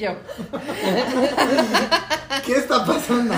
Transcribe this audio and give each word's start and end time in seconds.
yo. 0.00 0.10
¿Qué 2.46 2.52
está 2.54 2.84
pasando? 2.84 3.34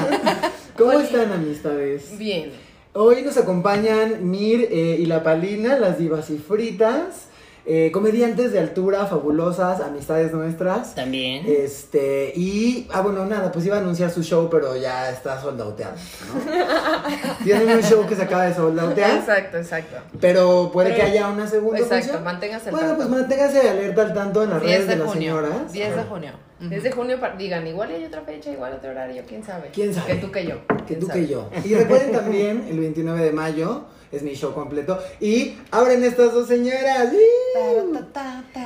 ¿Cómo 0.77 0.93
están, 0.93 1.33
amistades? 1.33 2.17
Bien. 2.19 2.53
Hoy 2.95 3.23
nos 3.23 3.37
acompañan 3.37 4.29
Mir 4.31 4.69
eh, 4.71 4.97
y 4.99 5.07
la 5.07 5.23
Palina, 5.23 5.79
las 5.79 5.99
divas 5.99 6.31
y 6.31 6.39
fritas. 6.39 7.29
eh, 7.65 7.93
comediantes 7.93 8.51
de 8.53 8.59
altura, 8.59 9.07
fabulosas, 9.07 9.81
amistades 9.81 10.33
nuestras. 10.33 10.97
También. 10.97 11.45
Este, 11.47 12.33
y, 12.35 12.89
ah, 12.93 13.03
bueno, 13.03 13.25
nada, 13.25 13.53
pues 13.53 13.65
iba 13.65 13.77
a 13.77 13.79
anunciar 13.79 14.11
su 14.11 14.25
show, 14.25 14.49
pero 14.51 14.75
ya 14.77 15.09
está 15.11 15.41
soldauteado, 15.41 15.95
¿no? 15.95 17.35
Tienen 17.45 17.77
un 17.77 17.83
show 17.85 18.05
que 18.07 18.17
se 18.17 18.23
acaba 18.23 18.47
de 18.47 18.55
soldautear, 18.55 19.17
Exacto, 19.19 19.59
exacto. 19.59 19.97
pero 20.21 20.71
puede 20.73 20.91
Pero- 20.91 21.05
que 21.05 21.11
haya 21.13 21.29
una 21.29 21.47
segunda 21.47 21.79
Exacto, 21.79 22.05
función. 22.07 22.25
manténgase 22.25 22.69
al 22.69 22.73
Bueno, 22.75 22.89
tanto. 22.89 23.07
pues 23.09 23.21
manténgase 23.21 23.69
alerta 23.71 24.03
al 24.03 24.15
tanto 24.15 24.43
en 24.43 24.51
las 24.51 24.61
10 24.61 24.73
redes 24.73 24.87
de, 24.89 24.93
de 24.95 24.99
las 24.99 25.09
junio. 25.13 25.37
señoras. 25.41 25.73
10 25.73 25.95
de 25.95 26.01
Ajá. 26.01 26.09
Junio. 26.63 26.71
10 26.71 26.83
de 26.83 26.93
junio, 26.93 27.19
digan, 27.39 27.67
igual 27.67 27.91
hay 27.91 28.05
otra 28.05 28.23
fecha, 28.23 28.51
igual 28.51 28.73
otro 28.75 28.91
horario, 28.91 29.23
quién 29.29 29.43
sabe. 29.45 29.71
¿Quién 29.73 29.93
sabe? 29.95 30.15
Que 30.15 30.21
tú 30.21 30.31
que 30.31 30.45
yo. 30.47 30.67
Que 30.67 30.85
¿Quién 30.85 31.01
tú 31.01 31.07
sabe? 31.07 31.21
que 31.21 31.27
yo. 31.29 31.51
Y 31.65 31.75
recuerden 31.75 32.13
también, 32.13 32.67
el 32.69 32.79
29 32.79 33.21
de 33.23 33.33
mayo 33.33 33.85
es 34.11 34.23
mi 34.23 34.35
show 34.35 34.53
completo. 34.53 34.99
Y 35.21 35.57
abren 35.71 36.05
estas 36.05 36.33
dos 36.33 36.47
señoras. 36.49 37.09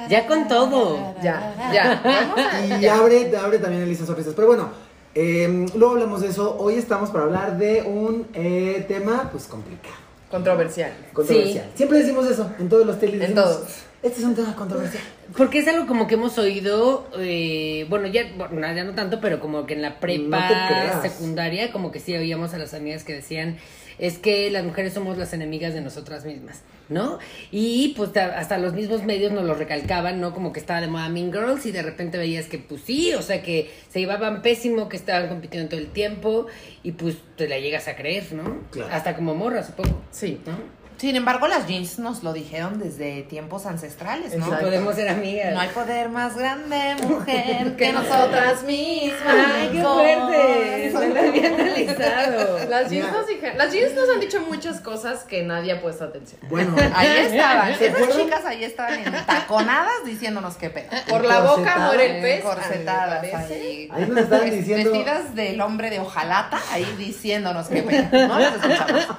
Ya 0.09 0.27
con 0.27 0.49
todo. 0.49 1.15
Ya, 1.23 1.55
ya. 1.73 2.01
Vamos 2.05 2.79
Y 2.79 2.83
ya. 2.83 2.97
abre, 2.97 3.37
abre 3.37 3.59
también 3.59 3.83
Elisa 3.83 4.07
Sorpresas. 4.07 4.35
Pero 4.35 4.49
bueno, 4.49 4.71
eh, 5.15 5.67
luego 5.75 5.95
hablamos 5.95 6.21
de 6.21 6.29
eso. 6.29 6.57
Hoy 6.59 6.75
estamos 6.75 7.11
para 7.11 7.25
hablar 7.25 7.59
de 7.59 7.83
un 7.83 8.27
eh, 8.35 8.85
tema, 8.89 9.29
pues 9.31 9.45
complicado, 9.47 9.95
Controversial. 10.31 10.93
controversial. 11.13 11.71
Siempre 11.75 11.99
decimos 11.99 12.27
eso, 12.31 12.51
en 12.59 12.69
todos 12.69 12.85
los 12.87 12.99
teles. 12.99 13.29
En 13.29 13.35
todos. 13.35 13.63
Este 14.07 14.21
es 14.21 14.25
un 14.25 14.35
tema 14.35 14.55
controversial. 14.55 15.03
Porque 15.37 15.59
es 15.59 15.69
algo 15.69 15.87
como 15.87 16.07
que 16.07 16.15
hemos 16.15 16.39
oído, 16.39 17.09
eh, 17.19 17.87
bueno, 17.89 18.07
ya, 18.07 18.23
bueno, 18.37 18.61
ya 18.75 18.85
no 18.85 18.93
tanto, 18.95 19.21
pero 19.21 19.41
como 19.41 19.67
que 19.67 19.75
en 19.75 19.83
la 19.83 19.99
prepa 19.99 21.01
secundaria, 21.03 21.73
como 21.73 21.91
que 21.91 21.99
sí 22.01 22.15
oíamos 22.15 22.55
a 22.55 22.59
las 22.59 22.73
amigas 22.75 23.03
que 23.05 23.15
decían, 23.15 23.57
es 23.99 24.19
que 24.19 24.51
las 24.51 24.63
mujeres 24.65 24.93
somos 24.93 25.17
las 25.19 25.33
enemigas 25.33 25.73
de 25.75 25.81
nosotras 25.81 26.25
mismas, 26.25 26.61
¿no? 26.89 27.19
Y 27.51 27.95
pues 27.97 28.13
ta- 28.13 28.39
hasta 28.39 28.59
los 28.59 28.75
mismos 28.75 29.03
medios 29.05 29.33
nos 29.33 29.45
lo 29.45 29.55
recalcaban, 29.55 30.21
¿no? 30.21 30.33
Como 30.35 30.53
que 30.53 30.61
estaba 30.61 30.81
de 30.83 30.87
moda 30.87 31.09
Mean 31.09 31.33
Girls 31.33 31.65
y 31.67 31.73
de 31.73 31.83
repente 31.83 32.19
veías 32.19 32.47
que 32.47 32.59
pues 32.59 32.83
sí, 32.83 33.13
o 33.15 33.23
sea 33.23 33.43
que 33.43 33.71
se 33.91 33.99
llevaban 34.01 34.43
pésimo, 34.43 34.89
que 34.89 34.97
estaban 34.99 35.29
compitiendo 35.29 35.71
todo 35.71 35.81
el 35.81 35.89
tiempo 35.89 36.47
y 36.85 36.93
pues 36.93 37.17
te 37.37 37.49
la 37.49 37.59
llegas 37.59 37.89
a 37.89 37.97
creer, 37.97 38.33
¿no? 38.35 38.59
Claro. 38.71 38.93
Hasta 38.95 39.17
como 39.17 39.35
morra, 39.35 39.65
supongo. 39.65 40.03
Sí. 40.13 40.39
¿no? 40.47 40.86
Sin 40.99 41.15
embargo, 41.15 41.47
las 41.47 41.67
jeans 41.67 41.99
nos 41.99 42.23
lo 42.23 42.33
dijeron 42.33 42.79
desde 42.79 43.23
tiempos 43.23 43.67
ancestrales, 43.67 44.35
¿no? 44.35 44.45
Exacto. 44.47 44.65
podemos 44.65 44.95
ser 44.95 45.09
amigas. 45.11 45.53
No 45.53 45.61
hay 45.61 45.69
poder 45.69 46.09
más 46.09 46.37
grande, 46.37 46.97
mujer, 47.07 47.77
Que 47.77 47.93
nosotras 47.93 48.63
mismas. 48.63 49.21
¡Ay, 49.27 49.69
qué 49.73 49.83
fuerte! 49.83 50.91
No 50.95 51.01
lo 51.01 51.21
había 51.21 51.49
analizado. 51.49 52.59
Las 52.69 52.91
jeans, 52.91 53.13
nos 53.13 53.27
dijeron- 53.27 53.59
las 53.59 53.73
jeans 53.73 53.95
nos 53.95 54.09
han 54.09 54.21
dicho 54.21 54.41
muchas 54.41 54.81
cosas 54.81 55.25
que 55.25 55.43
nadie 55.43 55.73
ha 55.73 55.81
puesto 55.83 56.05
atención. 56.05 56.41
Bueno, 56.49 56.75
Ahí 56.95 57.09
estaban, 57.27 57.75
¿Se 57.77 57.87
esas 57.89 58.17
chicas 58.17 58.45
ahí 58.47 58.65
estaban 58.65 58.99
entaconadas 59.01 60.05
diciéndonos 60.05 60.57
qué 60.57 60.71
pedo. 60.71 60.89
Por 61.09 61.25
la 61.25 61.41
boca 61.41 61.77
muere 61.79 62.17
el 62.17 62.23
pez. 62.23 62.43
Corsetadas 62.43 63.23
me 63.23 63.35
ahí. 63.35 63.91
ahí 63.93 64.07
nos 64.09 64.19
estaban 64.19 64.47
Ves- 64.49 64.59
diciendo. 64.59 64.91
Vestidas 64.93 65.35
del 65.35 65.61
hombre 65.61 65.91
de 65.91 66.01
hojalata, 66.01 66.59
ahí 66.73 66.87
diciéndonos 66.99 67.69
qué 67.69 67.83
pedo. 67.83 68.29
No 68.29 68.39
las 68.39 68.55
escuchamos. 68.55 69.07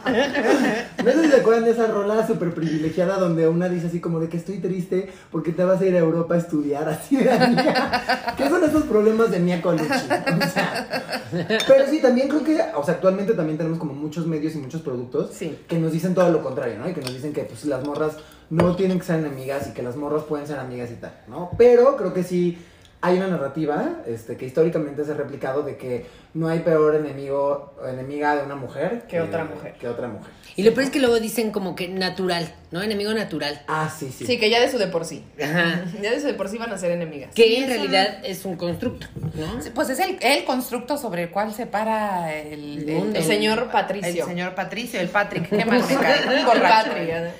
No 1.03 1.11
sé 1.13 1.23
si 1.23 1.29
se 1.29 1.37
acuerdan 1.37 1.66
de 1.67 1.73
esa 1.73 1.87
rola 1.87 2.25
súper 2.25 2.53
privilegiada 2.53 3.17
donde 3.17 3.47
una 3.47 3.69
dice 3.69 3.87
así 3.87 3.99
como 3.99 4.19
de 4.19 4.29
que 4.29 4.37
estoy 4.37 4.57
triste 4.59 5.09
porque 5.31 5.51
te 5.51 5.63
vas 5.63 5.81
a 5.81 5.85
ir 5.85 5.95
a 5.95 5.99
Europa 5.99 6.35
a 6.35 6.37
estudiar, 6.37 6.87
así 6.89 7.17
de 7.17 7.29
amiga. 7.31 8.33
¿Qué 8.37 8.49
son 8.49 8.63
esos 8.63 8.83
problemas 8.83 9.29
de 9.31 9.39
Mia 9.39 9.61
Colucci? 9.61 9.85
O 9.91 10.47
sea, 10.49 11.23
pero 11.67 11.87
sí, 11.89 12.01
también 12.01 12.29
creo 12.29 12.43
que, 12.43 12.59
o 12.75 12.83
sea, 12.83 12.95
actualmente 12.95 13.33
también 13.33 13.57
tenemos 13.57 13.77
como 13.79 13.93
muchos 13.93 14.25
medios 14.25 14.55
y 14.55 14.59
muchos 14.59 14.81
productos 14.81 15.31
Sí. 15.33 15.59
que 15.67 15.77
nos 15.77 15.91
dicen 15.91 16.15
todo 16.15 16.29
lo 16.31 16.41
contrario, 16.41 16.79
¿no? 16.79 16.89
Y 16.89 16.93
que 16.93 17.01
nos 17.01 17.13
dicen 17.13 17.33
que 17.33 17.43
pues 17.43 17.65
las 17.65 17.85
morras 17.85 18.13
no 18.49 18.75
tienen 18.75 18.97
que 18.99 19.05
ser 19.05 19.19
enemigas 19.19 19.67
y 19.67 19.73
que 19.73 19.83
las 19.83 19.95
morras 19.97 20.23
pueden 20.23 20.47
ser 20.47 20.57
amigas 20.59 20.89
y 20.91 20.95
tal, 20.95 21.11
¿no? 21.27 21.51
Pero 21.57 21.97
creo 21.97 22.13
que 22.13 22.23
sí 22.23 22.57
hay 23.01 23.17
una 23.17 23.27
narrativa 23.27 23.97
este, 24.07 24.37
que 24.37 24.45
históricamente 24.45 25.05
se 25.05 25.11
ha 25.11 25.15
replicado 25.15 25.61
de 25.61 25.77
que 25.77 26.05
no 26.33 26.47
hay 26.47 26.59
peor 26.59 26.95
enemigo 26.95 27.73
o 27.81 27.85
enemiga 27.87 28.35
de 28.35 28.43
una 28.45 28.55
mujer 28.55 29.05
Que 29.07 29.21
otra 29.21 29.43
mujer. 29.43 29.73
Que 29.79 29.87
otra 29.87 30.07
mujer. 30.07 30.31
Y 30.57 30.63
lo 30.63 30.73
peor 30.73 30.85
es 30.85 30.89
que 30.89 30.99
luego 30.99 31.19
dicen 31.19 31.51
como 31.51 31.75
que 31.75 31.87
natural, 31.87 32.51
¿no? 32.71 32.81
Enemigo 32.81 33.13
natural. 33.13 33.61
Ah, 33.67 33.93
sí, 33.95 34.11
sí. 34.11 34.25
Sí, 34.25 34.39
que 34.39 34.49
ya 34.49 34.59
de 34.59 34.71
su 34.71 34.79
de 34.79 34.87
por 34.87 35.05
sí. 35.05 35.23
Ajá. 35.41 35.85
Ya 36.01 36.09
de 36.09 36.19
su 36.19 36.25
de 36.25 36.33
por 36.33 36.49
sí 36.49 36.57
van 36.57 36.73
a 36.73 36.79
ser 36.79 36.89
enemigas. 36.89 37.31
Que 37.35 37.43
Sí, 37.43 37.55
en 37.57 37.69
realidad 37.69 38.25
es 38.25 38.43
un 38.43 38.55
constructo, 38.55 39.05
¿no? 39.35 39.59
Pues 39.75 39.89
es 39.91 39.99
el, 39.99 40.17
el 40.19 40.45
constructo 40.45 40.97
sobre 40.97 41.23
el 41.23 41.29
cual 41.29 41.53
se 41.53 41.67
para 41.67 42.33
el, 42.33 42.89
El. 42.89 43.15
El 43.15 43.23
señor 43.23 43.69
Patricio. 43.71 44.23
El 44.23 44.29
señor 44.29 44.55
Patricio, 44.55 44.99
el 44.99 45.09
Patrick, 45.09 45.47
¿qué 45.47 45.63
más 45.65 45.89
El 45.91 46.43
borracho. 46.43 46.89
Patri, 46.89 47.01
¿eh? 47.11 47.31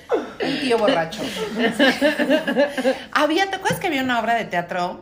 Un 0.44 0.60
tío 0.60 0.78
borracho. 0.78 1.22
había, 3.10 3.50
¿te 3.50 3.56
acuerdas 3.56 3.80
que 3.80 3.88
había 3.88 4.04
una 4.04 4.20
obra 4.20 4.36
de 4.36 4.44
teatro 4.44 5.00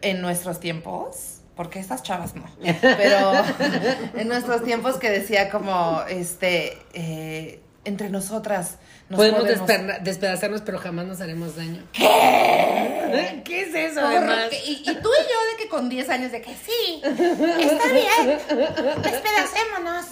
en 0.00 0.22
nuestros 0.22 0.60
tiempos? 0.60 1.39
Porque 1.60 1.78
estas 1.78 2.02
chavas 2.02 2.34
no. 2.34 2.44
Pero 2.80 3.32
en 4.14 4.28
nuestros 4.28 4.64
tiempos 4.64 4.96
que 4.96 5.10
decía 5.10 5.50
como, 5.50 6.00
este, 6.08 6.78
eh, 6.94 7.60
entre 7.84 8.08
nosotras 8.08 8.78
nos 9.10 9.18
Podemos, 9.18 9.42
podemos... 9.42 9.68
despedazarnos, 10.02 10.62
pero 10.62 10.78
jamás 10.78 11.04
nos 11.04 11.20
haremos 11.20 11.56
daño. 11.56 11.82
¿Qué? 11.92 13.42
¿Qué 13.44 13.64
es 13.64 13.74
eso, 13.74 14.00
además? 14.00 14.46
Y, 14.66 14.80
y 14.80 14.84
tú 14.84 15.10
y 15.10 15.12
yo 15.22 15.50
de 15.50 15.62
que 15.62 15.68
con 15.68 15.90
10 15.90 16.08
años 16.08 16.32
de 16.32 16.40
que 16.40 16.54
sí, 16.54 17.02
está 17.02 17.92
bien, 17.92 18.38
despedacémonos. 19.02 20.06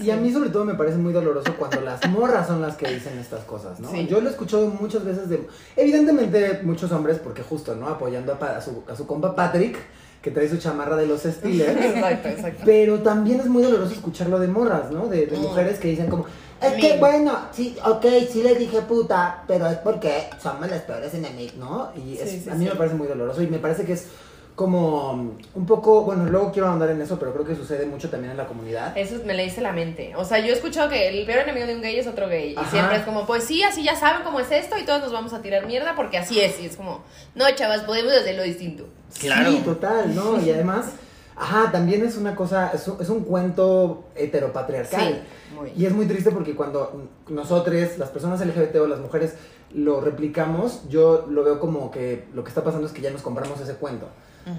Y 0.00 0.10
a 0.10 0.16
mí 0.16 0.32
sobre 0.32 0.48
todo 0.48 0.64
me 0.64 0.74
parece 0.74 0.96
muy 0.96 1.12
doloroso 1.12 1.54
cuando 1.58 1.82
las 1.82 2.08
morras 2.08 2.46
son 2.46 2.62
las 2.62 2.76
que 2.76 2.88
dicen 2.88 3.18
estas 3.18 3.44
cosas, 3.44 3.78
¿no? 3.78 3.90
Sí. 3.90 4.06
Yo 4.06 4.22
lo 4.22 4.30
he 4.30 4.32
escuchado 4.32 4.68
muchas 4.68 5.04
veces 5.04 5.28
de, 5.28 5.46
evidentemente 5.76 6.62
muchos 6.62 6.90
hombres, 6.92 7.18
porque 7.18 7.42
justo, 7.42 7.74
¿no? 7.74 7.88
Apoyando 7.88 8.38
a 8.40 8.62
su, 8.62 8.84
a 8.88 8.96
su 8.96 9.06
compa 9.06 9.36
Patrick, 9.36 9.76
que 10.22 10.30
trae 10.30 10.48
su 10.48 10.56
chamarra 10.58 10.96
de 10.96 11.06
los 11.06 11.22
Steelers. 11.22 11.76
Exacto, 11.84 12.28
exacto. 12.28 12.62
Pero 12.64 13.00
también 13.00 13.40
es 13.40 13.46
muy 13.46 13.62
doloroso 13.62 13.92
escucharlo 13.92 14.38
de 14.38 14.48
morras, 14.48 14.90
¿no? 14.90 15.06
De, 15.08 15.26
de 15.26 15.36
mujeres 15.38 15.78
que 15.78 15.88
dicen 15.88 16.08
como, 16.08 16.26
es 16.60 16.72
que 16.74 16.98
bueno, 16.98 17.38
sí, 17.52 17.76
ok, 17.84 18.04
sí 18.30 18.42
le 18.42 18.54
dije 18.56 18.82
puta, 18.82 19.44
pero 19.46 19.66
es 19.68 19.76
porque 19.78 20.28
somos 20.42 20.68
las 20.70 20.82
peores 20.82 21.14
enemigos, 21.14 21.56
¿no? 21.56 21.90
Y 21.96 22.16
es- 22.18 22.30
Sí, 22.30 22.40
sí, 22.44 22.50
a 22.50 22.54
mí 22.54 22.64
sí. 22.64 22.70
me 22.70 22.76
parece 22.76 22.96
muy 22.96 23.06
doloroso 23.06 23.42
y 23.42 23.46
me 23.46 23.58
parece 23.58 23.84
que 23.84 23.92
es 23.92 24.06
como 24.56 25.12
um, 25.12 25.32
un 25.54 25.66
poco, 25.66 26.02
bueno, 26.02 26.24
luego 26.24 26.50
quiero 26.50 26.68
andar 26.68 26.88
en 26.88 27.02
eso, 27.02 27.18
pero 27.18 27.34
creo 27.34 27.44
que 27.44 27.54
sucede 27.54 27.84
mucho 27.84 28.08
también 28.08 28.30
en 28.30 28.38
la 28.38 28.46
comunidad. 28.46 28.96
Eso 28.96 29.16
me 29.26 29.34
leíste 29.34 29.60
la 29.60 29.72
mente. 29.72 30.14
O 30.16 30.24
sea, 30.24 30.38
yo 30.38 30.46
he 30.46 30.52
escuchado 30.52 30.88
que 30.88 31.08
el 31.08 31.26
peor 31.26 31.40
enemigo 31.40 31.66
de 31.66 31.74
un 31.74 31.82
gay 31.82 31.98
es 31.98 32.06
otro 32.06 32.26
gay. 32.26 32.56
Y 32.58 32.70
siempre 32.70 32.96
es 32.96 33.02
como, 33.04 33.26
pues 33.26 33.44
sí, 33.44 33.62
así 33.62 33.84
ya 33.84 33.94
saben 33.94 34.24
cómo 34.24 34.40
es 34.40 34.50
esto 34.50 34.78
y 34.78 34.86
todos 34.86 35.02
nos 35.02 35.12
vamos 35.12 35.34
a 35.34 35.42
tirar 35.42 35.66
mierda 35.66 35.94
porque 35.94 36.16
así 36.16 36.40
es. 36.40 36.58
Y 36.58 36.66
es 36.66 36.76
como, 36.76 37.02
no, 37.34 37.44
chavas, 37.54 37.82
podemos 37.82 38.14
hacerlo 38.14 38.44
distinto. 38.44 38.88
Claro. 39.20 39.50
Sí, 39.50 39.58
total, 39.58 40.14
¿no? 40.14 40.40
Y 40.40 40.50
además, 40.50 40.86
ajá, 41.36 41.70
también 41.70 42.02
es 42.02 42.16
una 42.16 42.34
cosa, 42.34 42.70
es 42.72 42.88
un, 42.88 42.96
es 42.98 43.10
un 43.10 43.24
cuento 43.24 44.04
heteropatriarcal. 44.14 45.22
Sí, 45.50 45.54
muy. 45.54 45.72
Y 45.76 45.84
es 45.84 45.92
muy 45.92 46.06
triste 46.06 46.30
porque 46.30 46.56
cuando 46.56 47.10
nosotros, 47.28 47.98
las 47.98 48.08
personas 48.08 48.40
LGBT 48.40 48.76
o 48.76 48.86
las 48.86 49.00
mujeres, 49.00 49.34
lo 49.74 50.00
replicamos, 50.00 50.88
yo 50.88 51.26
lo 51.28 51.44
veo 51.44 51.60
como 51.60 51.90
que 51.90 52.24
lo 52.32 52.42
que 52.42 52.48
está 52.48 52.64
pasando 52.64 52.86
es 52.86 52.94
que 52.94 53.02
ya 53.02 53.10
nos 53.10 53.20
compramos 53.20 53.60
ese 53.60 53.74
cuento. 53.74 54.08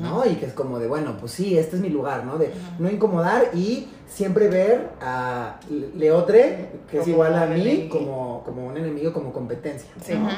¿No? 0.01 0.25
Y 0.25 0.35
que 0.35 0.45
es 0.47 0.53
como 0.53 0.79
de, 0.79 0.87
bueno, 0.87 1.15
pues 1.19 1.31
sí, 1.31 1.57
este 1.57 1.77
es 1.77 1.81
mi 1.81 1.89
lugar, 1.89 2.25
¿no? 2.25 2.37
De 2.37 2.51
no 2.79 2.89
incomodar 2.89 3.51
y 3.53 3.87
siempre 4.07 4.49
ver 4.49 4.89
a 5.01 5.59
Le- 5.69 5.91
Leotre, 5.95 6.69
que 6.91 6.99
es 6.99 7.07
igual 7.07 7.35
a 7.35 7.45
mí, 7.45 7.87
como, 7.89 8.43
como 8.45 8.67
un 8.67 8.78
enemigo, 8.78 9.13
como 9.13 9.31
competencia. 9.31 9.89
Sí. 10.03 10.13
¿no? 10.13 10.29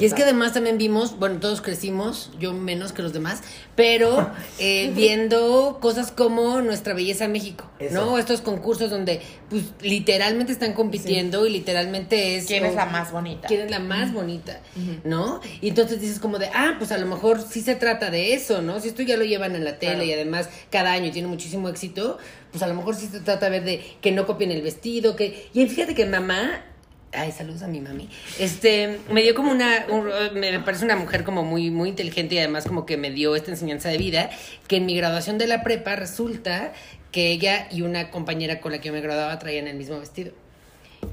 Y 0.00 0.06
es 0.06 0.14
que 0.14 0.22
además 0.22 0.54
también 0.54 0.78
vimos, 0.78 1.18
bueno, 1.18 1.38
todos 1.38 1.60
crecimos, 1.60 2.30
yo 2.38 2.52
menos 2.52 2.92
que 2.92 3.02
los 3.02 3.12
demás, 3.12 3.42
pero 3.76 4.30
eh, 4.58 4.90
viendo 4.94 5.78
cosas 5.80 6.10
como 6.10 6.62
Nuestra 6.62 6.94
Belleza 6.94 7.28
México, 7.28 7.70
Eso. 7.78 7.94
¿no? 7.94 8.18
Estos 8.18 8.40
concursos 8.40 8.90
donde, 8.90 9.20
pues, 9.50 9.64
literalmente 9.82 10.52
están 10.52 10.72
compitiendo 10.72 11.46
y 11.46 11.50
literalmente 11.50 12.36
es... 12.36 12.46
¿Quién 12.46 12.64
es 12.64 12.74
la 12.74 12.86
más 12.86 13.12
bonita? 13.12 13.48
quién 13.48 13.60
es 13.60 13.70
la 13.70 13.80
más 13.80 14.12
bonita, 14.12 14.60
¿no? 15.04 15.40
Y 15.60 15.68
entonces 15.68 16.00
dices 16.00 16.18
como 16.18 16.38
de, 16.38 16.46
ah, 16.54 16.76
pues 16.78 16.90
a 16.92 16.98
lo 16.98 17.06
mejor 17.06 17.42
sí 17.42 17.60
se 17.60 17.74
trata 17.74 18.10
de 18.10 18.34
eso, 18.34 18.62
¿no? 18.62 18.80
Si 18.80 18.88
esto 18.88 19.02
ya 19.02 19.16
lo 19.16 19.24
llevan 19.24 19.54
en 19.54 19.64
la 19.64 19.78
tele 19.78 19.92
Claro. 19.92 20.04
y 20.04 20.12
además 20.12 20.48
cada 20.70 20.92
año 20.92 21.10
tiene 21.12 21.28
muchísimo 21.28 21.68
éxito, 21.68 22.18
pues 22.50 22.62
a 22.62 22.66
lo 22.66 22.74
mejor 22.74 22.94
sí 22.94 23.08
se 23.12 23.20
trata 23.20 23.46
de 23.46 23.50
ver 23.50 23.64
de 23.64 23.84
que 24.00 24.10
no 24.12 24.26
copien 24.26 24.50
el 24.50 24.62
vestido, 24.62 25.16
que... 25.16 25.48
Y 25.52 25.66
fíjate 25.66 25.94
que 25.94 26.06
mamá... 26.06 26.64
Ay, 27.14 27.30
saludos 27.30 27.62
a 27.62 27.66
mi 27.68 27.80
mami. 27.80 28.08
Este, 28.38 28.98
me 29.10 29.22
dio 29.22 29.34
como 29.34 29.50
una, 29.52 29.84
un- 29.90 30.08
me 30.38 30.58
parece 30.60 30.84
una 30.84 30.96
mujer 30.96 31.24
como 31.24 31.44
muy, 31.44 31.70
muy 31.70 31.90
inteligente 31.90 32.36
y 32.36 32.38
además 32.38 32.64
como 32.64 32.86
que 32.86 32.96
me 32.96 33.10
dio 33.10 33.36
esta 33.36 33.50
enseñanza 33.50 33.90
de 33.90 33.98
vida, 33.98 34.30
que 34.66 34.76
en 34.76 34.86
mi 34.86 34.96
graduación 34.96 35.36
de 35.36 35.46
la 35.46 35.62
prepa 35.62 35.94
resulta 35.96 36.72
que 37.10 37.30
ella 37.30 37.68
y 37.70 37.82
una 37.82 38.10
compañera 38.10 38.60
con 38.62 38.72
la 38.72 38.80
que 38.80 38.86
yo 38.88 38.94
me 38.94 39.02
graduaba 39.02 39.38
traían 39.38 39.66
el 39.66 39.76
mismo 39.76 39.98
vestido. 40.00 40.32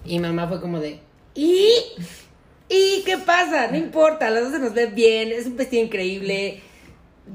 Y 0.06 0.19
mamá 0.19 0.48
fue 0.48 0.62
como 0.62 0.80
de, 0.80 1.00
¿y? 1.36 1.68
¿Y 2.69 3.04
qué 3.06 3.18
pasa? 3.18 3.68
No 3.68 3.75
importa, 3.78 4.30
las 4.30 4.44
dos 4.44 4.54
se 4.54 4.60
nos 4.60 4.74
ve 4.74 4.86
bien, 4.86 5.31
es 5.34 5.48
un 5.48 5.57
vestido 5.57 5.84
increíble. 5.84 6.62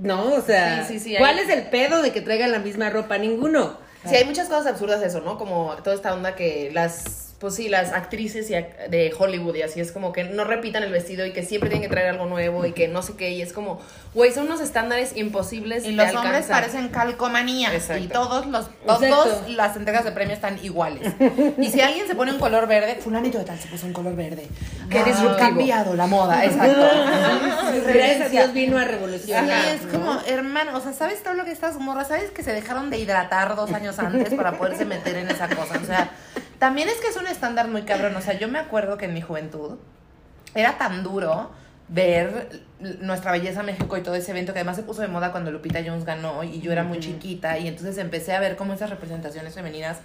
No, 0.00 0.32
o 0.34 0.40
sea, 0.40 0.86
Sí, 0.86 0.94
sí, 0.98 1.10
sí, 1.10 1.14
¿cuál 1.18 1.38
hay- 1.38 1.44
es 1.44 1.50
el 1.50 1.64
pedo 1.64 2.00
de 2.00 2.12
que 2.12 2.20
traigan 2.22 2.50
la 2.50 2.60
misma 2.60 2.88
ropa? 2.88 3.18
Ninguno. 3.18 3.76
Sí, 4.08 4.16
hay 4.16 4.24
muchas 4.24 4.48
cosas 4.48 4.66
absurdas 4.66 5.02
eso, 5.02 5.20
¿no? 5.20 5.36
Como 5.38 5.74
toda 5.82 5.94
esta 5.96 6.12
onda 6.14 6.34
que 6.34 6.70
las, 6.72 7.23
pues 7.40 7.56
sí, 7.56 7.68
las 7.68 7.92
actrices 7.92 8.48
y 8.48 8.54
ac- 8.54 8.88
de 8.88 9.12
Hollywood 9.18 9.54
y 9.56 9.62
así 9.62 9.78
es 9.80 9.92
como 9.92 10.12
que 10.12 10.24
no 10.24 10.44
repitan 10.44 10.82
el 10.82 10.90
vestido 10.92 11.26
y 11.26 11.32
que 11.32 11.42
siempre 11.42 11.68
tienen 11.68 11.86
que 11.88 11.92
traer 11.92 12.08
algo 12.10 12.24
nuevo 12.26 12.64
y 12.64 12.72
que 12.72 12.88
no 12.88 13.02
sé 13.02 13.14
qué. 13.16 13.30
Y 13.32 13.42
es 13.42 13.52
como, 13.52 13.80
güey, 14.14 14.32
son 14.32 14.46
unos 14.46 14.60
estándares 14.60 15.16
imposibles 15.16 15.84
Y 15.84 15.88
de 15.90 15.96
los 15.96 16.06
hombres 16.14 16.26
alcanzar. 16.48 16.62
parecen 16.62 16.88
calcomanía. 16.88 17.74
Exacto. 17.74 18.02
Y 18.02 18.08
todos 18.08 18.46
los, 18.46 18.66
Exacto. 18.82 19.06
todos 19.08 19.48
las 19.50 19.76
entregas 19.76 20.04
de 20.04 20.12
premios 20.12 20.36
están 20.36 20.58
iguales. 20.64 21.12
Y 21.58 21.70
si 21.70 21.80
alguien 21.80 22.06
se 22.06 22.14
pone 22.14 22.32
un 22.32 22.38
color 22.38 22.66
verde, 22.66 22.96
fulanito 22.96 23.38
de 23.38 23.44
tal 23.44 23.58
se 23.58 23.68
puso 23.68 23.86
un 23.86 23.92
color 23.92 24.14
verde. 24.16 24.46
Que 24.88 25.02
disruptivo. 25.04 25.36
cambiado 25.36 25.94
la 25.94 26.06
moda, 26.06 26.44
exacto. 26.44 26.80
Gracias 27.92 28.26
a 28.26 28.28
Dios 28.28 28.52
vino 28.52 28.78
a 28.78 28.84
revolucionar. 28.84 29.44
Sí, 29.62 29.68
es 29.76 29.82
¿no? 29.92 29.92
como, 30.00 30.20
hermano, 30.26 30.76
o 30.76 30.80
sea, 30.80 30.92
¿sabes 30.92 31.22
todo 31.22 31.34
lo 31.34 31.44
que 31.44 31.52
estas 31.52 31.76
morras? 31.78 32.08
¿Sabes 32.08 32.30
que 32.30 32.42
se 32.42 32.52
dejaron 32.52 32.90
de 32.90 32.98
hidratar 32.98 33.56
dos 33.56 33.72
años 33.72 33.98
antes 33.98 34.32
para 34.34 34.52
poderse 34.58 34.84
meter 34.84 35.16
en 35.16 35.28
esa 35.30 35.48
cosa? 35.48 35.78
O 35.82 35.86
sea, 35.86 36.10
también 36.64 36.88
es 36.88 36.94
que 36.94 37.08
es 37.08 37.16
un 37.18 37.26
estándar 37.26 37.68
muy 37.68 37.82
cabrón. 37.82 38.16
O 38.16 38.22
sea, 38.22 38.38
yo 38.38 38.48
me 38.48 38.58
acuerdo 38.58 38.96
que 38.96 39.04
en 39.04 39.12
mi 39.12 39.20
juventud 39.20 39.76
era 40.54 40.78
tan 40.78 41.02
duro 41.02 41.50
ver 41.88 42.62
nuestra 42.80 43.30
belleza 43.32 43.62
México 43.62 43.96
y 43.96 44.02
todo 44.02 44.14
ese 44.16 44.32
evento 44.32 44.52
que 44.52 44.58
además 44.58 44.76
se 44.76 44.82
puso 44.82 45.00
de 45.00 45.08
moda 45.08 45.30
cuando 45.30 45.50
Lupita 45.50 45.80
Jones 45.86 46.04
ganó 46.04 46.42
y 46.42 46.60
yo 46.60 46.72
era 46.72 46.82
muy 46.82 46.98
chiquita 46.98 47.56
y 47.58 47.68
entonces 47.68 47.96
empecé 47.98 48.34
a 48.34 48.40
ver 48.40 48.56
como 48.56 48.72
esas 48.74 48.90
representaciones 48.90 49.54
femeninas 49.54 49.98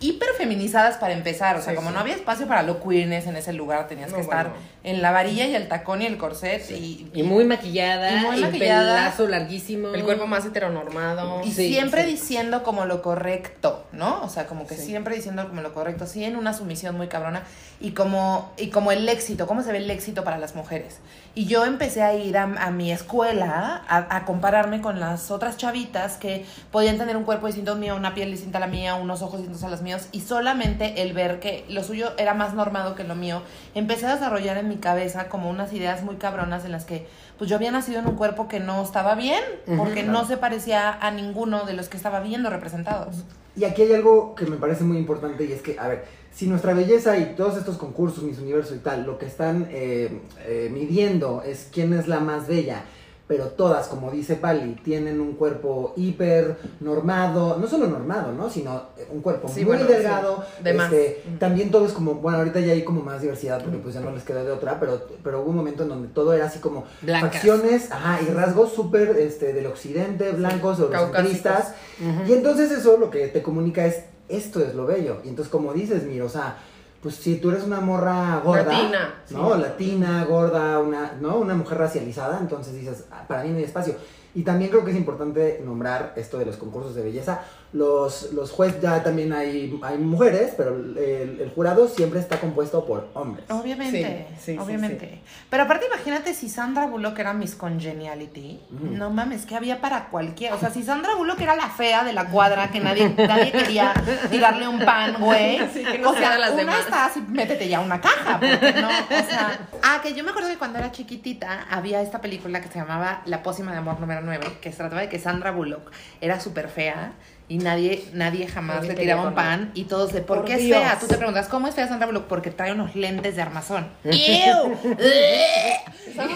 hiper 0.00 0.28
feminizadas 0.36 0.96
para 0.98 1.14
empezar, 1.14 1.56
o 1.56 1.62
sea, 1.62 1.70
Sí, 1.72 1.76
como 1.76 1.88
sí. 1.88 1.94
no 1.94 2.00
había 2.00 2.14
espacio 2.14 2.46
para 2.46 2.62
lo 2.62 2.80
queerness 2.82 3.26
en 3.26 3.36
ese 3.36 3.52
lugar, 3.54 3.88
tenías 3.88 4.10
No, 4.10 4.16
que 4.16 4.22
estar 4.22 4.50
en 4.84 5.02
la 5.02 5.10
varilla 5.12 5.46
y 5.46 5.54
el 5.54 5.66
tacón 5.68 6.02
y 6.02 6.06
el 6.06 6.18
corset 6.18 6.70
y, 6.70 7.10
Y 7.14 7.22
muy 7.22 7.44
maquillada, 7.44 8.12
Y 8.12 8.26
muy 8.26 8.40
maquillada. 8.42 8.96
pelazo 8.98 9.26
larguísimo. 9.26 9.88
El 9.94 10.04
cuerpo 10.04 10.26
más 10.26 10.44
heteronormado. 10.44 11.40
Y 11.44 11.50
Sí, 11.52 11.68
siempre 11.72 12.04
sí. 12.04 12.10
diciendo 12.12 12.62
como 12.62 12.84
lo 12.84 13.02
correcto, 13.02 13.86
¿no? 13.92 14.22
O 14.22 14.28
sea, 14.28 14.46
como 14.46 14.66
que 14.66 14.76
Sí. 14.76 14.86
siempre 14.86 15.14
diciendo 15.16 15.48
como 15.48 15.62
lo 15.62 15.72
correcto, 15.74 16.06
sí, 16.06 16.22
en 16.24 16.36
una 16.36 16.52
sumisión 16.54 16.96
muy 16.96 17.08
cabrona. 17.08 17.42
Y 17.80 17.92
como, 17.92 18.52
y 18.58 18.68
como 18.68 18.92
el 18.92 19.08
éxito, 19.08 19.46
cómo 19.46 19.62
se 19.62 19.72
ve 19.72 19.78
el 19.78 19.90
éxito 19.90 20.22
para 20.22 20.36
las 20.38 20.54
mujeres. 20.54 20.98
Y 21.34 21.46
yo 21.46 21.64
empecé 21.64 22.02
a 22.02 22.09
ir 22.14 22.36
a, 22.38 22.46
mi 22.70 22.92
escuela 22.92 23.82
a, 23.88 24.16
a 24.16 24.24
compararme 24.24 24.80
con 24.80 25.00
las 25.00 25.30
otras 25.30 25.56
chavitas 25.56 26.16
que 26.16 26.44
podían 26.70 26.98
tener 26.98 27.16
un 27.16 27.24
cuerpo 27.24 27.46
distinto 27.46 27.72
al 27.72 27.78
mío, 27.78 27.96
una 27.96 28.14
piel 28.14 28.30
distinta 28.30 28.58
a 28.58 28.60
la 28.60 28.66
mía, 28.66 28.94
unos 28.94 29.22
ojos 29.22 29.38
distintos 29.40 29.64
a 29.64 29.68
los 29.68 29.82
míos. 29.82 30.08
Y 30.12 30.20
solamente 30.20 31.02
el 31.02 31.12
ver 31.12 31.40
que 31.40 31.64
lo 31.68 31.82
suyo 31.84 32.12
era 32.18 32.34
más 32.34 32.54
normado 32.54 32.94
que 32.94 33.04
lo 33.04 33.14
mío, 33.14 33.42
empecé 33.74 34.06
a 34.06 34.14
desarrollar 34.14 34.56
en 34.56 34.68
mi 34.68 34.76
cabeza 34.76 35.28
como 35.28 35.50
unas 35.50 35.72
ideas 35.72 36.02
muy 36.02 36.16
cabronas 36.16 36.64
en 36.64 36.72
las 36.72 36.84
que 36.84 37.06
pues 37.40 37.48
yo 37.48 37.56
había 37.56 37.70
nacido 37.70 38.00
en 38.00 38.06
un 38.06 38.16
cuerpo 38.16 38.48
que 38.48 38.60
no 38.60 38.82
estaba 38.82 39.14
bien, 39.14 39.42
porque 39.78 40.02
no 40.02 40.26
se 40.26 40.36
parecía 40.36 40.92
a 40.92 41.10
ninguno 41.10 41.64
de 41.64 41.72
los 41.72 41.88
que 41.88 41.96
estaba 41.96 42.20
viendo 42.20 42.50
representados. 42.50 43.24
Y 43.56 43.64
aquí 43.64 43.80
hay 43.80 43.94
algo 43.94 44.34
que 44.34 44.44
me 44.44 44.58
parece 44.58 44.84
muy 44.84 44.98
importante 44.98 45.46
y 45.46 45.52
es 45.52 45.62
que, 45.62 45.78
a 45.78 45.88
ver, 45.88 46.04
si 46.34 46.46
nuestra 46.46 46.74
belleza 46.74 47.16
y 47.16 47.34
todos 47.36 47.56
estos 47.56 47.78
concursos, 47.78 48.24
Miss 48.24 48.40
Universo 48.40 48.74
y 48.74 48.80
tal, 48.80 49.06
lo 49.06 49.16
que 49.16 49.24
están 49.24 49.68
eh, 49.70 50.20
eh, 50.46 50.68
midiendo 50.70 51.42
es 51.42 51.70
quién 51.72 51.94
es 51.94 52.08
la 52.08 52.20
más 52.20 52.46
bella, 52.46 52.82
pero 53.30 53.44
todas, 53.50 53.86
como 53.86 54.10
dice 54.10 54.34
Pali, 54.34 54.74
tienen 54.82 55.20
un 55.20 55.34
cuerpo 55.34 55.92
hiper 55.96 56.56
normado, 56.80 57.58
no 57.58 57.68
solo 57.68 57.86
normado, 57.86 58.32
¿no? 58.32 58.50
Sino 58.50 58.88
eh, 58.98 59.06
un 59.12 59.20
cuerpo 59.20 59.46
Sí, 59.46 59.60
muy 59.64 59.76
bueno, 59.76 59.84
delgado. 59.84 60.44
sí, 60.58 60.64
de 60.64 60.74
más. 60.74 60.92
este, 60.92 61.22
También 61.38 61.70
todo 61.70 61.86
es 61.86 61.92
como, 61.92 62.14
bueno, 62.16 62.38
ahorita 62.38 62.58
ya 62.58 62.72
hay 62.72 62.82
como 62.82 63.02
más 63.02 63.20
diversidad 63.22 63.62
porque 63.62 63.78
pues 63.78 63.94
ya 63.94 64.00
no 64.00 64.10
les 64.10 64.24
queda 64.24 64.42
de 64.42 64.50
otra, 64.50 64.80
pero, 64.80 65.06
pero 65.22 65.42
hubo 65.42 65.50
un 65.50 65.56
momento 65.58 65.84
en 65.84 65.90
donde 65.90 66.08
todo 66.08 66.32
era 66.32 66.46
así 66.46 66.58
como 66.58 66.82
Blancas. 67.02 67.30
facciones, 67.34 67.92
ajá, 67.92 68.18
y 68.20 68.32
rasgos 68.34 68.72
súper 68.72 69.10
este, 69.20 69.52
del 69.52 69.66
occidente, 69.66 70.32
blancos, 70.32 70.80
eurocentristas. 70.80 71.74
Caucásicos. 72.00 72.28
Y 72.28 72.32
entonces 72.32 72.72
eso 72.72 72.96
lo 72.96 73.10
que 73.10 73.28
te 73.28 73.42
comunica 73.44 73.86
es, 73.86 74.06
esto 74.28 74.58
es 74.60 74.74
lo 74.74 74.86
bello. 74.86 75.18
Y 75.24 75.28
entonces 75.28 75.52
como 75.52 75.72
dices, 75.72 76.02
mira, 76.02 76.24
o 76.24 76.28
sea, 76.28 76.56
pues 77.02 77.14
si 77.16 77.36
tú 77.36 77.50
eres 77.50 77.64
una 77.64 77.80
morra 77.80 78.40
gorda, 78.44 78.64
Latina, 78.64 79.14
¿no? 79.30 79.54
sí. 79.54 79.60
Latina, 79.60 80.24
gorda, 80.24 80.78
una, 80.80 81.12
¿no? 81.20 81.36
Una 81.36 81.54
mujer 81.54 81.78
racializada, 81.78 82.38
entonces 82.40 82.74
dices, 82.74 83.04
"Ah, 83.10 83.24
para 83.26 83.42
mí 83.42 83.50
no 83.50 83.56
hay 83.56 83.64
espacio. 83.64 83.94
Y 84.34 84.42
también 84.42 84.70
creo 84.70 84.84
que 84.84 84.92
es 84.92 84.96
importante 84.96 85.60
nombrar 85.64 86.12
esto 86.16 86.38
de 86.38 86.46
los 86.46 86.56
concursos 86.56 86.94
de 86.94 87.02
belleza. 87.02 87.40
Los, 87.72 88.32
los 88.32 88.50
jueces 88.50 88.82
ya 88.82 89.00
también 89.04 89.32
hay, 89.32 89.78
hay 89.82 89.96
mujeres, 89.96 90.54
pero 90.56 90.74
el, 90.74 91.38
el 91.40 91.52
jurado 91.54 91.86
siempre 91.86 92.18
está 92.18 92.40
compuesto 92.40 92.84
por 92.84 93.08
hombres. 93.14 93.48
Obviamente, 93.48 94.26
Sí, 94.34 94.34
sí, 94.40 94.52
sí, 94.54 94.58
obviamente. 94.58 95.20
Pero 95.48 95.62
aparte 95.62 95.86
imagínate 95.86 96.34
si 96.34 96.48
Sandra 96.48 96.86
Bullock 96.86 97.16
era 97.20 97.32
Miss 97.32 97.54
Congeniality, 97.54 98.58
no 98.70 99.10
mames, 99.10 99.46
que 99.46 99.54
había 99.54 99.80
para 99.80 100.08
cualquiera. 100.08 100.56
O 100.56 100.58
sea, 100.58 100.70
si 100.70 100.82
Sandra 100.82 101.14
Bullock 101.14 101.40
era 101.40 101.54
la 101.54 101.68
fea 101.68 102.02
de 102.02 102.12
la 102.12 102.28
cuadra 102.30 102.72
que 102.72 102.80
nadie, 102.80 103.08
nadie 103.16 103.52
quería 103.52 103.92
tirarle 104.30 104.66
un 104.66 104.80
pan, 104.84 105.14
güey. 105.20 105.60
Sí, 105.72 105.84
que 105.84 105.98
no 105.98 106.10
o 106.10 106.12
se 106.14 106.18
sea, 106.18 106.38
las 106.38 106.50
una 106.50 106.58
demás. 106.58 106.80
está 106.80 107.06
así, 107.06 107.20
métete 107.28 107.68
ya 107.68 107.78
una 107.78 108.00
caja, 108.00 108.40
porque 108.40 108.72
no, 108.80 108.88
o 108.88 109.28
sea. 109.28 109.68
Ah, 109.82 110.00
que 110.02 110.12
yo 110.14 110.24
me 110.24 110.30
acuerdo 110.30 110.48
que 110.48 110.58
cuando 110.58 110.78
era 110.80 110.90
chiquitita 110.90 111.66
había 111.70 112.02
esta 112.02 112.20
película 112.20 112.60
que 112.60 112.68
se 112.68 112.80
llamaba 112.80 113.22
La 113.26 113.42
pócima 113.44 113.70
de 113.70 113.78
amor 113.78 114.00
número 114.00 114.20
9, 114.22 114.58
que 114.60 114.72
se 114.72 114.76
trataba 114.78 115.02
de 115.02 115.08
que 115.08 115.20
Sandra 115.20 115.52
Bullock 115.52 115.90
era 116.20 116.40
súper 116.40 116.68
fea. 116.68 117.12
Y 117.50 117.58
nadie, 117.58 118.04
nadie 118.12 118.46
jamás 118.46 118.86
le 118.86 118.94
tiraba 118.94 119.22
un 119.26 119.34
pan 119.34 119.72
y 119.74 119.82
todos 119.82 120.12
de 120.12 120.20
¿por, 120.20 120.44
qué 120.44 120.54
es 120.54 120.60
fea? 120.60 120.96
Tú 121.00 121.08
te 121.08 121.16
preguntas, 121.16 121.48
¿cómo 121.48 121.66
es 121.66 121.74
fea 121.74 121.88
Sandra 121.88 122.06
Bullock? 122.06 122.26
Porque 122.28 122.52
trae 122.52 122.70
unos 122.70 122.94
lentes 122.94 123.34
de 123.34 123.42
armazón. 123.42 123.88
Estamos 124.04 124.78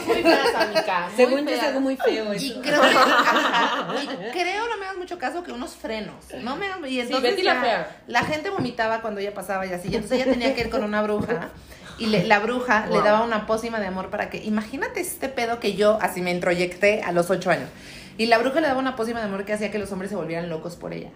muy 0.07 0.23
feas, 0.23 0.55
amiga. 0.57 1.07
muy 1.07 1.17
Según 1.17 1.47
yo 1.47 1.55
es 1.55 1.63
algo 1.63 1.81
muy 1.81 1.97
feo 1.97 2.35
Y 2.35 2.37
eso. 2.37 2.61
creo, 2.63 2.81
que, 2.81 2.87
ajá, 2.89 3.95
y 4.03 4.07
creo, 4.33 4.69
no 4.69 4.77
me 4.79 4.87
hagas 4.87 4.99
mucho 4.99 5.17
caso, 5.17 5.45
que 5.45 5.53
unos 5.53 5.77
frenos. 5.77 6.17
No 6.43 6.57
me 6.57 6.67
hagas- 6.67 6.91
y 6.91 6.99
entonces 6.99 7.31
Betty 7.31 7.43
la 7.45 7.55
ya 7.55 7.61
fea. 7.61 7.97
la 8.09 8.23
gente 8.25 8.51
vomitaba 8.51 9.01
cuando 9.01 9.21
ella 9.21 9.35
pasaba 9.35 9.65
y 9.67 9.73
así. 9.73 9.91
Y 9.91 9.95
entonces 9.95 10.21
ella 10.21 10.33
tenía 10.33 10.53
que 10.57 10.63
ir 10.63 10.71
con 10.71 10.83
una 10.83 11.01
bruja. 11.03 11.51
Y 11.97 12.07
le- 12.07 12.25
la 12.25 12.41
bruja 12.41 12.87
le 12.91 13.01
daba 13.03 13.23
una 13.23 13.47
pócima 13.47 13.79
de 13.79 13.87
amor 13.87 14.11
para 14.11 14.29
que. 14.29 14.39
Imagínate 14.43 14.99
este 15.01 15.29
pedo 15.29 15.61
que 15.61 15.75
yo 15.75 15.97
así 16.03 16.23
me 16.23 16.33
introyecté 16.33 17.03
a 17.05 17.13
los 17.13 17.31
ocho 17.31 17.51
años. 17.51 17.69
Y 18.17 18.27
la 18.27 18.39
bruja 18.39 18.61
le 18.61 18.69
daba 18.69 18.79
una 18.79 18.97
pócima 18.97 19.21
de 19.21 19.27
amor 19.27 19.45
que 19.45 19.53
hacía 19.53 19.71
que 19.71 19.79
los 19.79 19.91
hombres 19.93 20.11
se 20.11 20.17
volvieran 20.17 20.49
locos 20.49 20.77
por 20.77 20.93
ella. 20.93 21.11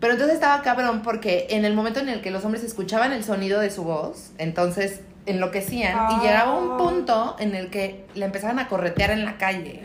Pero 0.00 0.12
entonces 0.12 0.34
estaba 0.34 0.62
cabrón 0.62 1.02
porque 1.02 1.48
en 1.50 1.64
el 1.64 1.74
momento 1.74 2.00
en 2.00 2.08
el 2.08 2.20
que 2.20 2.30
los 2.30 2.44
hombres 2.44 2.64
escuchaban 2.64 3.12
el 3.12 3.24
sonido 3.24 3.60
de 3.60 3.70
su 3.70 3.84
voz, 3.84 4.32
entonces 4.38 5.00
enloquecían 5.26 5.96
y 6.12 6.24
llegaba 6.24 6.58
un 6.58 6.76
punto 6.76 7.36
en 7.38 7.54
el 7.54 7.70
que 7.70 8.06
la 8.14 8.26
empezaban 8.26 8.58
a 8.58 8.68
corretear 8.68 9.10
en 9.10 9.24
la 9.24 9.36
calle. 9.36 9.82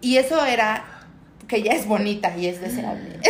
Y 0.00 0.16
eso 0.16 0.44
era 0.44 0.84
que 1.48 1.62
ya 1.62 1.72
es 1.72 1.86
bonita 1.86 2.36
y 2.36 2.46
es 2.46 2.60
deseable. 2.60 3.18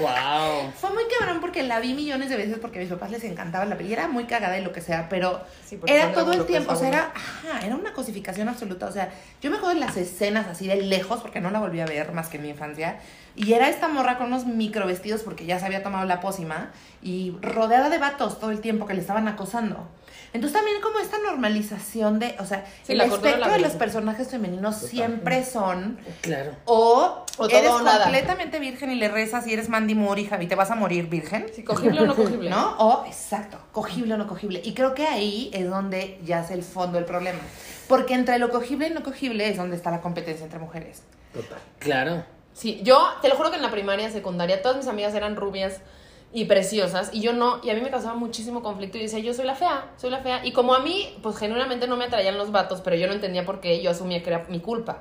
Wow. 0.00 0.72
Fue 0.74 0.90
muy 0.90 1.04
cabrón 1.18 1.40
porque 1.40 1.62
la 1.62 1.78
vi 1.78 1.94
millones 1.94 2.28
de 2.30 2.36
veces 2.36 2.58
porque 2.60 2.78
a 2.78 2.82
mis 2.82 2.90
papás 2.90 3.10
les 3.10 3.22
encantaba 3.24 3.64
la 3.66 3.76
peli. 3.76 3.92
Era 3.92 4.08
muy 4.08 4.24
cagada 4.24 4.58
y 4.58 4.62
lo 4.62 4.72
que 4.72 4.80
sea, 4.80 5.08
pero 5.08 5.40
Sí, 5.64 5.78
era 5.86 6.12
todo 6.12 6.32
el 6.32 6.44
tiempo. 6.46 6.72
O 6.72 6.76
sea, 6.76 6.88
era, 6.88 7.12
ajá, 7.14 7.64
era 7.64 7.76
una 7.76 7.92
cosificación 7.92 8.48
absoluta. 8.48 8.86
O 8.86 8.92
sea, 8.92 9.10
yo 9.40 9.50
me 9.50 9.58
acuerdo 9.58 9.74
de 9.74 9.80
las 9.84 9.96
escenas 9.96 10.46
así 10.46 10.66
de 10.66 10.76
lejos 10.76 11.20
porque 11.20 11.40
no 11.40 11.50
la 11.50 11.60
volví 11.60 11.80
a 11.80 11.86
ver 11.86 12.12
más 12.12 12.28
que 12.28 12.38
en 12.38 12.42
mi 12.42 12.48
infancia. 12.48 12.98
Y 13.34 13.54
era 13.54 13.68
esta 13.68 13.88
morra 13.88 14.18
con 14.18 14.26
unos 14.28 14.44
micro 14.46 14.86
vestidos 14.86 15.22
porque 15.22 15.46
ya 15.46 15.58
se 15.58 15.66
había 15.66 15.82
tomado 15.82 16.04
la 16.06 16.20
pócima 16.20 16.70
y 17.02 17.34
rodeada 17.40 17.88
de 17.90 17.98
vatos 17.98 18.38
todo 18.38 18.50
el 18.50 18.60
tiempo 18.60 18.86
que 18.86 18.94
le 18.94 19.00
estaban 19.00 19.26
acosando. 19.28 19.88
Entonces 20.34 20.56
también 20.58 20.80
como 20.80 20.98
esta 20.98 21.18
normalización 21.18 22.18
de, 22.18 22.36
o 22.38 22.46
sea, 22.46 22.64
Sí, 22.84 22.92
el 22.92 23.02
espectro 23.02 23.36
la 23.38 23.48
de 23.50 23.58
los 23.58 23.72
personajes 23.72 24.28
femeninos 24.28 24.76
siempre 24.76 25.44
son 25.44 25.98
Claro. 26.22 26.52
o, 26.64 27.24
O 27.36 27.48
todo 27.48 27.58
eres 27.58 27.70
o 27.70 27.82
nada. 27.82 28.04
completamente 28.04 28.58
virgen 28.58 28.90
y 28.92 28.94
le 28.94 29.08
rezas 29.08 29.46
y 29.46 29.52
eres 29.52 29.68
Mandy 29.68 29.94
Moore, 29.94 30.22
hija, 30.22 30.42
y 30.42 30.46
te 30.46 30.54
vas 30.54 30.70
a 30.70 30.74
morir 30.74 31.06
virgen. 31.08 31.46
Si 31.54 31.62
cogible 31.62 32.00
o 32.00 32.06
no 32.06 32.16
cogible. 32.16 32.48
¿No? 32.48 32.76
O, 32.78 33.04
exacto, 33.06 33.58
cogible 33.72 34.14
o 34.14 34.16
no 34.16 34.26
cogible. 34.26 34.62
Y 34.64 34.72
creo 34.72 34.94
que 34.94 35.06
ahí 35.06 35.50
es 35.52 35.68
donde 35.68 36.18
yace 36.24 36.54
el 36.54 36.62
fondo 36.62 36.96
del 36.96 37.04
problema. 37.04 37.40
Porque 37.86 38.14
entre 38.14 38.38
lo 38.38 38.48
cogible 38.50 38.86
y 38.86 38.90
no 38.90 39.02
cogible 39.02 39.48
es 39.50 39.58
donde 39.58 39.76
está 39.76 39.90
la 39.90 40.00
competencia 40.00 40.44
entre 40.44 40.58
mujeres. 40.58 41.02
Total. 41.34 41.58
Claro. 41.78 42.24
Sí, 42.54 42.80
yo 42.82 43.02
te 43.22 43.28
lo 43.28 43.36
juro 43.36 43.50
que 43.50 43.56
en 43.56 43.62
la 43.62 43.70
primaria, 43.70 44.10
secundaria, 44.10 44.60
todas 44.62 44.76
mis 44.76 44.86
amigas 44.86 45.14
eran 45.14 45.36
rubias 45.36 45.80
y 46.34 46.44
preciosas 46.46 47.10
y 47.12 47.20
yo 47.20 47.32
no, 47.32 47.60
y 47.62 47.70
a 47.70 47.74
mí 47.74 47.80
me 47.80 47.90
causaba 47.90 48.14
muchísimo 48.14 48.62
conflicto 48.62 48.96
y 48.98 49.02
decía, 49.02 49.18
yo 49.18 49.34
soy 49.34 49.44
la 49.46 49.54
fea, 49.54 49.86
soy 49.96 50.10
la 50.10 50.18
fea. 50.20 50.44
Y 50.44 50.52
como 50.52 50.74
a 50.74 50.80
mí, 50.80 51.16
pues 51.22 51.36
genuinamente 51.36 51.86
no 51.86 51.96
me 51.96 52.04
atraían 52.06 52.38
los 52.38 52.52
vatos, 52.52 52.80
pero 52.82 52.96
yo 52.96 53.06
no 53.06 53.12
entendía 53.14 53.44
por 53.44 53.60
qué, 53.60 53.82
yo 53.82 53.90
asumía 53.90 54.22
que 54.22 54.30
era 54.30 54.46
mi 54.48 54.60
culpa, 54.60 54.98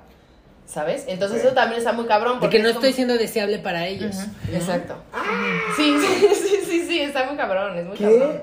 ¿sabes? 0.66 1.06
Entonces 1.08 1.44
eso 1.44 1.54
también 1.54 1.80
está 1.80 1.94
muy 1.94 2.06
cabrón. 2.06 2.40
Porque 2.40 2.60
no 2.60 2.68
es 2.70 2.74
como- 2.76 2.86
estoy 2.86 2.94
siendo 2.96 3.18
deseable 3.18 3.60
para 3.60 3.88
ellos. 3.88 4.16
¿no? 4.16 4.56
Exacto. 4.58 4.96
Sí, 5.76 5.96
sí, 6.02 6.28
sí, 6.36 6.58
sí, 6.66 6.86
sí, 6.88 7.00
está 7.02 7.26
muy 7.26 7.36
cabrón, 7.38 7.78
es 7.78 7.86
muy 7.86 7.98
cabrón. 7.98 8.42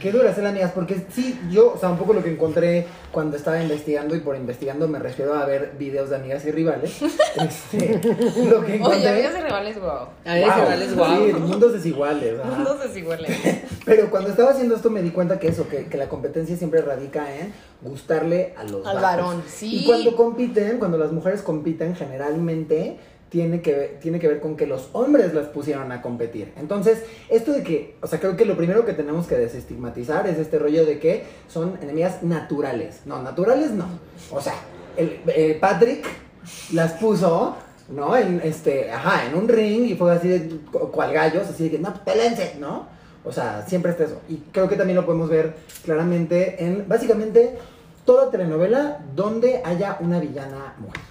Qué 0.00 0.10
duracel. 0.10 0.10
Qué 0.10 0.12
duracel, 0.12 0.46
amigas, 0.46 0.72
porque 0.72 1.04
sí, 1.12 1.38
yo, 1.50 1.74
o 1.74 1.78
sea, 1.78 1.90
un 1.90 1.98
poco 1.98 2.12
lo 2.12 2.22
que 2.22 2.30
encontré 2.32 2.86
cuando 3.12 3.36
estaba 3.36 3.60
investigando, 3.62 4.14
y 4.16 4.20
por 4.20 4.36
investigando 4.36 4.88
me 4.88 4.98
refiero 4.98 5.34
a 5.34 5.44
ver 5.44 5.74
videos 5.78 6.10
de 6.10 6.16
amigas 6.16 6.44
y 6.46 6.50
rivales. 6.50 7.00
este, 7.36 8.00
lo 8.48 8.64
que 8.64 8.76
encontré. 8.76 8.98
Oye, 8.98 9.08
amigas 9.08 9.34
y 9.38 9.42
rivales, 9.42 9.80
wow. 9.80 10.08
Amigas 10.24 10.56
y 10.56 10.60
rivales, 10.60 10.96
guau. 10.96 11.26
Sí, 11.26 11.32
mundos 11.34 11.72
desiguales. 11.72 12.40
ajá. 12.40 12.50
Mundos 12.50 12.80
desiguales. 12.80 13.30
Pero 13.84 14.10
cuando 14.10 14.30
estaba 14.30 14.50
haciendo 14.50 14.76
esto 14.76 14.90
me 14.90 15.02
di 15.02 15.10
cuenta 15.10 15.38
que 15.38 15.48
eso, 15.48 15.68
que, 15.68 15.86
que 15.86 15.96
la 15.96 16.08
competencia 16.08 16.56
siempre 16.56 16.80
radica 16.82 17.34
en 17.34 17.52
gustarle 17.82 18.54
a 18.56 18.64
los 18.64 18.86
Al 18.86 18.96
vatos. 18.96 19.02
varón, 19.02 19.42
sí. 19.46 19.80
Y 19.82 19.86
cuando 19.86 20.16
compiten, 20.16 20.78
cuando 20.78 20.98
las 20.98 21.12
mujeres 21.12 21.42
compiten, 21.42 21.94
generalmente 21.96 22.98
tiene 23.30 23.62
que, 23.62 23.72
ver, 23.72 23.98
tiene 24.00 24.18
que 24.18 24.28
ver 24.28 24.40
con 24.40 24.56
que 24.56 24.66
los 24.66 24.90
hombres 24.92 25.32
las 25.32 25.46
pusieron 25.46 25.90
a 25.92 26.02
competir. 26.02 26.52
Entonces, 26.58 27.04
esto 27.28 27.52
de 27.52 27.62
que, 27.62 27.96
o 28.02 28.06
sea, 28.06 28.18
creo 28.20 28.36
que 28.36 28.44
lo 28.44 28.56
primero 28.56 28.84
que 28.84 28.92
tenemos 28.92 29.26
que 29.26 29.36
desestigmatizar 29.36 30.26
es 30.26 30.36
este 30.38 30.58
rollo 30.58 30.84
de 30.84 30.98
que 30.98 31.24
son 31.48 31.78
enemigas 31.80 32.22
naturales. 32.24 33.02
No, 33.06 33.22
naturales 33.22 33.70
no. 33.70 33.86
O 34.32 34.40
sea, 34.40 34.54
el, 34.96 35.20
eh, 35.28 35.56
Patrick 35.60 36.04
las 36.72 36.94
puso, 36.94 37.56
¿no? 37.88 38.16
En 38.16 38.40
este, 38.42 38.90
ajá, 38.90 39.26
en 39.26 39.36
un 39.36 39.48
ring 39.48 39.84
y 39.84 39.94
fue 39.94 40.12
así 40.12 40.28
de 40.28 40.48
cu- 40.70 40.90
cual 40.90 41.12
gallos, 41.12 41.48
así 41.48 41.64
de 41.64 41.70
que, 41.70 41.78
no, 41.78 41.94
pelense, 42.04 42.56
¿no? 42.58 42.88
O 43.24 43.30
sea, 43.30 43.64
siempre 43.66 43.92
está 43.92 44.04
eso. 44.04 44.20
Y 44.28 44.36
creo 44.50 44.68
que 44.68 44.76
también 44.76 44.96
lo 44.96 45.06
podemos 45.06 45.28
ver 45.28 45.54
claramente 45.84 46.64
en, 46.64 46.88
básicamente, 46.88 47.58
toda 48.04 48.30
telenovela 48.30 48.98
donde 49.14 49.60
haya 49.64 49.98
una 50.00 50.18
villana 50.18 50.74
mujer. 50.78 51.02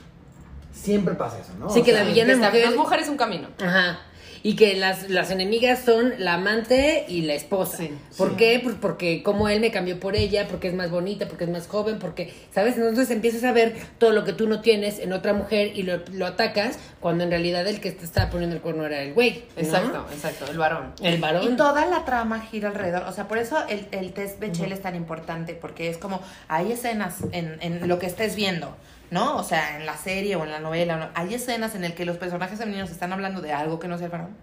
Siempre 0.82 1.14
pasa 1.16 1.40
eso, 1.40 1.54
¿no? 1.60 1.70
Sí, 1.70 1.80
O 1.82 1.84
que 1.84 1.92
sea, 1.92 2.04
la 2.04 2.10
villana 2.10 2.34
está- 2.34 2.48
mujer- 2.50 2.66
Dos 2.68 2.76
mujeres 2.76 3.10
un 3.10 3.18
camino. 3.18 3.48
Ajá. 3.62 4.00
Y 4.42 4.56
que 4.56 4.78
las, 4.78 5.10
las 5.10 5.32
enemigas 5.32 5.80
son 5.84 6.14
la 6.18 6.36
amante 6.36 7.04
y 7.10 7.24
la 7.24 7.34
esposa. 7.34 7.76
Sí. 7.80 7.92
¿Por 8.18 8.30
Sí. 8.30 8.36
qué? 8.38 8.62
Pues 8.64 8.78
porque 8.80 9.22
como 9.22 9.50
él 9.50 9.60
me 9.60 9.70
cambió 9.70 10.00
por 10.00 10.16
ella, 10.16 10.48
porque 10.48 10.70
es 10.70 10.74
más 10.74 10.90
bonita, 10.90 11.28
porque 11.28 11.44
es 11.44 11.50
más 11.50 11.68
joven, 11.68 12.00
porque, 12.00 12.34
¿sabes? 12.56 12.78
Entonces 12.78 13.12
empiezas 13.12 13.44
a 13.44 13.52
ver 13.52 13.76
todo 13.98 14.12
lo 14.14 14.24
que 14.24 14.32
tú 14.32 14.48
no 14.48 14.62
tienes 14.62 15.00
en 15.00 15.12
otra 15.12 15.34
mujer 15.34 15.74
y 15.76 15.84
lo, 15.84 16.00
lo 16.14 16.26
atacas 16.26 16.80
cuando 17.02 17.26
en 17.26 17.32
realidad 17.32 17.68
el 17.68 17.82
que 17.82 17.92
te 17.92 18.06
estaba 18.06 18.30
poniendo 18.30 18.56
el 18.56 18.62
cuerno 18.62 18.86
era 18.86 19.02
el 19.02 19.14
güey. 19.14 19.44
¿no? 19.58 19.62
Exacto, 19.62 20.06
exacto, 20.14 20.46
el 20.50 20.58
varón. 20.58 20.94
El 21.04 21.20
varón. 21.20 21.44
Y 21.44 21.58
toda 21.58 21.86
la 21.88 22.06
trama 22.06 22.40
gira 22.40 22.70
alrededor, 22.70 23.04
o 23.10 23.12
sea, 23.12 23.28
por 23.28 23.40
eso 23.40 23.58
el, 23.68 23.88
el 23.92 24.14
test 24.14 24.40
Bechdel 24.40 24.72
es 24.72 24.82
tan 24.82 24.96
importante, 24.96 25.54
porque 25.54 25.90
es 25.90 25.98
como, 25.98 26.22
hay 26.48 26.72
escenas 26.72 27.18
en, 27.34 27.58
en 27.60 27.86
lo 27.90 28.00
que 28.00 28.06
estés 28.06 28.38
viendo, 28.38 28.74
¿no? 29.12 29.38
O 29.38 29.44
sea, 29.44 29.78
en 29.78 29.86
la 29.86 29.98
serie 29.98 30.36
o 30.36 30.44
en 30.44 30.52
la 30.52 30.60
novela, 30.60 30.98
¿no? 30.98 31.10
hay 31.16 31.34
escenas 31.34 31.76
en 31.76 31.84
el 31.84 31.94
que 31.94 32.06
los 32.06 32.18
personajes 32.18 32.60
femeninos 32.60 32.90
están 32.92 33.12
hablando 33.14 33.42
de 33.42 33.54
algo 33.54 33.80
que 33.80 33.88
no 33.88 33.98
sea 33.98 34.06
el 34.06 34.12
varón. 34.12 34.36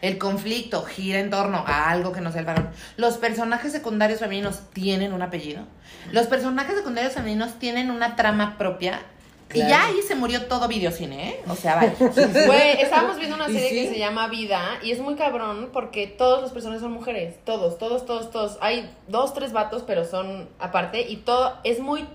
El 0.00 0.16
conflicto 0.16 0.84
gira 0.84 1.18
en 1.18 1.28
torno 1.28 1.64
a 1.66 1.90
algo 1.90 2.12
que 2.12 2.20
no 2.20 2.30
sea 2.30 2.40
el 2.40 2.46
varón. 2.46 2.70
Los 2.96 3.16
personajes 3.18 3.72
secundarios 3.72 4.20
femeninos 4.20 4.60
tienen 4.72 5.12
un 5.12 5.22
apellido. 5.22 5.62
Los 6.12 6.26
personajes 6.28 6.76
secundarios 6.76 7.14
femeninos 7.14 7.58
tienen 7.58 7.90
una 7.90 8.14
trama 8.14 8.56
propia. 8.58 9.00
Y 9.50 9.54
Claro. 9.54 9.68
ya 9.70 9.86
ahí 9.86 10.02
se 10.06 10.14
murió 10.14 10.44
todo 10.44 10.68
videocine, 10.68 11.30
¿eh? 11.30 11.40
O 11.48 11.56
sea, 11.56 11.76
vaya. 11.76 11.94
Güey, 11.98 12.82
estábamos 12.82 13.16
viendo 13.16 13.34
una 13.34 13.48
¿Y 13.48 13.54
serie 13.54 13.68
sí? 13.70 13.88
que 13.88 13.94
se 13.94 13.98
llama 13.98 14.28
Vida 14.28 14.60
y 14.82 14.92
es 14.92 15.00
muy 15.00 15.14
cabrón 15.16 15.70
porque 15.72 16.06
todos 16.06 16.42
los 16.42 16.52
personajes 16.52 16.82
son 16.82 16.92
mujeres. 16.92 17.36
Todos, 17.46 17.78
todos, 17.78 18.04
todos, 18.04 18.30
todos. 18.30 18.58
Hay 18.60 18.90
dos, 19.08 19.32
tres 19.32 19.52
vatos, 19.52 19.82
pero 19.86 20.04
son 20.04 20.48
aparte 20.60 21.00
y 21.00 21.16
todo 21.16 21.56
es 21.64 21.80
muy. 21.80 22.06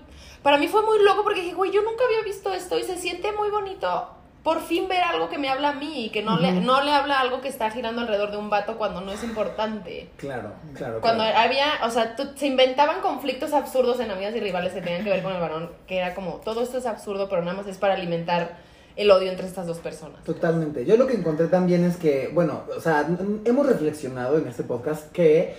Para 0.44 0.58
mí 0.58 0.68
fue 0.68 0.82
muy 0.82 1.02
loco 1.02 1.24
porque 1.24 1.40
dije, 1.40 1.54
güey, 1.54 1.72
yo 1.72 1.82
nunca 1.82 2.04
había 2.04 2.22
visto 2.22 2.52
esto 2.52 2.78
y 2.78 2.84
se 2.84 2.96
siente 2.98 3.32
muy 3.32 3.50
bonito. 3.50 4.10
Por 4.42 4.60
fin 4.60 4.88
ver 4.88 5.02
algo 5.02 5.30
que 5.30 5.38
me 5.38 5.48
habla 5.48 5.70
a 5.70 5.72
mí 5.72 6.04
y 6.04 6.10
que 6.10 6.22
no, 6.22 6.38
le, 6.38 6.52
no 6.52 6.82
le 6.82 6.92
habla 6.92 7.18
algo 7.18 7.40
que 7.40 7.48
está 7.48 7.70
girando 7.70 8.02
alrededor 8.02 8.30
de 8.30 8.36
un 8.36 8.50
vato 8.50 8.76
cuando 8.76 9.00
no 9.00 9.10
es 9.10 9.24
importante. 9.24 10.10
Claro, 10.18 10.52
claro. 10.74 11.00
Cuando 11.00 11.24
claro. 11.24 11.38
había, 11.38 11.66
o 11.82 11.88
sea, 11.90 12.14
tú- 12.14 12.28
se 12.36 12.46
inventaban 12.48 13.00
conflictos 13.00 13.54
absurdos 13.54 14.00
en 14.00 14.10
amigas 14.10 14.36
y 14.36 14.40
rivales 14.40 14.74
que 14.74 14.82
tenían 14.82 15.02
que 15.02 15.08
ver 15.08 15.22
con 15.22 15.32
el 15.32 15.40
varón, 15.40 15.70
que 15.86 15.96
era 15.96 16.14
como, 16.14 16.42
todo 16.44 16.62
esto 16.62 16.76
es 16.76 16.84
absurdo, 16.84 17.26
pero 17.30 17.40
nada 17.40 17.56
más 17.56 17.66
es 17.66 17.78
para 17.78 17.94
alimentar 17.94 18.58
el 18.96 19.10
odio 19.10 19.30
entre 19.30 19.46
estas 19.46 19.66
dos 19.66 19.78
personas. 19.78 20.22
Totalmente. 20.24 20.84
Yo 20.84 20.98
lo 20.98 21.06
que 21.06 21.14
encontré 21.14 21.46
también 21.46 21.82
es 21.82 21.96
que, 21.96 22.28
bueno, 22.34 22.64
o 22.76 22.80
sea, 22.80 23.08
hemos 23.46 23.66
reflexionado 23.66 24.36
en 24.36 24.46
este 24.46 24.62
podcast 24.62 25.10
que 25.10 25.56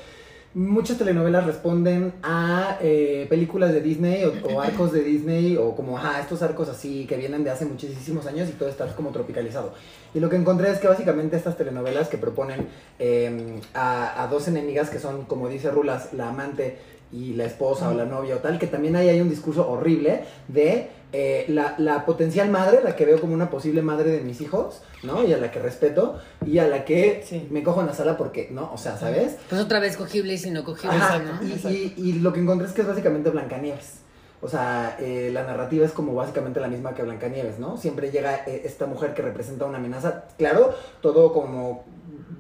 muchas 0.56 0.98
telenovelas 0.98 1.46
responden 1.46 2.14
a 2.24 2.78
eh, 2.82 3.28
películas 3.30 3.74
de 3.74 3.82
Disney 3.82 4.24
o, 4.24 4.62
arcos 4.62 4.94
de 4.94 5.04
Disney 5.04 5.58
o 5.58 5.76
como, 5.76 5.98
ajá, 5.98 6.22
estos 6.22 6.42
arcos 6.42 6.70
así 6.70 7.06
que 7.06 7.18
vienen 7.18 7.44
de 7.44 7.52
hace 7.52 7.66
muchísimos 7.66 8.26
años 8.26 8.48
y 8.50 8.54
todo 8.54 8.70
está 8.70 8.88
como 8.96 9.12
tropicalizado. 9.12 9.74
Y 10.14 10.22
lo 10.22 10.30
que 10.30 10.38
encontré 10.38 10.72
es 10.72 10.80
que 10.80 10.88
básicamente 10.88 11.36
estas 11.36 11.58
telenovelas 11.58 12.08
que 12.08 12.18
proponen 12.18 12.70
eh, 13.00 13.60
a 13.74 14.28
dos 14.32 14.48
enemigas 14.48 14.90
que 14.90 14.98
son, 14.98 15.26
como 15.26 15.50
dice 15.50 15.70
Rulas, 15.72 16.14
la 16.14 16.30
amante 16.30 16.78
y 17.12 17.34
la 17.34 17.46
esposa 17.46 17.90
o 17.90 17.94
la 17.94 18.06
novia 18.06 18.36
o 18.36 18.40
tal, 18.40 18.60
que 18.60 18.68
también 18.68 18.96
ahí 18.96 19.08
hay 19.10 19.22
un 19.22 19.30
discurso 19.30 19.70
horrible 19.70 20.24
de 20.48 20.90
eh, 21.14 21.46
la, 21.48 21.76
la 21.78 22.06
potencial 22.06 22.50
madre, 22.50 22.80
la 22.84 22.96
que 22.96 23.06
veo 23.06 23.22
como 23.22 23.34
una 23.34 23.50
posible 23.50 23.82
madre 23.82 24.12
de 24.12 24.20
mis 24.22 24.42
hijos, 24.42 24.82
¿no? 25.04 25.24
Y 25.24 25.32
a 25.32 25.38
la 25.38 25.50
que 25.50 25.60
respeto 25.60 26.20
y 26.46 26.58
a 26.58 26.68
la 26.68 26.84
que 26.84 27.24
Sí. 27.26 27.48
me 27.52 27.64
cojo 27.64 27.80
en 27.80 27.88
la 27.88 27.94
sala 27.94 28.18
porque, 28.18 28.50
¿no? 28.52 28.70
O 28.74 28.78
sea, 28.78 28.98
¿sabes? 28.98 29.38
Pues 29.50 29.62
otra 29.62 29.80
vez 29.80 29.96
cogibles 29.96 30.46
y 30.46 30.52
no 30.52 30.66
cogibles, 30.66 31.02
Ajá, 31.02 31.20
¿no? 31.20 31.40
y, 31.70 31.94
y- 31.96 32.10
y 32.10 32.14
lo 32.20 32.34
que 32.34 32.42
encontré 32.42 32.68
es 32.68 32.74
que 32.74 32.82
es 32.82 32.88
básicamente 32.88 33.30
Blancanieves. 33.30 34.00
O 34.42 34.50
sea, 34.50 34.98
eh, 35.00 35.30
la 35.32 35.44
narrativa 35.44 35.86
es 35.86 35.92
como 35.94 36.14
básicamente 36.14 36.60
la 36.60 36.68
misma 36.68 36.94
que 36.94 37.02
Blancanieves, 37.04 37.60
¿no? 37.60 37.78
Siempre 37.78 38.12
llega 38.12 38.44
eh, 38.46 38.64
esta 38.66 38.86
mujer 38.86 39.14
que 39.14 39.22
representa 39.22 39.66
una 39.66 39.78
amenaza, 39.78 40.26
claro, 40.38 40.76
todo 41.02 41.32
como 41.32 41.86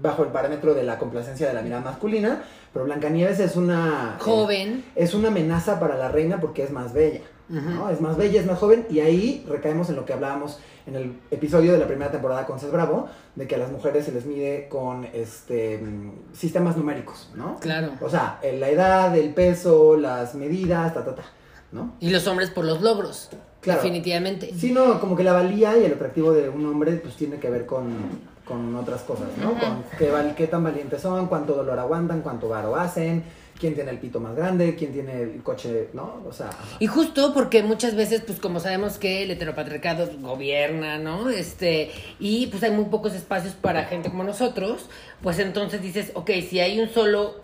bajo 0.01 0.23
el 0.23 0.29
parámetro 0.29 0.73
de 0.75 0.83
la 0.83 0.99
complacencia 0.99 1.47
de 1.47 1.53
la 1.53 1.61
mirada 1.61 1.81
masculina, 1.81 2.43
pero 2.75 2.83
Blancanieves 2.87 3.39
es 3.39 3.55
una... 3.55 4.17
eh, 4.19 4.21
Joven. 4.21 4.83
es 4.95 5.13
una 5.13 5.29
amenaza 5.29 5.79
para 5.79 5.95
la 5.95 6.09
reina 6.09 6.41
porque 6.41 6.61
es 6.61 6.71
más 6.71 6.91
bella. 6.91 7.21
¿no? 7.47 7.89
Es 7.89 8.01
más 8.01 8.17
bella, 8.17 8.41
es 8.41 8.45
más 8.45 8.59
joven 8.59 8.85
y 8.89 8.99
ahí 8.99 9.45
recaemos 9.47 9.87
en 9.89 9.95
lo 9.95 10.03
que 10.03 10.11
hablábamos 10.11 10.59
en 10.85 10.95
el 10.97 11.13
episodio 11.31 11.71
de 11.71 11.77
la 11.77 11.87
primera 11.87 12.11
temporada 12.11 12.45
con 12.45 12.59
Cés 12.59 12.73
Bravo, 12.73 13.07
de 13.35 13.47
que 13.47 13.55
a 13.55 13.59
las 13.59 13.71
mujeres 13.71 14.03
se 14.03 14.11
les 14.11 14.25
mide 14.25 14.67
con 14.67 15.05
este 15.13 15.77
mm, 15.77 16.33
sistemas 16.33 16.75
numéricos, 16.75 17.29
¿no? 17.33 17.59
Claro. 17.61 17.93
O 18.01 18.09
sea, 18.09 18.41
la 18.43 18.67
edad, 18.69 19.15
el 19.15 19.33
peso, 19.33 19.95
las 19.95 20.35
medidas, 20.35 20.93
ta, 20.93 21.05
ta, 21.05 21.15
ta, 21.15 21.23
¿no? 21.71 21.95
Y 22.01 22.09
los 22.09 22.27
hombres 22.27 22.49
por 22.49 22.65
los 22.65 22.81
logros. 22.81 23.29
Claro. 23.61 23.81
Definitivamente. 23.81 24.51
Sí, 24.53 24.73
no, 24.73 24.99
como 24.99 25.15
que 25.15 25.23
la 25.23 25.31
valía 25.31 25.77
y 25.77 25.85
el 25.85 25.93
atractivo 25.93 26.33
de 26.33 26.49
un 26.49 26.65
hombre 26.65 26.91
pues 26.97 27.15
tiene 27.15 27.37
que 27.37 27.49
ver 27.49 27.65
con, 27.65 27.95
con 28.45 28.75
otras 28.75 29.01
cosas, 29.01 29.27
¿no? 29.41 29.59
Con 29.59 29.83
qué, 29.97 30.11
val- 30.11 30.35
qué 30.35 30.47
tan 30.47 30.63
valientes 30.63 31.01
son, 31.01 31.27
cuánto 31.27 31.53
dolor 31.53 31.79
aguantan, 31.79 32.21
cuánto 32.21 32.47
varo 32.47 32.75
hacen, 32.75 33.23
quién 33.59 33.73
tiene 33.73 33.89
el 33.91 33.97
pito 33.97 34.19
más 34.19 34.35
grande, 34.35 34.75
quién 34.75 34.93
tiene 34.93 35.21
el 35.23 35.41
coche, 35.41 35.89
¿no? 35.93 36.21
O 36.27 36.31
sea, 36.31 36.49
ajá. 36.49 36.63
Y 36.79 36.87
justo 36.87 37.33
porque 37.33 37.63
muchas 37.63 37.95
veces, 37.95 38.21
pues 38.21 38.39
como 38.39 38.59
sabemos 38.59 38.97
que 38.99 39.23
el 39.23 39.31
heteropatriarcado 39.31 40.07
gobierna, 40.21 40.99
¿no? 40.99 41.29
Este, 41.29 41.89
y 42.19 42.47
pues 42.47 42.61
hay 42.63 42.71
muy 42.71 42.85
pocos 42.85 43.13
espacios 43.15 43.53
para 43.55 43.85
gente 43.85 44.09
como 44.09 44.23
nosotros, 44.23 44.89
pues 45.23 45.39
entonces 45.39 45.81
dices, 45.81 46.11
ok, 46.13 46.29
si 46.47 46.59
hay 46.59 46.79
un 46.79 46.89
solo 46.89 47.35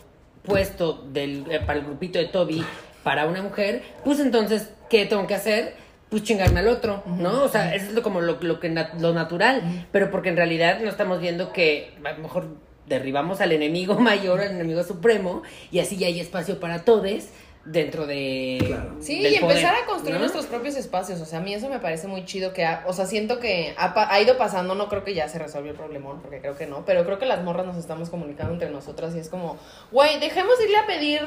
puesto 0.44 1.04
del, 1.12 1.46
eh, 1.52 1.60
para 1.66 1.80
el 1.80 1.86
grupito 1.86 2.20
de 2.20 2.26
Toby 2.26 2.64
para 3.04 3.26
una 3.26 3.42
mujer, 3.42 3.82
pues 4.04 4.20
entonces, 4.20 4.70
¿qué 4.90 5.06
tengo 5.08 5.26
que 5.26 5.34
hacer? 5.36 5.76
Pues 6.12 6.24
chingarme 6.24 6.60
al 6.60 6.68
otro, 6.68 7.04
¿no? 7.06 7.42
O 7.42 7.48
sea, 7.48 7.74
eso 7.74 7.86
es 7.86 7.94
lo, 7.94 8.04
como 8.04 8.20
lo, 8.20 8.38
lo 8.42 8.60
que 8.60 8.70
lo 9.00 9.14
natural, 9.14 9.88
pero 9.94 10.12
porque 10.12 10.28
en 10.28 10.36
realidad 10.36 10.82
no 10.82 10.90
estamos 10.90 11.22
viendo 11.22 11.54
que 11.54 11.94
a 12.04 12.12
lo 12.12 12.18
mejor 12.18 12.48
derribamos 12.86 13.40
al 13.40 13.54
enemigo 13.54 13.96
mayor, 14.00 14.42
al 14.42 14.52
enemigo 14.52 14.84
supremo, 14.84 15.42
y 15.72 15.80
así 15.80 15.96
ya 15.96 16.08
hay 16.08 16.20
espacio 16.20 16.60
para 16.60 16.84
todos 16.84 17.30
dentro 17.64 18.08
de... 18.08 18.58
Claro. 18.66 18.96
Sí, 19.02 19.20
y 19.20 19.36
empezar 19.36 19.42
poder, 19.74 19.84
a 19.84 19.86
construir 19.86 20.14
¿no? 20.16 20.22
nuestros 20.22 20.48
propios 20.48 20.76
espacios. 20.76 21.22
O 21.22 21.26
sea, 21.26 21.40
a 21.40 21.42
mí 21.42 21.54
eso 21.54 21.70
me 21.70 21.80
parece 21.80 22.08
muy 22.08 22.26
chido 22.26 22.54
que, 22.54 22.66
ha- 22.66 22.84
o 22.88 22.94
sea, 22.94 23.06
siento 23.06 23.40
que 23.40 23.76
ha, 23.78 24.20
ido 24.20 24.38
pasando, 24.38 24.74
no 24.74 24.90
creo 24.90 25.04
que 25.04 25.14
ya 25.14 25.28
se 25.30 25.38
resolvió 25.38 25.72
el 25.72 25.78
problemón, 25.78 26.22
porque 26.22 26.40
creo 26.42 26.58
que 26.58 26.66
no, 26.66 26.84
pero 26.86 27.06
creo 27.06 27.20
que 27.20 27.28
las 27.28 27.44
morras 27.44 27.66
nos 27.68 27.78
estamos 27.78 28.10
comunicando 28.10 28.54
entre 28.54 28.70
nosotras 28.72 29.16
y 29.16 29.20
es 29.20 29.30
como, 29.30 29.58
güey, 29.92 30.20
dejemos 30.20 30.58
de 30.58 30.64
irle 30.66 30.78
a 30.78 30.86
pedir 30.88 31.22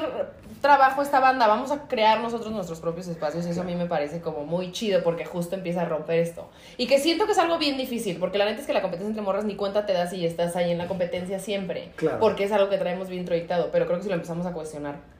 trabajo 0.61 1.01
a 1.01 1.03
esta 1.05 1.19
banda, 1.21 1.47
vamos 1.47 1.71
a 1.71 1.87
crear 1.87 2.19
nosotros 2.19 2.51
nuestros 2.51 2.81
propios 2.81 3.07
espacios 3.07 3.45
y 3.47 3.51
eso 3.51 3.61
a 3.61 3.65
mí 3.65 3.75
me 3.75 3.85
parece 3.85 4.19
como 4.19 4.43
muy 4.45 4.71
chido 4.73 5.03
porque 5.03 5.23
justo 5.25 5.55
empieza 5.55 5.83
a 5.83 5.85
romper 5.85 6.19
esto. 6.19 6.49
Y 6.77 6.87
que 6.87 6.99
siento 6.99 7.25
que 7.27 7.31
es 7.31 7.37
algo 7.39 7.57
bien 7.57 7.77
difícil, 7.77 8.17
porque 8.17 8.37
la 8.37 8.45
neta 8.45 8.59
es 8.59 8.67
que 8.67 8.73
la 8.73 8.81
competencia 8.81 9.09
entre 9.09 9.21
morras 9.23 9.45
ni 9.45 9.55
cuenta 9.55 9.85
te 9.85 9.93
das 9.93 10.11
y 10.11 10.25
estás 10.25 10.55
ahí 10.57 10.71
en 10.71 10.77
la 10.79 10.87
competencia 10.87 11.39
siempre, 11.39 11.91
Claro. 11.95 12.19
porque 12.19 12.43
es 12.43 12.51
algo 12.51 12.69
que 12.69 12.77
traemos 12.77 13.07
bien 13.09 13.23
proyectado, 13.23 13.69
pero 13.71 13.85
creo 13.85 13.97
que 13.99 14.03
si 14.03 14.09
lo 14.09 14.15
empezamos 14.15 14.45
a 14.45 14.51
cuestionar. 14.51 15.14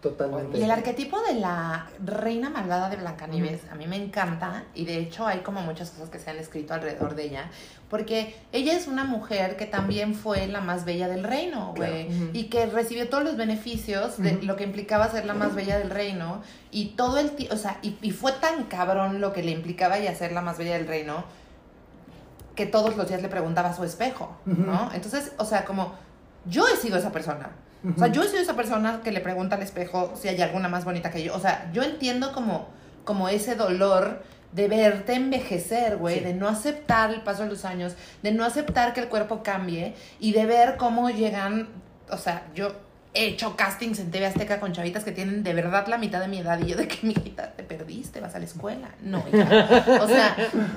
Totalmente. 0.00 0.58
Y 0.58 0.62
el 0.62 0.70
arquetipo 0.70 1.20
de 1.22 1.34
la 1.34 1.90
reina 2.04 2.50
malvada 2.50 2.88
de 2.88 2.96
Blancanieves 2.96 3.62
a 3.70 3.74
mí 3.74 3.86
me 3.86 3.96
encanta 3.96 4.64
y 4.74 4.84
de 4.84 4.98
hecho 4.98 5.26
hay 5.26 5.40
como 5.40 5.60
muchas 5.62 5.90
cosas 5.90 6.08
que 6.10 6.18
se 6.18 6.30
han 6.30 6.38
escrito 6.38 6.74
alrededor 6.74 7.14
de 7.14 7.24
ella 7.24 7.50
porque 7.88 8.36
ella 8.52 8.74
es 8.74 8.86
una 8.86 9.04
mujer 9.04 9.56
que 9.56 9.66
también 9.66 10.14
fue 10.14 10.46
la 10.46 10.60
más 10.60 10.84
bella 10.84 11.08
del 11.08 11.24
reino, 11.24 11.72
güey, 11.74 12.08
Claro. 12.08 12.30
Y 12.32 12.44
que 12.44 12.66
recibió 12.66 13.08
todos 13.08 13.24
los 13.24 13.36
beneficios 13.36 14.18
de 14.18 14.42
lo 14.42 14.56
que 14.56 14.64
implicaba 14.64 15.10
ser 15.10 15.24
la 15.24 15.34
más 15.34 15.54
bella 15.54 15.78
del 15.78 15.90
reino 15.90 16.42
y 16.70 16.88
todo 16.88 17.18
el 17.18 17.30
tiempo, 17.30 17.54
o 17.54 17.58
sea, 17.58 17.78
y, 17.82 17.96
y 18.02 18.10
fue 18.10 18.32
tan 18.32 18.64
cabrón 18.64 19.20
lo 19.20 19.32
que 19.32 19.42
le 19.42 19.52
implicaba 19.52 19.98
ya 19.98 20.14
ser 20.14 20.32
la 20.32 20.42
más 20.42 20.58
bella 20.58 20.74
del 20.74 20.86
reino 20.86 21.24
que 22.54 22.66
todos 22.66 22.96
los 22.96 23.08
días 23.08 23.22
le 23.22 23.28
preguntaba 23.28 23.70
a 23.70 23.76
su 23.76 23.84
espejo, 23.84 24.36
¿no? 24.44 24.90
Entonces, 24.92 25.32
o 25.38 25.44
sea, 25.44 25.64
como 25.64 25.94
yo 26.44 26.66
he 26.66 26.76
sido 26.76 26.98
esa 26.98 27.12
persona. 27.12 27.50
O 27.94 27.98
sea, 27.98 28.08
yo 28.08 28.22
he 28.22 28.28
sido 28.28 28.40
esa 28.42 28.54
persona 28.56 29.00
que 29.04 29.12
le 29.12 29.20
pregunta 29.20 29.56
al 29.56 29.62
espejo 29.62 30.12
si 30.20 30.28
hay 30.28 30.40
alguna 30.42 30.68
más 30.68 30.84
bonita 30.84 31.10
que 31.10 31.22
yo. 31.22 31.34
O 31.34 31.40
sea, 31.40 31.70
yo 31.72 31.82
entiendo 31.82 32.32
como, 32.32 32.68
como 33.04 33.28
ese 33.28 33.54
dolor 33.54 34.22
de 34.52 34.66
verte 34.66 35.14
envejecer, 35.14 35.96
güey, 35.96 36.18
Sí. 36.18 36.24
de 36.24 36.34
no 36.34 36.48
aceptar 36.48 37.10
el 37.12 37.20
paso 37.22 37.42
de 37.44 37.50
los 37.50 37.64
años, 37.64 37.94
de 38.22 38.32
no 38.32 38.44
aceptar 38.44 38.94
que 38.94 39.00
el 39.00 39.08
cuerpo 39.08 39.42
cambie 39.42 39.94
y 40.18 40.32
de 40.32 40.46
ver 40.46 40.76
cómo 40.76 41.10
llegan, 41.10 41.68
o 42.10 42.16
sea, 42.16 42.46
yo 42.54 42.72
he 43.14 43.26
hecho 43.26 43.56
castings 43.56 43.98
en 44.00 44.10
TV 44.10 44.26
Azteca 44.26 44.60
con 44.60 44.72
chavitas 44.72 45.02
que 45.02 45.12
tienen 45.12 45.42
de 45.42 45.54
verdad 45.54 45.86
la 45.86 45.98
mitad 45.98 46.20
de 46.20 46.28
mi 46.28 46.38
edad 46.38 46.58
y 46.60 46.66
yo 46.66 46.76
de 46.76 46.86
que 46.88 46.98
mi 47.06 47.12
hijita 47.12 47.52
te 47.52 47.62
perdiste, 47.62 48.20
vas 48.20 48.34
a 48.34 48.38
la 48.38 48.44
escuela. 48.44 48.90
No. 49.02 49.24
O 50.00 50.08
sea, 50.08 50.36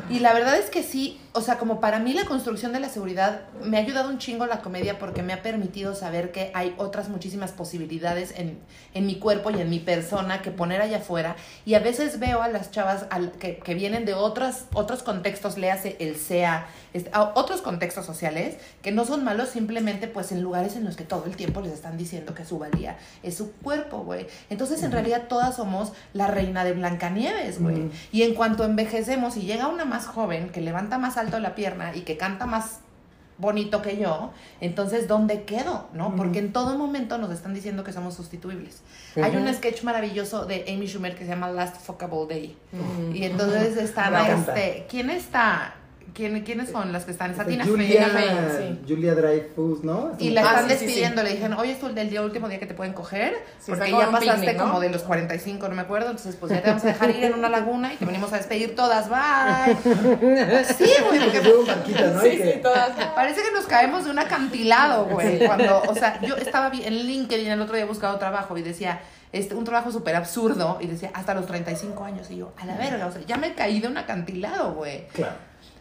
y 0.09 0.19
la 0.19 0.33
verdad 0.33 0.57
es 0.57 0.69
que 0.69 0.83
sí, 0.83 1.19
o 1.33 1.41
sea, 1.41 1.57
como 1.57 1.79
para 1.79 1.99
mí 1.99 2.13
la 2.13 2.25
construcción 2.25 2.73
de 2.73 2.79
la 2.79 2.89
seguridad 2.89 3.41
me 3.63 3.77
ha 3.77 3.81
ayudado 3.81 4.09
un 4.09 4.17
chingo 4.17 4.45
la 4.45 4.61
comedia 4.61 4.99
porque 4.99 5.23
me 5.23 5.33
ha 5.33 5.41
permitido 5.41 5.95
saber 5.95 6.31
que 6.31 6.51
hay 6.53 6.73
otras 6.77 7.09
muchísimas 7.09 7.51
posibilidades 7.51 8.33
en, 8.37 8.59
en 8.93 9.05
mi 9.05 9.15
cuerpo 9.19 9.51
y 9.51 9.59
en 9.59 9.69
mi 9.69 9.79
persona 9.79 10.41
que 10.41 10.51
poner 10.51 10.81
allá 10.81 10.97
afuera. 10.97 11.35
Y 11.65 11.73
a 11.73 11.79
veces 11.79 12.19
veo 12.19 12.41
a 12.41 12.47
las 12.47 12.71
chavas 12.71 13.05
que, 13.39 13.57
que 13.57 13.73
vienen 13.73 14.05
de 14.05 14.13
otras, 14.13 14.65
otros 14.73 15.03
contextos, 15.03 15.57
léase 15.57 15.97
el 15.99 16.15
SEA, 16.15 16.67
este, 16.93 17.11
otros 17.35 17.61
contextos 17.61 18.05
sociales, 18.05 18.57
que 18.81 18.91
no 18.91 19.05
son 19.05 19.23
malos 19.23 19.49
simplemente 19.49 20.07
pues 20.07 20.31
en 20.31 20.41
lugares 20.41 20.75
en 20.75 20.85
los 20.85 20.95
que 20.95 21.03
todo 21.03 21.25
el 21.25 21.35
tiempo 21.35 21.61
les 21.61 21.73
están 21.73 21.97
diciendo 21.97 22.20
que 22.25 22.45
su 22.45 22.59
valía 22.59 22.97
es 23.23 23.35
su 23.35 23.51
cuerpo, 23.51 23.99
güey. 23.99 24.27
Entonces 24.49 24.81
en 24.83 24.91
realidad 24.91 25.23
todas 25.27 25.55
somos 25.55 25.93
la 26.13 26.27
reina 26.27 26.63
de 26.63 26.73
Blancanieves, 26.73 27.61
güey. 27.61 27.89
Y 28.11 28.23
en 28.23 28.33
cuanto 28.33 28.63
envejecemos 28.63 29.37
y 29.37 29.41
llega 29.41 29.67
una 29.67 29.85
más 29.85 30.05
joven 30.05 30.49
que 30.49 30.61
levanta 30.61 30.97
más 30.97 31.17
alto 31.17 31.39
la 31.39 31.55
pierna 31.55 31.95
y 31.95 32.01
que 32.01 32.17
canta 32.17 32.45
más 32.45 32.79
bonito 33.41 33.81
que 33.81 33.97
yo, 33.97 34.31
entonces 34.61 35.07
¿dónde 35.07 35.43
quedo? 35.43 35.87
¿No? 35.93 36.15
Porque 36.15 36.39
en 36.39 36.53
todo 36.53 36.77
momento 36.77 37.17
nos 37.17 37.31
están 37.31 37.53
diciendo 37.53 37.83
que 37.83 37.91
somos 37.91 38.13
sustituibles. 38.13 38.83
Hay 39.21 39.35
un 39.35 39.51
sketch 39.53 39.83
maravilloso 39.83 40.45
de 40.45 40.65
Amy 40.69 40.87
Schumer 40.87 41.15
que 41.15 41.25
se 41.25 41.31
llama 41.31 41.49
Last 41.49 41.77
Fuckable 41.77 42.27
Day. 42.29 42.57
Y 43.13 43.25
entonces 43.25 43.75
encanta. 43.77 44.33
este, 44.33 44.85
¿quién 44.89 45.09
está? 45.09 45.75
¿Quién, 46.13 46.41
¿Quiénes 46.43 46.69
son 46.69 46.91
las 46.91 47.05
que 47.05 47.11
están? 47.11 47.31
Está 47.31 47.45
Tina. 47.45 47.63
Julia, 47.65 48.07
Fey, 48.09 48.27
sí. 48.57 48.79
Julia 48.87 49.15
Dreyfus, 49.15 49.83
¿no? 49.83 50.11
Y 50.19 50.31
la 50.31 50.41
Ah, 50.41 50.43
están 50.55 50.63
sí, 50.65 50.71
sí, 50.71 50.79
sí. 50.79 50.85
despidiendo, 50.85 51.23
le 51.23 51.29
dijeron, 51.31 51.57
hoy 51.57 51.69
es 51.69 51.79
tu- 51.79 51.87
el 51.87 52.09
día, 52.09 52.21
último 52.21 52.49
día 52.49 52.59
que 52.59 52.65
te 52.65 52.73
pueden 52.73 52.91
coger, 52.93 53.33
Sí, 53.59 53.71
porque 53.71 53.91
ya 53.91 54.11
pasaste 54.11 54.31
picnic, 54.41 54.57
¿no? 54.57 54.63
como 54.65 54.79
de 54.81 54.89
los 54.89 55.03
45, 55.03 55.69
no 55.69 55.75
me 55.75 55.81
acuerdo, 55.83 56.07
entonces 56.09 56.35
pues 56.35 56.51
ya 56.51 56.61
te 56.61 56.67
vamos 56.67 56.83
a 56.83 56.87
dejar 56.87 57.09
ir 57.11 57.23
en 57.23 57.33
una 57.33 57.47
laguna 57.47 57.93
y 57.93 57.97
te 57.97 58.05
venimos 58.05 58.33
a 58.33 58.37
despedir 58.37 58.75
todas, 58.75 59.07
bye. 59.09 59.75
Sí, 60.77 60.89
güey, 61.07 61.19
Porque 61.19 61.53
barquito, 61.67 62.07
¿no? 62.13 62.25
Y 62.27 62.31
Sí, 62.31 62.41
sí, 62.43 62.59
todas. 62.61 62.89
parece 63.15 63.41
que 63.41 63.51
nos 63.51 63.65
caemos 63.65 64.03
de 64.03 64.11
un 64.11 64.19
acantilado, 64.19 65.05
güey. 65.05 65.39
Cuando, 65.45 65.81
o 65.87 65.95
sea, 65.95 66.19
yo 66.21 66.35
estaba 66.35 66.71
en 66.73 66.93
LinkedIn 66.93 67.47
el 67.51 67.61
otro 67.61 67.75
día 67.75 67.85
buscando 67.85 68.17
trabajo 68.19 68.57
y 68.57 68.61
decía, 68.61 68.99
este, 69.31 69.55
un 69.55 69.63
trabajo 69.63 69.91
súper 69.91 70.15
absurdo, 70.17 70.77
y 70.81 70.87
decía, 70.87 71.09
hasta 71.13 71.33
los 71.33 71.45
35 71.45 72.03
años, 72.03 72.29
y 72.31 72.35
yo, 72.37 72.51
a 72.57 72.65
la 72.65 72.75
verga, 72.75 73.07
o 73.07 73.11
sea, 73.13 73.21
ya 73.25 73.37
me 73.37 73.53
caí 73.53 73.79
de 73.79 73.87
un 73.87 73.97
acantilado, 73.97 74.73
güey. 74.73 75.07
Claro. 75.13 75.35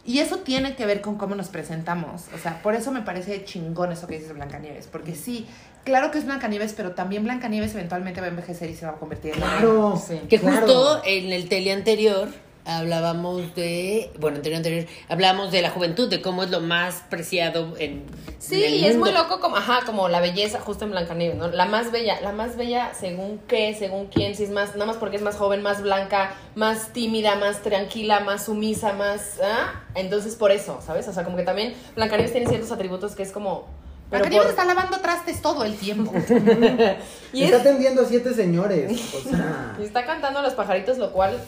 Y 0.05 0.19
eso 0.19 0.37
tiene 0.37 0.75
que 0.75 0.85
ver 0.85 1.01
con 1.01 1.15
cómo 1.17 1.35
nos 1.35 1.49
presentamos. 1.49 2.23
O 2.33 2.37
sea, 2.37 2.61
por 2.63 2.75
eso 2.75 2.91
me 2.91 3.01
parece 3.01 3.43
chingón 3.45 3.91
eso 3.91 4.07
que 4.07 4.15
dices 4.15 4.29
de 4.29 4.33
Blancanieves. 4.33 4.87
Porque 4.87 5.15
sí, 5.15 5.45
claro 5.83 6.11
que 6.11 6.17
es 6.17 6.25
Blancanieves, 6.25 6.73
pero 6.73 6.91
también 6.91 7.23
Blancanieves 7.23 7.73
eventualmente 7.73 8.19
va 8.19 8.27
a 8.27 8.29
envejecer 8.31 8.69
y 8.69 8.75
se 8.75 8.85
va 8.85 8.93
a 8.93 8.95
convertir 8.95 9.33
en 9.33 9.41
la 9.41 9.47
Claro. 9.47 10.01
Sí. 10.03 10.19
Que 10.27 10.39
claro. 10.39 10.61
justo 10.61 11.01
en 11.05 11.31
el 11.31 11.47
tele 11.49 11.71
anterior 11.71 12.29
hablábamos 12.65 13.55
de, 13.55 14.11
bueno, 14.19 14.37
anterior 14.37 14.57
anterior, 14.57 14.85
hablábamos 15.09 15.51
de 15.51 15.61
la 15.61 15.69
juventud, 15.69 16.09
de 16.09 16.21
cómo 16.21 16.43
es 16.43 16.49
lo 16.49 16.59
más 16.61 17.03
preciado 17.09 17.73
en 17.77 18.03
Sí, 18.39 18.63
en 18.63 18.73
el 18.73 18.79
y 18.79 18.85
es 18.87 18.97
muy 18.97 19.11
loco 19.11 19.39
como, 19.39 19.57
ajá, 19.57 19.81
como 19.85 20.07
la 20.09 20.19
belleza 20.19 20.59
justo 20.59 20.85
en 20.85 20.91
Blancanieves, 20.91 21.37
¿no? 21.37 21.47
La 21.49 21.65
más 21.65 21.91
bella, 21.91 22.19
la 22.21 22.31
más 22.31 22.55
bella 22.57 22.91
según 22.99 23.39
qué, 23.47 23.75
según 23.77 24.07
quién, 24.07 24.35
si 24.35 24.43
es 24.43 24.49
más, 24.49 24.73
nada 24.73 24.85
más 24.87 24.97
porque 24.97 25.17
es 25.17 25.21
más 25.21 25.35
joven, 25.35 25.61
más 25.61 25.81
blanca, 25.81 26.33
más 26.55 26.91
tímida, 26.93 27.35
más 27.35 27.61
tranquila, 27.61 28.19
más 28.21 28.45
sumisa, 28.45 28.93
más, 28.93 29.39
¿ah? 29.43 29.81
Entonces 29.95 30.35
por 30.35 30.51
eso, 30.51 30.79
¿sabes? 30.85 31.07
O 31.07 31.13
sea, 31.13 31.23
como 31.23 31.37
que 31.37 31.43
también 31.43 31.73
Blancanieves 31.95 32.31
tiene 32.31 32.47
ciertos 32.47 32.71
atributos 32.71 33.15
que 33.15 33.23
es 33.23 33.31
como... 33.31 33.65
Pero 34.09 34.23
Blancanieves 34.25 34.47
por- 34.47 34.59
está 34.59 34.65
lavando 34.65 34.99
trastes 34.99 35.41
todo 35.41 35.63
el 35.63 35.75
tiempo. 35.77 36.11
y, 37.33 37.43
Está 37.43 37.55
es- 37.57 37.61
atendiendo 37.61 38.01
a 38.01 38.05
siete 38.05 38.33
señores. 38.33 38.91
O 39.15 39.29
sea. 39.29 39.75
y 39.79 39.83
está 39.83 40.05
cantando 40.05 40.39
a 40.39 40.41
los 40.41 40.53
pajaritos, 40.53 40.97
lo 40.97 41.11
cual... 41.11 41.39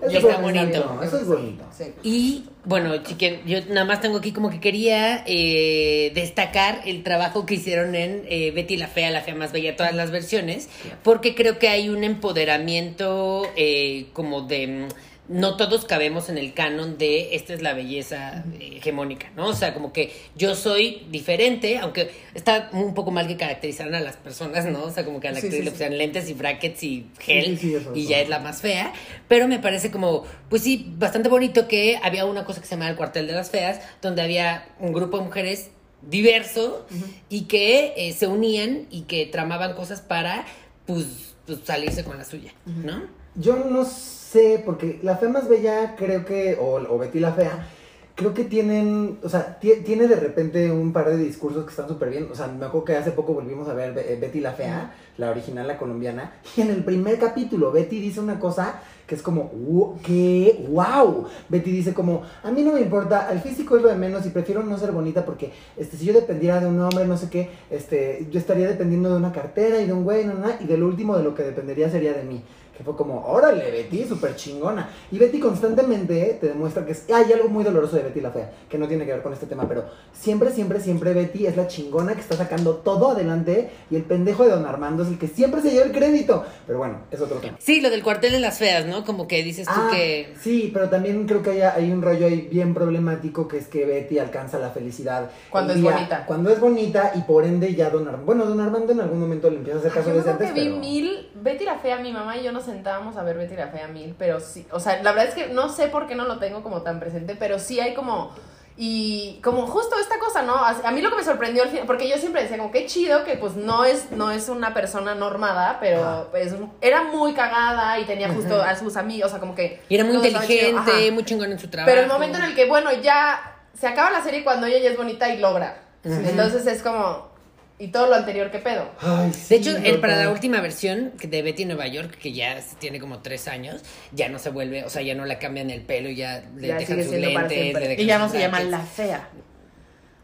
Eso 0.00 0.10
Y 0.12 0.16
es 0.16 0.24
está 0.24 0.36
bonito. 0.38 0.62
bonito. 0.88 1.02
Eso 1.02 1.18
es 1.18 1.26
bonito. 1.26 1.64
Sí. 1.76 1.84
Y 2.02 2.44
bueno, 2.64 2.96
chiquen, 3.02 3.40
yo 3.46 3.60
nada 3.70 3.86
más 3.86 4.00
tengo 4.02 4.18
aquí 4.18 4.32
como 4.32 4.50
que 4.50 4.60
quería 4.60 5.24
eh, 5.26 6.12
destacar 6.14 6.82
el 6.84 7.02
trabajo 7.02 7.46
que 7.46 7.54
hicieron 7.54 7.94
en 7.94 8.24
eh, 8.28 8.50
Betty 8.50 8.76
la 8.76 8.88
Fea, 8.88 9.10
la 9.10 9.22
Fea 9.22 9.34
más 9.34 9.52
Bella, 9.52 9.74
todas 9.74 9.94
las 9.94 10.10
versiones, 10.10 10.68
porque 11.02 11.34
creo 11.34 11.58
que 11.58 11.68
hay 11.68 11.88
un 11.88 12.04
empoderamiento 12.04 13.50
eh, 13.56 14.06
como 14.12 14.42
de... 14.42 14.86
No 15.28 15.56
todos 15.56 15.84
cabemos 15.84 16.28
en 16.28 16.38
el 16.38 16.54
canon 16.54 16.98
de 16.98 17.34
esta 17.34 17.52
es 17.52 17.60
la 17.62 17.72
belleza 17.74 18.44
hegemónica, 18.60 19.30
¿no? 19.36 19.46
O 19.48 19.54
sea, 19.54 19.74
como 19.74 19.92
que 19.92 20.12
yo 20.36 20.54
soy 20.54 21.06
diferente, 21.10 21.78
aunque 21.78 22.10
está 22.34 22.70
un 22.72 22.94
poco 22.94 23.10
mal 23.10 23.26
que 23.26 23.36
caracterizaran 23.36 23.94
a 23.96 24.00
las 24.00 24.16
personas, 24.16 24.64
¿no? 24.66 24.84
O 24.84 24.90
sea, 24.92 25.04
como 25.04 25.18
que 25.18 25.28
a 25.28 25.32
la 25.32 25.40
Sí, 25.40 25.46
actriz 25.46 25.58
sí, 25.60 25.64
le 25.64 25.70
sí. 25.70 25.74
pusieran 25.74 25.98
lentes 25.98 26.28
y 26.28 26.34
brackets 26.34 26.82
y 26.84 27.06
gel 27.18 27.58
y 27.94 28.06
ya 28.06 28.20
es 28.20 28.28
la 28.28 28.38
más 28.38 28.60
fea, 28.62 28.92
pero 29.26 29.48
me 29.48 29.58
parece 29.58 29.90
como, 29.90 30.24
pues 30.48 30.62
sí, 30.62 30.92
bastante 30.96 31.28
bonito 31.28 31.66
que 31.66 31.98
había 32.02 32.24
una 32.24 32.44
cosa 32.44 32.60
que 32.60 32.66
se 32.66 32.76
llamaba 32.76 32.90
el 32.92 32.96
cuartel 32.96 33.26
de 33.26 33.32
las 33.32 33.50
feas, 33.50 33.80
donde 34.02 34.22
había 34.22 34.68
un 34.78 34.92
grupo 34.92 35.18
de 35.18 35.24
mujeres 35.24 35.70
diverso 36.02 36.86
y 37.28 37.42
que 37.42 37.94
eh, 37.96 38.12
se 38.12 38.28
unían 38.28 38.86
y 38.90 39.02
que 39.02 39.26
tramaban 39.26 39.74
cosas 39.74 40.00
para, 40.02 40.44
pues, 40.86 41.34
pues, 41.46 41.58
salirse 41.64 42.04
con 42.04 42.16
la 42.16 42.24
suya, 42.24 42.52
¿no? 42.64 43.02
Yo 43.34 43.56
no 43.56 43.84
sé, 43.84 44.15
porque 44.64 44.98
la 45.02 45.16
fea 45.16 45.28
más 45.28 45.48
bella 45.48 45.94
creo 45.96 46.24
que, 46.24 46.56
o, 46.60 46.74
o 46.76 46.98
Betty 46.98 47.20
la 47.20 47.32
fea, 47.32 47.68
creo 48.14 48.32
que 48.34 48.44
tienen, 48.44 49.18
o 49.22 49.28
sea, 49.28 49.58
tie- 49.60 49.84
tiene 49.84 50.08
de 50.08 50.16
repente 50.16 50.70
un 50.70 50.92
par 50.92 51.08
de 51.10 51.16
discursos 51.18 51.64
que 51.64 51.70
están 51.70 51.86
súper 51.88 52.10
bien. 52.10 52.28
O 52.32 52.34
sea, 52.34 52.46
me 52.46 52.64
acuerdo 52.66 52.84
que 52.86 52.96
hace 52.96 53.10
poco 53.12 53.34
volvimos 53.34 53.68
a 53.68 53.74
ver 53.74 53.96
eh, 53.98 54.18
Betty 54.20 54.40
la 54.40 54.52
fea, 54.52 54.94
la 55.18 55.30
original, 55.30 55.66
la 55.66 55.76
colombiana, 55.78 56.32
y 56.56 56.62
en 56.62 56.70
el 56.70 56.82
primer 56.84 57.18
capítulo 57.18 57.70
Betty 57.72 58.00
dice 58.00 58.20
una 58.20 58.38
cosa 58.38 58.80
que 59.06 59.14
es 59.14 59.22
como, 59.22 59.42
"Wo- 59.54 59.98
¿qué? 60.02 60.66
¡Wow! 60.68 61.26
Betty 61.48 61.70
dice 61.70 61.94
como, 61.94 62.22
a 62.42 62.50
mí 62.50 62.62
no 62.62 62.72
me 62.72 62.80
importa, 62.80 63.28
el 63.30 63.38
físico 63.40 63.76
es 63.76 63.82
lo 63.82 63.88
de 63.88 63.94
menos 63.96 64.26
y 64.26 64.30
prefiero 64.30 64.62
no 64.64 64.76
ser 64.78 64.90
bonita 64.92 65.24
porque 65.24 65.52
este, 65.76 65.96
si 65.96 66.06
yo 66.06 66.12
dependiera 66.12 66.58
de 66.58 66.66
un 66.66 66.80
hombre, 66.80 67.06
no 67.06 67.16
sé 67.16 67.30
qué, 67.30 67.50
este, 67.70 68.26
yo 68.32 68.40
estaría 68.40 68.66
dependiendo 68.66 69.10
de 69.10 69.16
una 69.18 69.30
cartera 69.30 69.78
y 69.80 69.86
de 69.86 69.92
un 69.92 70.02
güey, 70.04 70.24
no, 70.24 70.34
no, 70.34 70.48
y 70.58 70.64
de 70.66 70.76
lo 70.76 70.86
último 70.86 71.16
de 71.16 71.22
lo 71.22 71.34
que 71.36 71.44
dependería 71.44 71.88
sería 71.88 72.14
de 72.14 72.24
mí. 72.24 72.42
Que 72.76 72.84
fue 72.84 72.94
como, 72.96 73.24
órale, 73.26 73.70
Betty, 73.70 74.04
súper 74.04 74.36
chingona. 74.36 74.90
Y 75.10 75.18
Betty 75.18 75.38
constantemente 75.40 76.38
te 76.40 76.48
demuestra 76.48 76.84
que 76.84 76.92
es, 76.92 77.04
hay 77.10 77.32
algo 77.32 77.48
muy 77.48 77.64
doloroso 77.64 77.96
de 77.96 78.02
Betty 78.02 78.20
la 78.20 78.30
Fea, 78.30 78.50
que 78.68 78.78
no 78.78 78.86
tiene 78.86 79.04
que 79.06 79.12
ver 79.12 79.22
con 79.22 79.32
este 79.32 79.46
tema, 79.46 79.66
pero 79.68 79.84
siempre, 80.12 80.50
siempre, 80.50 80.80
siempre 80.80 81.14
Betty 81.14 81.46
es 81.46 81.56
la 81.56 81.66
chingona 81.66 82.14
que 82.14 82.20
está 82.20 82.36
sacando 82.36 82.74
todo 82.76 83.10
adelante 83.12 83.70
y 83.90 83.96
el 83.96 84.02
pendejo 84.02 84.44
de 84.44 84.50
Don 84.50 84.66
Armando 84.66 85.02
es 85.02 85.08
el 85.08 85.18
que 85.18 85.26
siempre 85.28 85.60
se 85.62 85.70
lleva 85.70 85.86
el 85.86 85.92
crédito. 85.92 86.44
Pero 86.66 86.78
bueno, 86.78 87.00
es 87.10 87.20
otro 87.20 87.38
tema. 87.38 87.56
Sí, 87.60 87.80
lo 87.80 87.90
del 87.90 88.02
cuartel 88.02 88.32
de 88.32 88.40
las 88.40 88.58
feas, 88.58 88.86
¿no? 88.86 89.04
Como 89.04 89.26
que 89.26 89.42
dices 89.42 89.66
tú 89.66 89.72
Ah, 89.74 89.88
que... 89.90 90.34
Sí, 90.40 90.70
pero 90.72 90.88
también 90.90 91.26
creo 91.26 91.42
que 91.42 91.50
hay, 91.50 91.60
hay 91.62 91.90
un 91.90 92.02
rollo 92.02 92.26
ahí 92.26 92.42
bien 92.50 92.74
problemático 92.74 93.48
que 93.48 93.58
es 93.58 93.68
que 93.68 93.84
Betty 93.86 94.18
alcanza 94.18 94.58
la 94.58 94.70
felicidad. 94.70 95.30
Cuando 95.50 95.72
es 95.72 95.82
bonita. 95.82 96.24
Cuando 96.26 96.50
es 96.50 96.60
bonita 96.60 97.12
y 97.14 97.20
por 97.22 97.44
ende 97.44 97.74
ya 97.74 97.90
Don 97.90 98.02
Armando. 98.06 98.26
Bueno, 98.26 98.44
Don 98.46 98.60
Armando 98.60 98.92
en 98.92 99.00
algún 99.00 99.20
momento 99.20 99.50
le 99.50 99.56
empieza 99.56 99.78
a 99.78 99.80
hacer 99.80 99.92
Ay, 99.92 99.96
caso 99.98 100.08
yo 100.10 100.14
me 100.14 100.18
desde 100.20 100.30
antes. 100.32 100.48
que 100.52 100.60
vi 100.60 100.66
pero... 100.66 100.78
mil, 100.80 101.28
Betty 101.42 101.64
la 101.64 101.78
Fea, 101.78 101.98
mi 101.98 102.12
mamá 102.12 102.36
y 102.36 102.44
yo 102.44 102.52
nos 102.52 102.65
sentábamos 102.66 103.16
a 103.16 103.22
ver 103.22 103.38
Betty 103.38 103.56
la 103.56 103.68
Fea 103.68 103.88
mil, 103.88 104.14
pero 104.18 104.40
sí, 104.40 104.66
o 104.70 104.80
sea, 104.80 105.02
la 105.02 105.12
verdad 105.12 105.28
es 105.28 105.34
que 105.34 105.52
no 105.52 105.68
sé 105.68 105.88
por 105.88 106.06
qué 106.06 106.14
no 106.14 106.24
lo 106.24 106.38
tengo 106.38 106.62
como 106.62 106.82
tan 106.82 107.00
presente, 107.00 107.36
pero 107.38 107.58
sí 107.58 107.80
hay 107.80 107.94
como, 107.94 108.32
y 108.76 109.40
como 109.42 109.66
justo 109.66 109.98
esta 109.98 110.18
cosa, 110.18 110.42
¿no? 110.42 110.54
A, 110.54 110.90
mí 110.90 111.00
lo 111.00 111.08
que 111.10 111.16
me 111.16 111.24
sorprendió 111.24 111.62
al 111.62 111.70
final, 111.70 111.86
porque 111.86 112.08
yo 112.08 112.18
siempre 112.18 112.42
decía 112.42 112.58
como, 112.58 112.70
qué 112.70 112.84
chido 112.84 113.24
que 113.24 113.36
pues 113.36 113.54
no 113.56 113.84
es, 113.86 114.10
no 114.10 114.30
es 114.30 114.50
una 114.50 114.74
persona 114.74 115.14
normada, 115.14 115.78
pero 115.80 116.28
pues 116.30 116.54
era 116.82 117.04
muy 117.04 117.32
cagada 117.32 117.98
y 117.98 118.04
tenía 118.04 118.28
justo 118.28 118.60
a 118.60 118.76
sus 118.76 118.96
amigos, 118.96 119.28
o 119.28 119.30
sea, 119.30 119.40
como 119.40 119.54
que... 119.54 119.80
Y 119.88 119.94
era 119.94 120.04
muy 120.04 120.16
inteligente, 120.16 121.10
muy 121.10 121.24
chingón 121.24 121.52
en 121.52 121.58
su 121.58 121.68
trabajo. 121.68 121.90
Pero 121.90 122.02
el 122.02 122.08
momento 122.08 122.36
en 122.36 122.44
el 122.44 122.54
que, 122.54 122.66
bueno, 122.66 122.92
ya 122.92 123.56
se 123.72 123.86
acaba 123.86 124.10
la 124.10 124.22
serie 124.22 124.44
cuando 124.44 124.66
ella 124.66 124.78
ya 124.78 124.90
es 124.90 124.96
bonita 124.96 125.32
y 125.32 125.38
logra. 125.38 125.82
Entonces 126.04 126.66
es 126.66 126.82
como, 126.82 127.30
¿y 127.78 127.88
todo 127.88 128.06
lo 128.06 128.14
anterior 128.14 128.50
qué 128.50 128.58
pedo? 128.58 128.90
Ay, 129.00 129.32
sí, 129.32 129.46
De 129.50 129.56
hecho, 129.56 129.76
el, 129.76 130.00
para 130.00 130.16
la 130.16 130.30
última 130.30 130.60
versión 130.60 131.12
de 131.22 131.42
Betty 131.42 131.62
en 131.62 131.68
Nueva 131.68 131.86
York, 131.86 132.16
que 132.18 132.32
ya 132.32 132.58
tiene 132.78 133.00
como 133.00 133.18
tres 133.20 133.48
años, 133.48 133.82
ya 134.12 134.28
no 134.28 134.38
se 134.38 134.50
vuelve, 134.50 134.84
o 134.84 134.90
sea, 134.90 135.02
ya 135.02 135.14
no 135.14 135.24
la 135.24 135.38
cambian 135.38 135.70
el 135.70 135.82
pelo, 135.82 136.10
ya 136.10 136.44
le 136.56 136.68
Ya 136.68 136.78
dejan 136.78 137.02
sus 137.02 137.12
lentes. 137.12 137.74
le 137.74 137.88
dejan 137.88 138.00
Y 138.00 138.06
ya 138.06 138.18
no 138.18 138.28
se 138.28 138.38
llama 138.38 138.60
la 138.60 138.80
fea. 138.80 139.28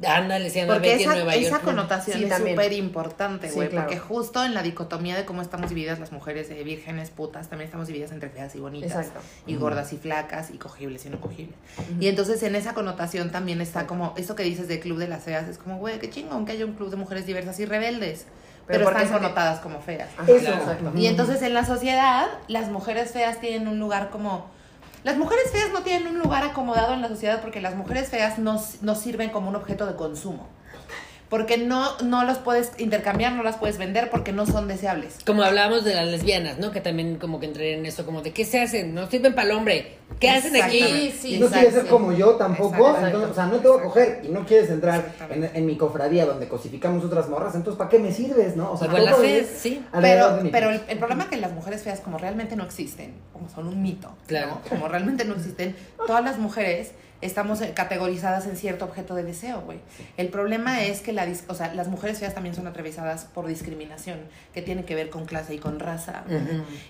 Ándale, 0.06 0.50
se 0.50 0.60
llama 0.60 0.74
Porque 0.74 0.88
Betty 0.90 1.02
en 1.04 1.08
esa, 1.10 1.14
Nueva 1.18 1.34
esa 1.34 1.50
York. 1.50 1.64
connotación 1.64 2.18
Sí, 2.18 2.24
es 2.24 2.36
súper 2.36 2.72
importante, 2.72 3.48
Sí, 3.48 3.54
güey. 3.54 3.68
claro. 3.68 3.86
Porque 3.86 4.00
justo 4.00 4.44
en 4.44 4.54
la 4.54 4.62
dicotomía 4.62 5.16
de 5.16 5.24
cómo 5.24 5.42
estamos 5.42 5.68
divididas 5.68 5.98
las 5.98 6.12
mujeres 6.12 6.48
de 6.48 6.62
vírgenes, 6.64 7.10
putas, 7.10 7.48
también 7.48 7.66
estamos 7.66 7.86
divididas 7.86 8.12
entre 8.12 8.28
feas 8.30 8.54
y 8.54 8.60
bonitas. 8.60 8.90
Exacto. 8.90 9.20
Y 9.46 9.56
gordas 9.56 9.92
y 9.92 9.96
flacas, 9.96 10.50
y 10.50 10.58
cogibles 10.58 11.06
y 11.06 11.10
no 11.10 11.20
cogibles. 11.20 11.54
Y 12.00 12.08
entonces 12.08 12.42
en 12.42 12.54
esa 12.56 12.74
connotación 12.74 13.30
también 13.30 13.60
está 13.60 13.86
como, 13.86 14.14
eso 14.16 14.34
que 14.34 14.42
dices 14.42 14.68
del 14.68 14.80
club 14.80 14.98
de 14.98 15.08
las 15.08 15.22
feas, 15.24 15.48
es 15.48 15.58
como, 15.58 15.78
güey, 15.78 15.98
qué 15.98 16.10
chingón 16.10 16.44
que 16.46 16.52
haya 16.52 16.64
un 16.66 16.72
club 16.74 16.90
de 16.90 16.96
mujeres 16.96 17.26
diversas 17.26 17.58
y 17.60 17.64
rebeldes. 17.64 18.26
Pero 18.66 18.88
están 18.88 19.06
que- 19.06 19.12
connotadas 19.12 19.58
como 19.60 19.80
feas. 19.80 20.08
Ajá, 20.16 20.30
Eso. 20.30 20.52
claro. 20.52 20.92
Y 20.96 21.06
entonces 21.06 21.42
en 21.42 21.52
la 21.52 21.64
sociedad, 21.66 22.26
las 22.48 22.70
mujeres 22.70 23.10
feas 23.10 23.40
tienen 23.40 23.66
un 23.68 23.78
lugar 23.80 24.10
como... 24.10 24.46
Las 25.04 25.16
mujeres 25.16 25.50
feas 25.50 25.72
no 25.72 25.82
tienen 25.82 26.06
un 26.14 26.20
lugar 26.20 26.44
acomodado 26.44 26.94
en 26.94 27.02
la 27.02 27.08
sociedad 27.08 27.40
porque 27.40 27.60
las 27.60 27.74
mujeres 27.74 28.08
feas 28.08 28.38
no, 28.38 28.60
no 28.82 28.94
sirven 28.94 29.30
como 29.30 29.48
un 29.48 29.56
objeto 29.56 29.86
de 29.86 29.96
consumo. 29.96 30.46
Porque 31.32 31.56
no, 31.56 31.96
no 32.04 32.24
los 32.24 32.36
puedes 32.36 32.72
intercambiar, 32.76 33.32
no 33.32 33.42
las 33.42 33.56
puedes 33.56 33.78
vender 33.78 34.10
porque 34.10 34.32
no 34.32 34.44
son 34.44 34.68
deseables. 34.68 35.16
Como 35.24 35.42
hablábamos 35.42 35.82
de 35.82 35.94
las 35.94 36.06
lesbianas, 36.06 36.58
¿no? 36.58 36.72
Que 36.72 36.82
también 36.82 37.16
como 37.16 37.40
que 37.40 37.46
entré 37.46 37.72
en 37.72 37.86
eso, 37.86 38.04
como 38.04 38.20
de 38.20 38.32
¿qué 38.32 38.44
se 38.44 38.60
hacen? 38.60 38.94
No 38.94 39.08
sirven 39.08 39.34
para 39.34 39.48
el 39.48 39.56
hombre. 39.56 39.96
¿Qué 40.20 40.28
hacen 40.28 40.54
aquí? 40.60 41.10
Sí, 41.18 41.36
y 41.36 41.38
no 41.38 41.46
quieres 41.46 41.72
ser 41.72 41.86
como 41.86 42.12
yo 42.12 42.32
tampoco, 42.32 42.90
Exacto. 42.90 43.06
entonces, 43.06 43.30
o 43.30 43.34
sea, 43.34 43.46
no 43.46 43.60
te 43.60 43.68
voy 43.68 43.80
a 43.80 43.82
coger 43.82 44.20
y 44.24 44.28
no 44.28 44.44
quieres 44.44 44.68
entrar 44.68 45.10
en, 45.30 45.64
mi 45.64 45.78
cofradía 45.78 46.26
donde 46.26 46.48
cosificamos 46.48 47.02
otras 47.02 47.30
morras, 47.30 47.54
entonces 47.54 47.78
¿para 47.78 47.88
qué 47.88 47.98
me 47.98 48.12
sirves, 48.12 48.54
no? 48.54 48.72
O 48.72 48.76
sea, 48.76 48.88
Igual 48.88 49.06
las 49.06 49.16
feas, 49.16 49.46
sí. 49.56 49.82
Pero, 50.02 50.38
pero 50.52 50.68
el, 50.68 50.98
problema 50.98 51.22
es 51.22 51.30
que 51.30 51.38
las 51.38 51.52
mujeres 51.52 51.80
feas 51.80 52.00
como 52.00 52.18
realmente 52.18 52.56
no 52.56 52.64
existen, 52.64 53.14
como 53.32 53.48
son 53.48 53.68
un 53.68 53.82
mito, 53.82 54.08
¿no? 54.08 54.16
Claro. 54.26 54.60
como 54.68 54.86
realmente 54.86 55.24
no 55.24 55.32
existen, 55.32 55.74
todas 56.06 56.22
las 56.22 56.36
mujeres 56.36 56.92
estamos 57.22 57.60
eh, 57.60 57.72
categorizadas 57.74 58.46
en 58.46 58.56
cierto 58.56 58.84
objeto 58.84 59.14
de 59.14 59.22
deseo, 59.22 59.62
güey. 59.62 59.78
El 60.16 60.28
problema 60.28 60.82
es 60.82 61.00
que 61.00 61.12
la, 61.12 61.26
o 61.48 61.54
sea, 61.54 61.72
las 61.72 61.88
mujeres 61.88 62.18
feas 62.18 62.34
también 62.34 62.54
son 62.54 62.66
atravesadas 62.66 63.24
por 63.24 63.46
discriminación, 63.46 64.18
que 64.52 64.60
tiene 64.60 64.84
que 64.84 64.94
ver 64.94 65.08
con 65.08 65.24
clase 65.24 65.54
y 65.54 65.58
con 65.58 65.78
raza. 65.78 66.24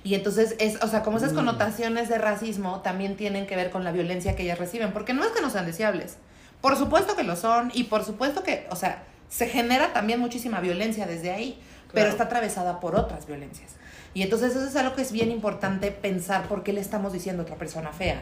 Y 0.03 0.15
entonces, 0.15 0.57
es, 0.59 0.83
o 0.83 0.89
sea, 0.89 1.03
como 1.03 1.19
esas 1.19 1.33
connotaciones 1.33 2.09
de 2.09 2.19
racismo 2.19 2.81
también 2.81 3.17
tienen 3.17 3.47
que 3.47 3.55
ver 3.55 3.71
con 3.71 3.85
la 3.85 3.93
violencia 3.93 4.35
que 4.35 4.43
ellas 4.43 4.59
reciben, 4.59 4.93
porque 4.93 5.13
no 5.13 5.23
es 5.23 5.31
que 5.31 5.43
no 5.43 5.51
sean 5.51 5.67
deseables. 5.67 6.17
Por 6.61 6.77
supuesto 6.77 7.15
que 7.15 7.23
lo 7.23 7.37
son, 7.37 7.71
y 7.75 7.85
por 7.85 8.05
supuesto 8.05 8.43
que, 8.43 8.67
o 8.71 8.77
sea, 8.77 9.05
se 9.29 9.49
genera 9.49 9.93
también 9.93 10.19
muchísima 10.19 10.61
violencia 10.61 11.07
desde 11.07 11.31
ahí, 11.31 11.59
pero 11.93 12.09
está 12.09 12.25
atravesada 12.25 12.81
por 12.81 12.97
otras 12.97 13.27
violencias. 13.27 13.73
Y 14.15 14.23
entonces 14.23 14.55
eso 14.55 14.67
es 14.67 14.77
algo 14.77 14.95
que 14.95 15.03
es 15.03 15.13
bien 15.13 15.31
importante 15.31 15.91
pensar 15.91 16.47
por 16.49 16.63
qué 16.63 16.73
le 16.73 16.81
estamos 16.81 17.13
diciendo 17.13 17.43
a 17.43 17.45
otra 17.45 17.57
persona 17.57 17.93
fea. 17.93 18.21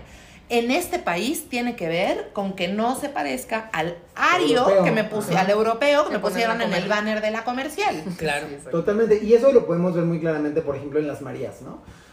En 0.50 0.72
este 0.72 0.98
país 0.98 1.48
tiene 1.48 1.76
que 1.76 1.86
ver 1.88 2.30
con 2.32 2.54
que 2.54 2.66
no 2.66 2.96
se 2.96 3.08
parezca 3.08 3.70
al 3.72 3.96
ario 4.16 4.58
Europeo. 4.58 4.84
que 4.84 4.90
me 4.90 5.04
puse, 5.04 5.32
Ajá. 5.32 5.42
al 5.42 5.50
europeo 5.50 6.06
que 6.06 6.12
me 6.14 6.18
pusieron 6.18 6.60
en 6.60 6.72
el 6.72 6.88
banner 6.88 7.20
de 7.22 7.30
la 7.30 7.44
comercial. 7.44 8.02
Claro. 8.18 8.46
Sí. 8.48 8.68
Totalmente, 8.70 9.20
y 9.22 9.32
eso 9.32 9.52
lo 9.52 9.64
podemos 9.64 9.94
ver 9.94 10.04
muy 10.04 10.18
claramente, 10.18 10.60
por 10.60 10.74
ejemplo, 10.76 10.98
en 10.98 11.06
las 11.06 11.22
Marías, 11.22 11.62
¿no? 11.62 11.70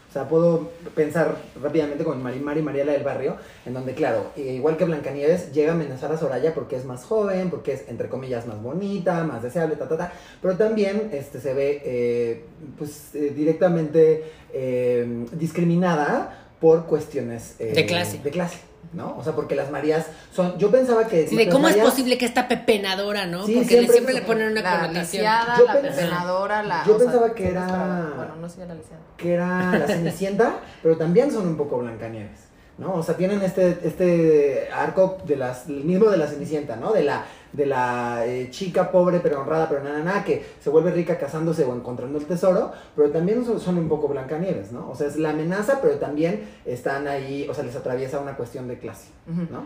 O 0.08 0.12
sea, 0.12 0.26
puedo 0.26 0.70
pensar 0.94 1.36
rápidamente 1.60 2.02
con 2.02 2.22
Marimar 2.22 2.56
y 2.56 2.62
Mariela 2.62 2.92
del 2.92 3.02
Barrio, 3.02 3.36
en 3.66 3.74
donde, 3.74 3.92
claro, 3.92 4.30
eh, 4.36 4.54
igual 4.54 4.78
que 4.78 4.86
Blancanieves, 4.86 5.52
llega 5.52 5.72
a 5.72 5.74
amenazar 5.74 6.10
a 6.12 6.16
Soraya 6.16 6.54
porque 6.54 6.76
es 6.76 6.86
más 6.86 7.04
joven, 7.04 7.50
porque 7.50 7.72
es, 7.74 7.88
entre 7.88 8.08
comillas, 8.08 8.46
más 8.46 8.62
bonita, 8.62 9.24
más 9.24 9.42
deseable, 9.42 9.76
ta, 9.76 9.86
ta, 9.86 9.98
ta. 9.98 10.12
Pero 10.40 10.56
también 10.56 11.10
este, 11.12 11.40
se 11.40 11.52
ve, 11.52 11.82
eh, 11.84 12.44
pues, 12.78 13.14
eh, 13.14 13.32
directamente 13.36 14.32
eh, 14.54 15.26
discriminada 15.32 16.47
por 16.60 16.86
cuestiones... 16.86 17.54
eh, 17.58 17.72
De 17.74 17.86
clase. 17.86 18.18
De 18.22 18.30
clase, 18.30 18.58
¿no? 18.92 19.16
O 19.16 19.22
sea, 19.24 19.34
porque 19.34 19.54
las 19.54 19.70
Marías 19.70 20.06
son... 20.32 20.58
Yo 20.58 20.70
pensaba 20.70 21.06
que... 21.06 21.26
Sí, 21.28 21.36
de 21.36 21.48
cómo 21.48 21.68
es 21.68 21.76
posible 21.76 22.18
que 22.18 22.24
esta 22.26 22.48
pepenadora, 22.48 23.26
¿no? 23.26 23.46
Sí, 23.46 23.54
Porque 23.54 23.86
siempre 23.88 24.14
le 24.14 24.22
ponen 24.22 24.50
una 24.52 24.62
La 24.62 24.70
connotación. 24.80 25.22
lisiada, 25.22 25.58
Yo 25.58 25.64
la 25.66 25.80
pensaba- 25.80 25.96
pepenadora, 25.96 26.62
la... 26.62 26.84
yo 26.86 26.96
sea, 26.98 27.06
pensaba 27.06 27.34
que 27.34 27.48
era-. 27.48 28.12
Bueno, 28.16 28.36
no 28.40 28.48
sé 28.48 28.66
la 28.66 28.74
lisiada. 28.74 29.02
que 29.16 29.32
era 29.34 29.78
la 29.78 29.86
Cenicienta, 29.94 30.54
pero 30.82 30.96
también 30.96 31.30
son 31.30 31.46
un 31.46 31.56
poco 31.56 31.78
Blancanieves, 31.78 32.40
¿no? 32.78 32.94
O 32.94 33.02
sea, 33.02 33.16
tienen 33.16 33.42
este, 33.42 33.78
este 33.84 34.68
arco 34.72 35.18
de 35.24 35.36
las, 35.36 35.66
el 35.68 35.84
mismo 35.84 36.10
de 36.10 36.16
la 36.16 36.26
Cenicienta, 36.26 36.76
¿no? 36.76 36.92
De 36.92 37.02
la, 37.04 37.24
de 37.52 37.66
la 37.66 38.24
eh, 38.26 38.48
chica 38.50 38.90
pobre 38.90 39.20
pero 39.20 39.40
honrada, 39.40 39.68
pero 39.68 39.82
nada, 39.82 40.00
nada, 40.00 40.24
que 40.24 40.44
se 40.60 40.70
vuelve 40.70 40.90
rica 40.90 41.18
casándose 41.18 41.64
o 41.64 41.74
encontrando 41.74 42.18
el 42.18 42.26
tesoro, 42.26 42.72
pero 42.94 43.10
también 43.10 43.44
son, 43.44 43.60
son 43.60 43.78
un 43.78 43.88
poco 43.88 44.08
Blancanieves, 44.08 44.72
¿no? 44.72 44.90
O 44.90 44.94
sea, 44.94 45.06
es 45.06 45.16
la 45.16 45.30
amenaza, 45.30 45.80
pero 45.80 45.94
también 45.94 46.48
están 46.64 47.08
ahí, 47.08 47.46
o 47.48 47.54
sea, 47.54 47.64
les 47.64 47.76
atraviesa 47.76 48.20
una 48.20 48.36
cuestión 48.36 48.68
de 48.68 48.78
clase, 48.78 49.08
¿no? 49.26 49.64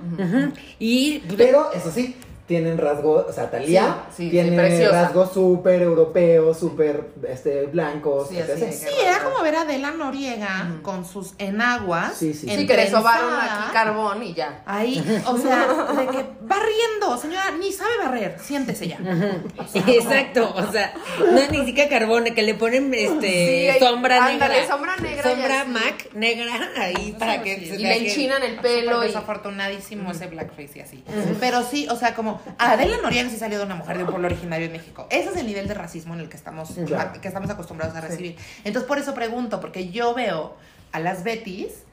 Y 0.78 1.20
Pero, 1.36 1.72
eso 1.72 1.90
sí, 1.90 2.16
tienen 2.52 2.76
rasgos, 2.76 3.24
o 3.30 3.32
sea, 3.32 3.50
Talía 3.50 4.04
Sí, 4.14 4.24
sí, 4.24 4.30
tiene 4.30 4.88
rasgos 4.90 5.32
súper 5.32 5.80
europeos, 5.80 6.58
súper 6.58 7.08
este, 7.26 7.64
blancos, 7.64 8.28
Sí, 8.28 8.38
así 8.38 8.70
Sí, 8.72 8.88
era 9.02 9.20
como 9.20 9.42
ver 9.42 9.54
a 9.56 9.62
Adela 9.62 9.90
Noriega 9.92 10.70
con 10.82 11.06
sus 11.06 11.32
enaguas. 11.38 12.12
Sí, 12.14 12.34
sí, 12.34 12.46
sí. 12.46 12.56
Sí, 12.58 12.66
que 12.66 12.76
le 12.76 12.90
sobaron 12.90 13.32
aquí 13.34 13.72
carbón 13.72 14.22
y 14.22 14.34
ya. 14.34 14.62
Ahí, 14.66 15.02
o 15.26 15.38
sea, 15.38 15.66
de 15.96 16.06
que 16.08 16.26
barriendo, 16.42 17.16
señora, 17.16 17.52
ni 17.58 17.72
sabe 17.72 17.96
barrer, 18.04 18.36
siéntese 18.38 18.86
ya. 18.88 18.98
Exacto, 19.86 20.52
o 20.54 20.70
sea, 20.70 20.92
no 21.18 21.38
es 21.38 21.50
ni 21.50 21.64
siquiera 21.64 21.88
carbón, 21.88 22.24
que 22.34 22.42
le 22.42 22.54
ponen 22.54 22.92
este 22.92 23.28
Sí, 23.46 23.68
ahí- 23.70 23.78
sombra 23.80 24.26
ándale, 24.26 24.54
negra. 24.60 24.68
sombra 24.68 24.96
negra 24.96 25.22
Sombra. 25.22 25.64
Mac 25.64 26.08
negra 26.12 26.52
ahí 26.76 27.16
para 27.18 27.42
que 27.42 27.56
sí. 27.60 27.66
se 27.68 27.74
Y 27.76 27.78
le 27.78 27.96
enchinan 27.96 28.42
el 28.42 28.56
pelo 28.56 29.02
y... 29.02 29.06
desafortunadísimo 29.06 30.10
ese 30.10 30.26
blackface 30.26 30.72
y 30.76 30.80
así. 30.80 31.04
Pero 31.40 31.62
sí, 31.62 31.86
o 31.90 31.96
sea, 31.96 32.14
como 32.14 32.41
Adela 32.58 32.96
Noriega 33.02 33.28
sí 33.30 33.36
salió 33.36 33.58
de 33.58 33.64
una 33.64 33.74
mujer 33.76 33.96
de 33.98 34.04
un 34.04 34.10
pueblo 34.10 34.26
originario 34.28 34.66
en 34.66 34.72
México. 34.72 35.06
Ese 35.10 35.30
es 35.30 35.36
el 35.36 35.46
nivel 35.46 35.68
de 35.68 35.74
racismo 35.74 36.14
en 36.14 36.20
el 36.20 36.28
que 36.28 36.36
estamos, 36.36 36.70
Claro. 36.86 37.20
que 37.20 37.28
estamos 37.28 37.50
acostumbrados 37.50 37.96
a 37.96 38.00
recibir. 38.00 38.36
Entonces, 38.64 38.86
por 38.88 38.98
eso 38.98 39.14
pregunto, 39.14 39.60
porque 39.60 39.90
yo 39.90 40.14
veo 40.14 40.54
a 40.92 41.00
las 41.00 41.24
Betis 41.24 41.84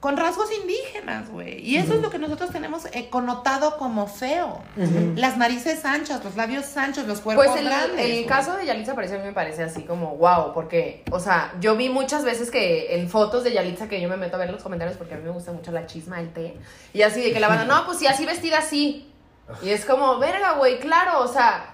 con 0.00 0.18
rasgos 0.18 0.48
indígenas, 0.60 1.30
güey. 1.30 1.60
Y 1.66 1.78
eso 1.78 1.94
es 1.94 2.02
lo 2.02 2.10
que 2.10 2.18
nosotros 2.18 2.50
tenemos 2.50 2.84
eh, 2.92 3.08
connotado 3.08 3.78
como 3.78 4.06
feo. 4.06 4.60
Las 5.16 5.38
narices 5.38 5.82
anchas, 5.86 6.22
los 6.22 6.36
labios 6.36 6.76
anchos, 6.76 7.06
los 7.06 7.20
cuerpos 7.20 7.46
Pues 7.46 7.58
el, 7.58 7.64
grandes. 7.64 8.00
el 8.04 8.12
güey. 8.12 8.26
caso 8.26 8.54
de 8.54 8.66
Yalitza 8.66 8.92
Aparicio 8.92 9.16
a 9.16 9.20
mí 9.20 9.26
me 9.28 9.32
parece 9.32 9.62
así 9.62 9.80
como 9.84 10.16
wow, 10.16 10.52
porque, 10.52 11.02
o 11.10 11.18
sea, 11.18 11.54
yo 11.58 11.74
vi 11.74 11.88
muchas 11.88 12.22
veces 12.22 12.50
que 12.50 12.96
en 12.96 13.08
fotos 13.08 13.44
de 13.44 13.54
Yalitza 13.54 13.88
que 13.88 13.98
yo 13.98 14.10
me 14.10 14.18
meto 14.18 14.36
a 14.36 14.40
ver 14.40 14.50
los 14.50 14.62
comentarios 14.62 14.98
porque 14.98 15.14
a 15.14 15.16
mí 15.16 15.22
me 15.24 15.30
gusta 15.30 15.52
mucho 15.52 15.72
la 15.72 15.86
chisma, 15.86 16.20
el 16.20 16.34
té, 16.34 16.58
y 16.92 17.00
así 17.00 17.22
de 17.22 17.32
que 17.32 17.40
la 17.40 17.48
banda, 17.48 17.64
no, 17.64 17.86
pues 17.86 17.96
sí, 17.98 18.06
así 18.06 18.26
vestida 18.26 18.58
así. 18.58 19.10
Y 19.62 19.70
es 19.70 19.84
como, 19.84 20.18
verga, 20.18 20.52
güey, 20.52 20.80
claro, 20.80 21.20
o 21.20 21.28
sea, 21.28 21.73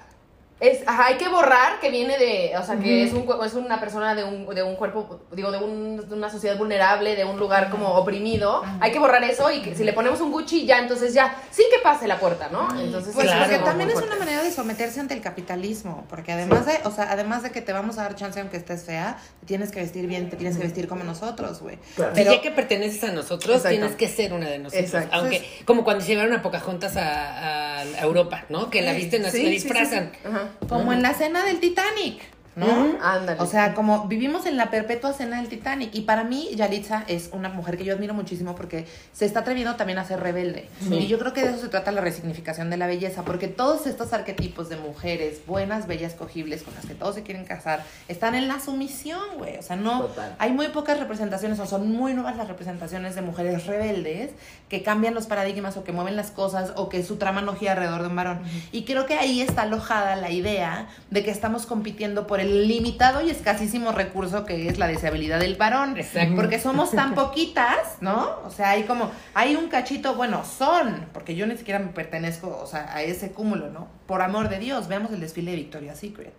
es, 0.61 0.87
ajá, 0.87 1.07
hay 1.07 1.15
que 1.17 1.29
borrar 1.29 1.81
que 1.81 1.91
viene 1.91 2.19
de, 2.19 2.53
o 2.59 2.63
sea, 2.65 2.77
que 2.79 3.03
es, 3.05 3.13
un, 3.15 3.27
cue- 3.27 3.45
es 3.47 3.55
una 3.55 3.81
persona 3.81 4.15
de 4.15 4.25
un, 4.25 4.47
de 4.55 4.63
un 4.63 4.77
cuerpo, 4.77 5.21
digo, 5.33 5.51
de, 5.51 5.59
un- 5.59 6.07
de 6.09 6.15
una 6.15 6.29
sociedad 6.31 6.57
vulnerable, 6.59 7.17
de 7.17 7.25
un 7.25 7.39
lugar 7.39 7.71
como 7.71 7.89
oprimido. 7.95 8.63
Hay 8.81 8.93
que 8.93 8.99
borrar 8.99 9.25
eso 9.25 9.51
y 9.51 9.63
que 9.63 9.75
si 9.75 9.85
le 9.85 9.93
ponemos 9.95 10.21
un 10.21 10.31
Gucci 10.33 10.67
ya, 10.67 10.79
entonces 10.79 11.15
ya, 11.15 11.35
sí 11.51 11.65
que 11.75 11.79
pase 11.83 12.07
la 12.07 12.19
puerta, 12.21 12.49
¿no? 12.53 12.69
Entonces, 12.79 13.15
Pues 13.15 13.27
Claro. 13.27 13.41
porque 13.51 13.59
también 13.65 13.91
es 13.91 13.97
una 14.03 14.17
manera 14.17 14.43
de 14.43 14.51
someterse 14.51 15.01
ante 15.01 15.15
el 15.15 15.21
capitalismo, 15.23 16.05
porque 16.11 16.33
además 16.33 16.67
de, 16.67 16.79
o 16.85 16.91
sea, 16.91 17.11
además 17.11 17.43
de 17.43 17.51
que 17.53 17.63
te 17.63 17.73
vamos 17.73 17.97
a 17.99 18.03
dar 18.03 18.15
chance 18.15 18.39
aunque 18.41 18.57
estés 18.59 18.85
fea, 18.85 19.17
te 19.41 19.47
tienes 19.47 19.71
que 19.71 19.81
vestir 19.81 20.07
bien, 20.07 20.29
te 20.29 20.37
tienes 20.37 20.57
que 20.59 20.63
vestir 20.65 20.89
como 20.89 21.05
nosotros, 21.05 21.61
güey. 21.63 21.79
Claro. 21.97 22.15
Si 22.15 22.21
Pero 22.23 22.35
ya 22.35 22.41
que 22.43 22.51
perteneces 22.51 23.03
a 23.05 23.13
nosotros, 23.13 23.57
Exacto. 23.57 23.69
tienes 23.79 23.97
que 23.97 24.09
ser 24.09 24.33
una 24.35 24.49
de 24.49 24.59
nosotros. 24.59 24.85
Exacto. 24.85 25.17
Aunque, 25.17 25.43
como 25.65 25.85
cuando 25.85 26.03
se 26.05 26.09
llevaron 26.11 26.35
a 26.35 26.43
Pocahontas 26.43 26.97
a, 26.99 27.79
a- 27.79 27.81
a 27.81 28.01
Europa, 28.03 28.45
¿no? 28.51 28.69
Que 28.69 28.83
la 28.83 28.93
visten 28.93 29.25
así, 29.25 29.39
Sí, 29.39 29.43
la 29.45 29.51
sí, 29.53 29.59
sí, 29.59 29.65
disfrazan. 29.65 30.13
sí. 30.13 30.29
Ajá. 30.29 30.50
Como 30.69 30.93
en 30.93 31.03
la 31.03 31.15
cena 31.15 31.45
del 31.45 31.61
Titanic, 31.61 32.23
¿no? 32.57 32.67
Ujú. 32.67 32.99
Ándale. 33.03 33.41
O 33.41 33.47
sea, 33.47 33.75
como 33.75 34.07
vivimos 34.07 34.47
en 34.47 34.57
la 34.57 34.71
perpetua 34.71 35.13
cena 35.13 35.39
del 35.39 35.49
Titanic. 35.49 35.95
Y 35.95 36.03
para 36.03 36.25
mí, 36.25 36.51
Yalitza 36.55 37.05
es 37.07 37.31
una 37.33 37.49
mujer 37.49 37.77
que 37.77 37.85
yo 37.85 37.95
admiro 37.95 38.15
muchísimo 38.15 38.55
porque 38.55 38.87
se 39.13 39.25
está 39.25 39.41
atreviendo 39.41 39.77
también 39.77 39.99
a 39.99 40.05
ser 40.05 40.21
rebelde. 40.21 40.69
Y 40.91 41.07
yo 41.07 41.19
creo 41.19 41.33
que 41.33 41.43
de 41.43 41.51
eso 41.51 41.61
se 41.61 41.69
trata 41.69 41.93
la 41.93 42.01
resignificación 42.01 42.71
de 42.71 42.77
la 42.77 42.87
belleza. 42.87 43.23
Porque 43.23 43.49
todos 43.49 43.87
estos 43.87 44.13
arquetipos 44.13 44.69
de 44.69 44.77
mujeres 44.77 45.41
buenas, 45.47 45.87
bellas, 45.87 46.15
cogibles, 46.15 46.63
con 46.63 46.75
las 46.75 46.87
que 46.87 46.95
todos 46.95 47.15
se 47.15 47.23
quieren 47.23 47.45
casar, 47.45 47.85
están 48.09 48.35
en 48.35 48.49
la 48.49 48.61
sumisión, 48.61 49.39
güey. 49.39 49.57
O 49.59 49.63
sea, 49.63 49.77
no. 49.77 50.03
Total. 50.03 50.35
Hay 50.39 50.53
muy 50.53 50.69
pocas 50.69 50.99
representaciones, 50.99 51.59
o 51.61 51.67
son 51.67 51.91
muy 51.91 52.15
nuevas 52.15 52.37
las 52.37 52.49
representaciones 52.49 53.15
de 53.15 53.23
mujeres 53.23 53.67
rebeldes 53.67 54.31
que 54.69 54.83
cambian 54.83 55.15
los 55.15 55.27
paradigmas 55.27 55.77
o 55.77 55.85
que 55.85 55.93
mueven 55.93 56.17
las 56.17 56.31
cosas 56.31 56.73
o 56.77 56.89
que 56.89 57.03
su 57.03 57.17
trama 57.17 57.43
no 57.43 57.55
gira 57.55 57.73
alrededor 57.73 58.03
de 58.03 58.09
un 58.09 58.17
varón. 58.17 58.41
Y 58.73 58.85
creo 58.85 59.07
que 59.07 59.15
ahí 59.15 59.41
está 59.41 59.63
alojada 59.63 60.17
la 60.17 60.31
idea 60.31 60.89
de 61.11 61.25
que 61.25 61.31
estamos 61.31 61.67
compitiendo 61.67 62.27
por 62.27 62.40
el 62.41 62.67
limitado 62.67 63.21
y 63.21 63.31
escasísimo 63.31 63.93
recurso 63.93 64.45
que 64.45 64.69
es 64.69 64.79
la 64.79 64.87
deseabilidad 64.87 65.41
del 65.41 65.57
varón. 65.57 65.97
Exacto. 65.97 66.37
Porque 66.37 66.59
somos 66.59 66.91
tan 66.91 67.15
poquitas, 67.15 67.99
¿no? 68.01 68.39
O 68.45 68.51
sea, 68.51 68.71
hay 68.71 68.85
como, 68.85 69.11
hay 69.35 69.57
un 69.57 69.69
cachito, 69.69 70.15
bueno, 70.15 70.45
son, 70.45 71.07
porque 71.13 71.35
yo 71.37 71.47
ni 71.47 71.57
siquiera 71.57 71.79
me 71.79 71.89
pertenezco, 71.89 72.59
o 72.63 72.67
sea, 72.67 72.95
a 72.95 73.03
ese 73.03 73.33
cúmulo, 73.33 73.71
¿no? 73.71 73.89
Por 74.07 74.23
amor 74.23 74.49
de 74.49 74.59
Dios, 74.59 74.89
veamos 74.89 75.13
el 75.13 75.21
desfile 75.21 75.51
de 75.51 75.59
Victoria's 75.59 75.99
Secret. 75.99 76.35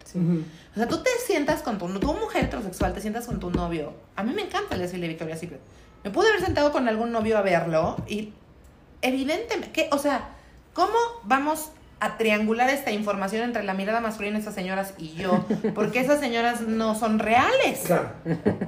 O 0.74 0.76
sea, 0.76 0.88
tú 0.88 1.04
te 1.04 1.10
sientas 1.26 1.62
con 1.62 1.78
tu, 1.78 1.88
tu 2.00 2.14
mujer 2.14 2.46
heterosexual, 2.46 2.94
te 2.94 3.02
sientas 3.02 3.28
con 3.28 3.40
tu 3.40 3.52
novio. 3.52 3.94
A 4.16 4.24
mí 4.24 4.34
me 4.34 4.42
encanta 4.42 4.76
el 4.76 4.82
desfile 4.82 5.04
de 5.04 5.10
Victoria's 5.10 5.40
Secret. 5.40 5.62
Me 6.04 6.10
pude 6.10 6.30
haber 6.30 6.42
sentado 6.42 6.72
con 6.72 6.88
algún 6.88 7.12
novio 7.12 7.38
a 7.38 7.42
verlo 7.42 7.98
y 8.08 8.34
evidentemente, 9.02 9.72
que, 9.72 9.90
o 9.92 9.98
sea, 9.98 10.30
¿cómo 10.74 10.98
vamos 11.24 11.72
a 12.02 12.18
triangular 12.18 12.70
esta 12.70 12.92
información 12.92 13.44
entre 13.44 13.64
la 13.64 13.74
mirada 13.76 14.02
masculina 14.02 14.34
de 14.34 14.40
estas 14.40 14.56
señoras 14.56 14.94
y 14.98 15.14
yo, 15.14 15.46
porque 15.76 16.00
esas 16.00 16.20
señoras 16.20 16.62
no 16.62 16.96
son 16.96 17.20
reales. 17.20 17.82
Claro. 17.86 18.10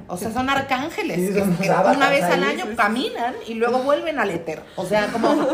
O 0.06 0.16
sea, 0.16 0.32
son 0.32 0.48
arcángeles. 0.48 1.16
Sí, 1.18 1.34
que- 1.34 1.40
son 1.40 1.56
que 1.56 1.66
sábanas 1.66 1.96
una 1.96 2.10
vez 2.10 2.22
al 2.22 2.44
año 2.44 2.64
caminan 2.76 3.34
y 3.46 3.54
luego 3.54 3.80
vuelven 3.80 4.18
al 4.20 4.30
éter. 4.30 4.62
O 4.76 4.86
sea, 4.86 5.08
como. 5.08 5.48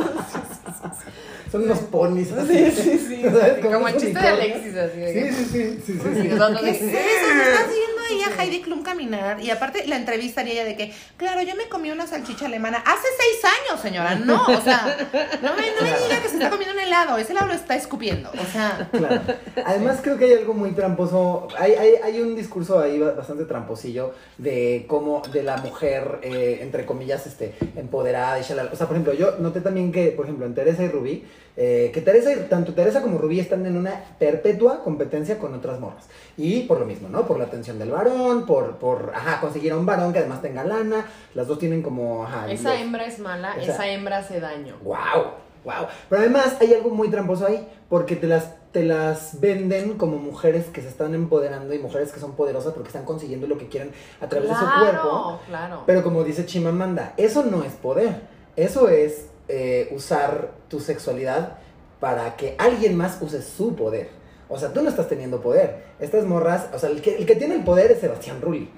Son 1.51 1.65
unos 1.65 1.79
ponis 1.81 2.31
así. 2.31 2.71
Sí, 2.71 2.83
sí, 2.83 2.99
sí. 3.09 3.23
Como 3.63 3.89
el 3.89 3.97
chiste 3.97 4.21
de 4.21 4.29
Alexis, 4.29 4.77
así 4.77 4.99
de 5.01 5.13
Sí, 5.13 5.35
sí, 5.35 5.45
sí, 5.45 5.83
sí, 5.85 5.93
sí, 5.95 6.01
sí. 6.15 6.23
Sí, 6.23 6.29
no, 6.29 6.49
no, 6.51 6.61
¿Qué 6.61 6.71
es 6.71 6.79
sí. 6.79 6.85
eso? 6.85 6.95
Se 6.95 7.51
está 7.51 7.67
viendo 7.67 8.03
ahí 8.09 8.23
a 8.39 8.43
Heidi 8.43 8.63
Klum 8.63 8.83
caminar. 8.85 9.41
Y 9.41 9.51
aparte, 9.51 9.85
la 9.89 9.97
entrevista 9.97 10.43
haría 10.43 10.53
ella 10.55 10.65
de 10.65 10.77
que, 10.77 10.95
claro, 11.17 11.43
yo 11.43 11.57
me 11.57 11.69
comí 11.69 11.91
una 11.91 12.07
salchicha 12.07 12.47
alemana 12.47 12.79
hace 12.87 13.09
seis 13.19 13.53
años, 13.69 13.81
señora. 13.83 14.15
No, 14.15 14.45
o 14.47 14.61
sea, 14.61 14.97
no 15.43 15.55
me, 15.57 15.63
no 15.73 15.83
me 15.83 15.99
diga 16.07 16.21
que 16.23 16.29
se 16.29 16.35
está 16.37 16.51
comiendo 16.51 16.73
un 16.75 16.81
helado. 16.81 17.19
Ese 17.19 17.33
helado 17.33 17.49
lo 17.49 17.55
está 17.71 17.77
escupiendo. 17.77 18.31
O 18.31 18.45
sea, 18.53 18.89
Claro. 18.91 19.21
Además 19.65 20.01
creo 20.03 20.19
que 20.19 20.25
hay 20.25 20.33
algo 20.35 20.55
muy 20.55 20.73
tramposo, 20.73 21.47
hay, 21.59 21.73
hay, 21.73 21.95
hay 22.03 22.21
un 22.21 22.35
discurso 22.35 22.81
ahí 22.81 22.99
ba- 22.99 23.13
bastante 23.13 23.45
tramposillo 23.45 24.13
de 24.39 24.85
cómo, 24.89 25.23
de 25.33 25.43
la 25.43 25.57
mujer, 25.59 26.19
eh, 26.23 26.59
entre 26.63 26.85
comillas, 26.87 27.27
este, 27.27 27.55
empoderada 27.77 28.39
y 28.39 28.43
shalala. 28.43 28.71
O 28.73 28.77
sea, 28.77 28.87
por 28.89 28.97
ejemplo, 28.97 29.13
yo 29.15 29.37
noté 29.39 29.61
también 29.61 29.93
que, 29.93 30.09
por 30.09 30.25
ejemplo, 30.27 30.47
en 30.47 30.55
Teresa 30.55 30.83
y 30.83 30.89
Rubí, 30.89 31.25
eh, 31.57 31.91
que 31.95 32.01
Teresa, 32.01 32.33
y- 32.33 32.37
tanto 32.49 32.75
Teresa 32.75 33.03
como 33.03 33.19
Rubí 33.19 33.39
están 33.39 33.65
en 33.67 33.77
una 33.77 33.93
perpetua 34.19 34.83
competencia 34.83 35.39
con 35.39 35.55
otras 35.55 35.79
morras. 35.79 36.07
Y 36.37 36.63
por 36.63 36.81
lo 36.81 36.87
mismo, 36.87 37.09
¿no? 37.09 37.27
Por 37.27 37.39
la 37.39 37.45
atención 37.45 37.79
del 37.79 37.91
varón, 37.91 38.47
por, 38.47 38.77
por, 38.79 39.13
ajá, 39.15 39.41
conseguir 39.41 39.73
a 39.73 39.77
un 39.77 39.87
varón 39.87 40.13
que 40.13 40.19
además 40.21 40.43
tenga 40.43 40.65
lana. 40.65 41.07
Las 41.35 41.47
dos 41.47 41.59
tienen 41.59 41.83
como, 41.83 42.25
ajá. 42.25 42.51
Esa 42.51 42.71
los- 42.73 42.81
hembra 42.81 43.05
es 43.05 43.19
mala, 43.19 43.55
Esa- 43.61 43.73
esa 43.75 43.87
hembra 43.89 44.19
hace 44.19 44.41
daño. 44.41 44.77
Wow, 44.83 45.35
wow. 45.65 45.87
Pero 46.09 46.23
además 46.23 46.57
hay 46.61 46.75
algo 46.75 46.91
muy 46.91 47.11
tramposo 47.11 47.47
ahí, 47.47 47.67
porque 47.89 48.17
te 48.17 48.27
las, 48.27 48.55
te 48.73 48.85
las 48.85 49.41
venden 49.41 49.97
como 49.97 50.19
mujeres 50.19 50.67
que 50.67 50.83
se 50.83 50.89
están 50.89 51.15
empoderando 51.15 51.75
y 51.75 51.79
mujeres 51.79 52.13
que 52.13 52.21
son 52.21 52.33
poderosas 52.33 52.73
porque 52.73 52.89
están 52.89 53.05
consiguiendo 53.05 53.47
lo 53.47 53.59
que 53.59 53.69
quieren 53.69 53.93
a 54.21 54.29
través 54.29 54.51
de 54.51 54.55
su 54.55 54.65
cuerpo. 54.65 54.81
Claro, 54.87 55.41
claro. 55.47 55.83
Pero 55.87 56.03
como 56.03 56.25
dice 56.25 56.47
Chimamanda, 56.47 57.15
eso 57.17 57.45
no 57.45 57.65
es 57.65 57.73
poder. 57.73 58.21
Eso 58.57 58.89
es 58.89 59.27
eh, 59.49 59.89
usar 59.93 60.53
tu 60.69 60.81
sexualidad 60.81 61.59
para 61.99 62.37
que 62.37 62.55
alguien 62.59 62.97
más 62.97 63.19
use 63.21 63.43
su 63.43 63.75
poder. 63.75 64.20
O 64.51 64.59
sea, 64.59 64.73
tú 64.73 64.83
no 64.83 64.91
estás 64.91 65.09
teniendo 65.09 65.41
poder. 65.41 65.85
Estas 66.01 66.25
morras, 66.25 66.67
o 66.75 66.79
sea, 66.79 66.91
el 66.91 67.01
que, 67.01 67.17
el 67.17 67.25
que 67.25 67.37
tiene 67.37 67.55
el 67.55 67.63
poder 67.63 67.93
es 67.93 68.01
Sebastián 68.01 68.41
Rulli. 68.43 68.69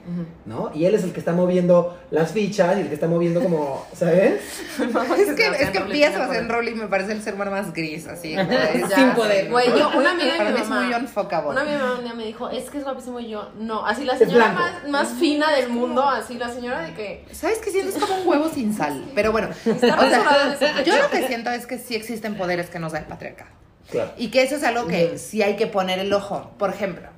¿no? 0.45 0.71
Y 0.75 0.85
él 0.85 0.95
es 0.95 1.03
el 1.03 1.13
que 1.13 1.19
está 1.21 1.33
moviendo 1.33 1.99
las 2.11 2.33
fichas 2.33 2.77
y 2.77 2.83
el 2.83 2.89
que 2.89 2.95
está 2.95 3.09
moviendo 3.09 3.43
como, 3.43 3.87
¿sabes? 3.95 4.43
es 4.79 5.35
que, 5.35 5.47
es 5.47 5.71
que 5.71 5.81
piensas 5.81 6.29
tiene 6.29 6.39
en 6.39 6.47
poder. 6.47 6.49
Rowling 6.49 6.77
me 6.77 6.89
parece 6.89 7.13
el 7.13 7.23
ser 7.23 7.35
humano 7.35 7.53
más 7.53 7.73
gris, 7.73 8.07
así. 8.07 8.33
Ya 8.33 8.89
Sin 8.95 9.11
poder. 9.15 9.51
Güey, 9.51 9.69
yo, 9.79 9.91
una 9.97 10.11
amiga 10.11 10.45
de 10.45 10.53
mi 10.53 10.61
es 10.61 10.69
mamá. 10.69 10.83
muy 10.83 10.95
unfuckable. 10.95 11.51
Una 11.51 11.63
amiga 11.63 11.79
de 11.79 11.83
mi 11.83 11.89
mamá 11.89 11.99
un 11.99 12.05
día 12.05 12.15
me 12.15 12.25
dijo, 12.27 12.51
es 12.51 12.69
que 12.69 12.79
es 12.79 12.85
guapísimo 12.85 13.19
y 13.21 13.31
yo, 13.31 13.49
no, 13.59 13.87
así 13.87 14.05
la 14.05 14.13
Es 14.13 14.19
señora 14.19 14.53
más, 14.53 14.89
más 14.89 15.09
fina 15.15 15.53
del 15.53 15.71
mundo, 15.71 16.03
así 16.07 16.37
la 16.37 16.51
señora 16.51 16.83
de 16.83 16.95
que 16.95 17.25
¿Sabes 17.33 17.59
qué 17.59 17.71
siento? 17.71 17.97
Es 17.97 18.05
como 18.05 18.21
un 18.21 18.29
huevo 18.29 18.51
sin 18.51 18.75
sal. 18.75 19.11
Pero 19.15 19.33
bueno, 19.33 19.49
está 19.65 20.55
o 20.55 20.59
sea, 20.59 20.83
yo 20.83 21.01
lo 21.01 21.09
que 21.09 21.27
siento 21.27 21.51
es 21.51 21.67
que 21.67 21.79
sí 21.79 21.95
existen 21.95 22.37
poderes 22.37 22.69
que 22.69 22.79
nos 22.79 22.93
da 22.93 22.99
el 22.99 23.07
patriarcado. 23.07 23.62
Claro. 23.91 24.13
Y 24.17 24.29
que 24.31 24.43
eso 24.43 24.57
es 24.57 24.65
algo 24.65 24.87
que 24.87 25.19
sí 25.19 25.43
hay 25.43 25.57
que 25.57 25.67
poner 25.67 25.99
el 25.99 26.13
ojo. 26.13 26.51
Por 26.59 26.71
ejemplo, 26.71 27.09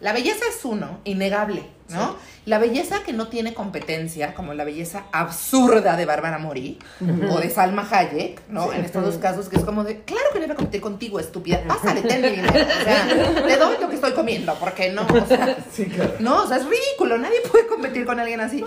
la 0.00 0.12
belleza 0.12 0.44
es 0.48 0.64
uno, 0.64 1.00
innegable, 1.04 1.62
¿no? 1.88 2.16
La 2.46 2.58
belleza 2.58 3.02
que 3.04 3.14
no 3.14 3.28
tiene 3.28 3.54
competencia, 3.54 4.34
como 4.34 4.52
la 4.52 4.64
belleza 4.64 5.04
absurda 5.12 5.96
de 5.96 6.04
Bárbara 6.04 6.38
Mori 6.38 6.78
o 7.30 7.40
de 7.40 7.48
Salma 7.48 7.88
Hayek, 7.90 8.42
¿no? 8.48 8.70
En 8.72 8.84
estos 8.84 9.02
dos 9.02 9.16
casos, 9.16 9.48
que 9.48 9.56
es 9.56 9.64
como 9.64 9.82
de, 9.82 10.02
claro 10.02 10.26
que 10.32 10.40
no 10.40 10.44
iba 10.44 10.52
a 10.54 10.56
competir 10.56 10.82
contigo, 10.82 11.18
estúpida, 11.18 11.62
pásale, 11.66 12.02
ten 12.02 12.20
mi 12.20 12.28
dinero. 12.28 12.52
O 12.52 12.84
sea, 12.84 13.08
te 13.46 13.56
doy 13.56 13.76
lo 13.80 13.88
que 13.88 13.94
estoy 13.94 14.12
comiendo, 14.12 14.54
porque 14.60 14.90
no, 14.90 15.06
o 15.06 15.26
sea, 15.26 15.56
Sí, 15.72 15.86
claro. 15.86 16.16
no, 16.18 16.42
o 16.42 16.46
sea, 16.46 16.58
es 16.58 16.64
ridículo, 16.66 17.16
nadie 17.16 17.40
puede 17.50 17.66
competir 17.66 18.04
con 18.04 18.20
alguien 18.20 18.40
así. 18.40 18.62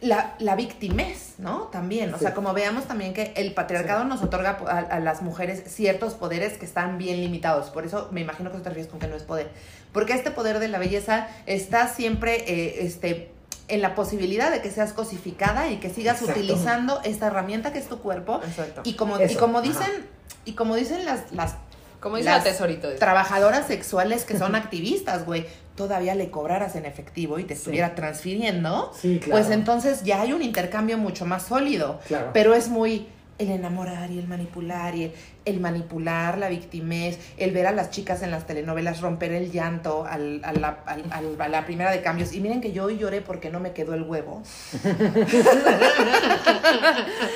La, 0.00 0.36
la 0.38 0.54
victimez, 0.54 1.34
¿no? 1.38 1.62
También, 1.72 2.14
o 2.14 2.18
sea, 2.18 2.32
como 2.32 2.52
veamos 2.54 2.84
también 2.84 3.14
que 3.14 3.32
el 3.34 3.52
patriarcado 3.52 4.04
nos 4.04 4.22
otorga 4.22 4.58
a, 4.68 4.78
a 4.78 5.00
las 5.00 5.22
mujeres 5.22 5.64
ciertos 5.66 6.14
poderes 6.14 6.56
que 6.56 6.64
están 6.64 6.98
bien 6.98 7.20
limitados. 7.20 7.70
Por 7.70 7.84
eso 7.84 8.08
me 8.12 8.20
imagino 8.20 8.52
que 8.52 8.58
te 8.58 8.68
refieres 8.68 8.88
con 8.88 9.00
que 9.00 9.08
no 9.08 9.16
es 9.16 9.24
poder. 9.24 9.50
Porque 9.92 10.12
este 10.12 10.30
poder 10.30 10.60
de 10.60 10.68
la 10.68 10.78
belleza 10.78 11.26
está 11.46 11.88
siempre, 11.88 12.44
eh, 12.46 12.86
este 12.86 13.32
en 13.68 13.82
la 13.82 13.94
posibilidad 13.94 14.50
de 14.50 14.62
que 14.62 14.70
seas 14.70 14.92
cosificada 14.92 15.70
y 15.70 15.76
que 15.76 15.90
sigas 15.90 16.20
Exacto. 16.20 16.40
utilizando 16.40 17.00
esta 17.04 17.26
herramienta 17.26 17.72
que 17.72 17.78
es 17.78 17.88
tu 17.88 17.98
cuerpo. 17.98 18.40
Exacto. 18.42 18.82
Y 18.84 18.94
como, 18.94 19.20
y 19.20 19.34
como 19.34 19.58
ajá. 19.58 19.68
dicen, 19.68 20.06
y 20.44 20.52
como 20.52 20.74
dicen 20.74 21.04
las, 21.04 21.30
las 21.32 21.56
Como 22.00 22.16
dice 22.16 22.28
la 22.30 22.42
tesorito. 22.42 22.88
dice. 22.88 22.98
trabajadoras 23.00 23.66
sexuales 23.66 24.24
que 24.24 24.38
son 24.38 24.54
activistas, 24.54 25.24
güey, 25.26 25.46
todavía 25.76 26.14
le 26.14 26.30
cobraras 26.30 26.76
en 26.76 26.84
efectivo 26.86 27.38
y 27.38 27.44
te 27.44 27.54
estuviera 27.54 27.94
transfiriendo, 27.94 28.92
Sí, 28.98 29.18
claro. 29.22 29.40
pues 29.42 29.50
entonces 29.52 30.02
ya 30.04 30.20
hay 30.22 30.32
un 30.32 30.42
intercambio 30.42 30.98
mucho 30.98 31.24
más 31.26 31.44
sólido. 31.44 32.00
Claro. 32.08 32.30
Pero 32.32 32.54
es 32.54 32.68
muy 32.68 33.08
el 33.38 33.50
enamorar 33.50 34.10
y 34.10 34.18
el 34.18 34.26
manipular 34.28 34.94
y 34.94 35.04
el, 35.04 35.12
el 35.44 35.60
manipular, 35.60 36.38
la 36.38 36.48
victimez, 36.48 37.18
el 37.36 37.52
ver 37.52 37.66
a 37.66 37.72
las 37.72 37.90
chicas 37.90 38.22
en 38.22 38.30
las 38.30 38.46
telenovelas 38.46 39.00
romper 39.00 39.32
el 39.32 39.50
llanto 39.52 40.04
al- 40.06 40.40
a, 40.44 40.52
la, 40.52 40.80
al- 40.86 41.04
al- 41.10 41.40
a 41.40 41.48
la 41.48 41.64
primera 41.64 41.90
de 41.90 42.02
cambios. 42.02 42.32
Y 42.32 42.40
miren 42.40 42.60
que 42.60 42.72
yo 42.72 42.84
hoy 42.84 42.98
lloré 42.98 43.20
porque 43.22 43.48
no 43.50 43.60
me 43.60 43.72
quedó 43.72 43.94
el 43.94 44.02
huevo. 44.02 44.42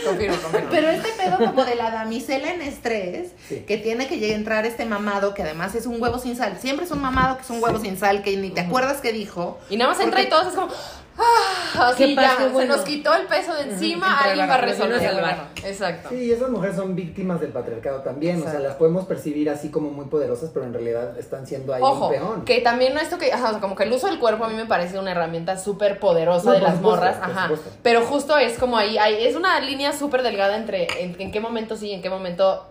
Confirmo, 0.04 0.36
confirmo. 0.42 0.68
Pero 0.70 0.90
este 0.90 1.08
pedo 1.16 1.38
como 1.38 1.64
de 1.64 1.74
la 1.74 1.90
damisela 1.90 2.52
en 2.52 2.62
estrés, 2.62 3.30
Sí. 3.48 3.64
que 3.66 3.78
tiene 3.78 4.06
que 4.08 4.18
llegar 4.18 4.34
a 4.36 4.38
entrar 4.38 4.66
este 4.66 4.84
mamado, 4.84 5.34
que 5.34 5.42
además 5.42 5.74
es 5.74 5.86
un 5.86 6.00
huevo 6.00 6.18
sin 6.18 6.36
sal. 6.36 6.58
Siempre 6.60 6.84
es 6.86 6.90
un 6.90 7.00
mamado 7.00 7.36
que 7.36 7.42
es 7.42 7.50
un 7.50 7.62
huevo 7.62 7.78
sin 7.78 7.96
sal, 7.96 8.22
que 8.22 8.36
ni 8.36 8.50
te 8.50 8.60
acuerdas 8.60 9.00
que 9.00 9.12
dijo. 9.12 9.58
Y 9.70 9.76
nada 9.76 9.92
más 9.92 10.00
entra 10.00 10.22
y 10.22 10.28
todos 10.28 10.48
es 10.48 10.54
como. 10.54 10.68
Ah, 11.18 11.88
así 11.90 12.14
ya, 12.14 12.48
bueno. 12.53 12.59
se 12.59 12.66
nos 12.66 12.81
quitó 12.87 13.14
el 13.14 13.27
peso 13.27 13.55
de 13.55 13.62
encima, 13.70 14.07
Entra 14.07 14.25
el 14.25 14.31
alguien 14.40 14.48
va 14.51 14.55
a 14.55 14.59
resolver. 14.59 15.37
Exacto. 15.64 16.09
Sí, 16.11 16.33
esas 16.33 16.51
mujeres 16.51 16.77
son 16.77 16.94
víctimas 16.94 17.40
del 17.40 17.51
patriarcado 17.51 18.01
también, 18.01 18.42
o 18.42 18.51
sea, 18.51 18.61
las 18.61 18.75
podemos 18.77 19.05
percibir 19.07 19.51
así 19.51 19.70
como 19.70 19.90
muy 19.90 20.07
poderosas, 20.07 20.51
pero 20.53 20.64
en 20.66 20.72
realidad 20.72 21.18
están 21.18 21.46
siendo 21.46 21.75
ahí 21.75 21.83
Ojo, 21.83 22.07
un 22.07 22.12
peón. 22.12 22.44
que 22.44 22.61
también 22.61 22.94
no 22.94 23.01
esto 23.01 23.18
que, 23.18 23.33
ajá, 23.33 23.48
o 23.48 23.51
sea, 23.53 23.61
como 23.61 23.77
que 23.77 23.85
el 23.85 23.92
uso 23.92 24.07
del 24.07 24.18
cuerpo 24.18 24.44
a 24.44 24.48
mí 24.48 24.55
me 24.57 24.66
parece 24.66 24.98
una 24.98 25.11
herramienta 25.12 25.59
súper 25.59 25.98
poderosa 26.01 26.46
No, 26.46 26.53
de 26.53 26.61
las 26.61 26.77
supuesto, 26.77 26.96
morras, 27.01 27.16
ajá. 27.20 27.51
Pero 27.83 28.03
justo 28.03 28.37
es 28.38 28.59
como 28.59 28.77
ahí, 28.79 28.98
hay, 28.98 29.25
es 29.27 29.37
una 29.37 29.61
línea 29.61 29.92
súper 29.92 30.22
delgada 30.22 30.57
entre 30.57 30.87
en, 31.03 31.20
en 31.20 31.31
qué 31.31 31.40
momento 31.40 31.77
sí 31.77 31.88
y 31.88 31.92
en 31.94 32.03
qué 32.03 32.11
momento 32.11 32.66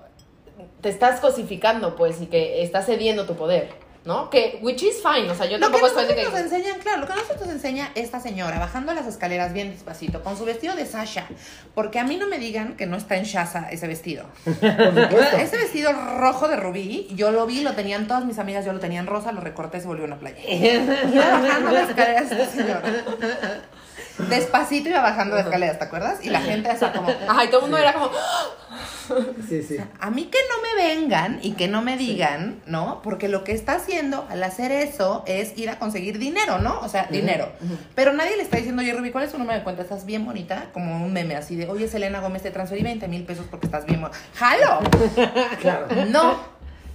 te 0.81 0.89
estás 0.89 1.19
cosificando, 1.19 1.95
pues, 1.95 2.21
y 2.21 2.27
que 2.27 2.63
estás 2.63 2.85
cediendo 2.85 3.25
tu 3.25 3.35
poder, 3.35 3.69
¿no? 4.05 4.29
Que, 4.29 4.59
which 4.61 4.81
is 4.81 5.01
fine, 5.01 5.29
o 5.29 5.35
sea, 5.35 5.45
yo 5.45 5.57
Lo 5.57 5.67
que 5.67 5.73
tampoco 5.73 5.87
estoy 5.87 6.05
de 6.05 6.23
nosotros 6.23 6.33
que... 6.33 6.43
nos 6.43 6.53
enseñan, 6.53 6.79
claro, 6.79 7.01
lo 7.01 7.07
que 7.07 7.13
nosotros 7.13 7.41
nos 7.41 7.49
enseña 7.49 7.91
esta 7.95 8.19
señora, 8.19 8.57
bajando 8.57 8.93
las 8.93 9.05
escaleras 9.05 9.53
bien 9.53 9.71
despacito, 9.71 10.23
con 10.23 10.37
su 10.37 10.45
vestido 10.45 10.75
de 10.75 10.85
Sasha, 10.85 11.27
porque 11.75 11.99
a 11.99 12.03
mí 12.03 12.17
no 12.17 12.27
me 12.27 12.39
digan 12.39 12.75
que 12.77 12.87
no 12.87 12.97
está 12.97 13.17
en 13.17 13.25
Shaza 13.25 13.69
ese 13.69 13.87
vestido. 13.87 14.25
Ese 15.41 15.57
vestido 15.57 15.91
rojo 16.17 16.47
de 16.47 16.55
rubí, 16.55 17.07
yo 17.15 17.31
lo 17.31 17.45
vi, 17.45 17.61
lo 17.61 17.73
tenían 17.73 18.07
todas 18.07 18.25
mis 18.25 18.39
amigas, 18.39 18.65
yo 18.65 18.73
lo 18.73 18.79
tenía 18.79 18.99
en 18.99 19.07
rosa, 19.07 19.31
lo 19.31 19.41
recorté, 19.41 19.79
se 19.79 19.87
volvió 19.87 20.05
una 20.05 20.17
playa. 20.17 20.37
Iba 20.47 21.39
bajando 21.39 21.71
las 21.71 21.89
escaleras 21.89 22.31
esta 22.31 22.45
señora. 22.45 22.81
Despacito 24.29 24.89
iba 24.89 25.01
bajando 25.01 25.35
las 25.35 25.45
escaleras, 25.45 25.79
¿te 25.79 25.85
acuerdas? 25.85 26.23
Y 26.23 26.29
la 26.29 26.41
gente 26.41 26.69
así 26.69 26.85
como... 26.95 27.09
Ajá, 27.27 27.45
y 27.45 27.47
todo 27.47 27.57
el 27.57 27.71
mundo 27.71 27.77
era 27.77 27.93
como... 27.93 28.09
Sí, 29.49 29.61
sí. 29.61 29.75
A 29.99 30.09
mí 30.09 30.25
que 30.25 30.37
no 30.49 30.61
me 30.61 30.83
vengan 30.83 31.39
y 31.41 31.51
que 31.53 31.67
no 31.67 31.81
me 31.81 31.97
digan, 31.97 32.61
¿no? 32.65 33.01
Porque 33.03 33.27
lo 33.27 33.43
que 33.43 33.51
está 33.51 33.73
haciendo 33.73 34.25
al 34.29 34.41
hacer 34.41 34.71
eso 34.71 35.23
es 35.27 35.57
ir 35.57 35.69
a 35.69 35.79
conseguir 35.79 36.17
dinero, 36.17 36.59
¿no? 36.59 36.79
O 36.79 36.87
sea, 36.87 37.07
dinero. 37.11 37.51
Pero 37.93 38.13
nadie 38.13 38.37
le 38.37 38.43
está 38.43 38.55
diciendo, 38.55 38.81
oye, 38.81 38.93
Ruby, 38.93 39.11
¿cuál 39.11 39.25
es 39.25 39.31
tu 39.33 39.37
número 39.37 39.57
de 39.57 39.65
cuenta? 39.65 39.81
¿Estás 39.81 40.05
bien 40.05 40.25
bonita? 40.25 40.67
Como 40.71 41.03
un 41.03 41.11
meme 41.11 41.35
así 41.35 41.57
de, 41.57 41.67
oye, 41.67 41.89
Selena 41.89 42.21
Gómez, 42.21 42.43
te 42.43 42.51
transferí 42.51 42.83
20 42.83 43.05
mil 43.09 43.23
pesos 43.25 43.45
porque 43.51 43.65
estás 43.65 43.85
bien 43.85 43.99
bonita. 43.99 44.17
¡Jalo! 44.35 44.79
Claro. 45.59 45.87
No. 46.07 46.39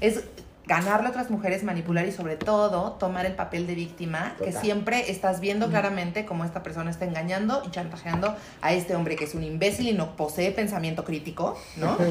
Es 0.01 0.25
ganarle 0.67 1.07
a 1.07 1.11
otras 1.11 1.31
mujeres, 1.31 1.63
manipular 1.63 2.07
y 2.07 2.13
sobre 2.13 2.37
todo 2.37 2.93
tomar 2.93 3.25
el 3.25 3.35
papel 3.35 3.67
de 3.67 3.75
víctima, 3.75 4.35
que 4.43 4.53
siempre 4.53 5.11
estás 5.11 5.41
viendo 5.41 5.69
claramente 5.69 6.27
cómo 6.27 6.45
esta 6.45 6.63
persona 6.63 6.91
está 6.91 7.05
engañando 7.05 7.63
y 7.67 7.71
chantajeando 7.71 8.35
a 8.63 8.73
este 8.73 8.97
hombre 8.97 9.17
que 9.17 9.25
es 9.25 9.35
un 9.35 9.45
imbécil 9.45 9.89
y 9.89 9.93
no 9.93 10.17
posee 10.17 10.51
pensamiento 10.51 11.05
crítico, 11.05 11.57
¿no? 11.77 11.97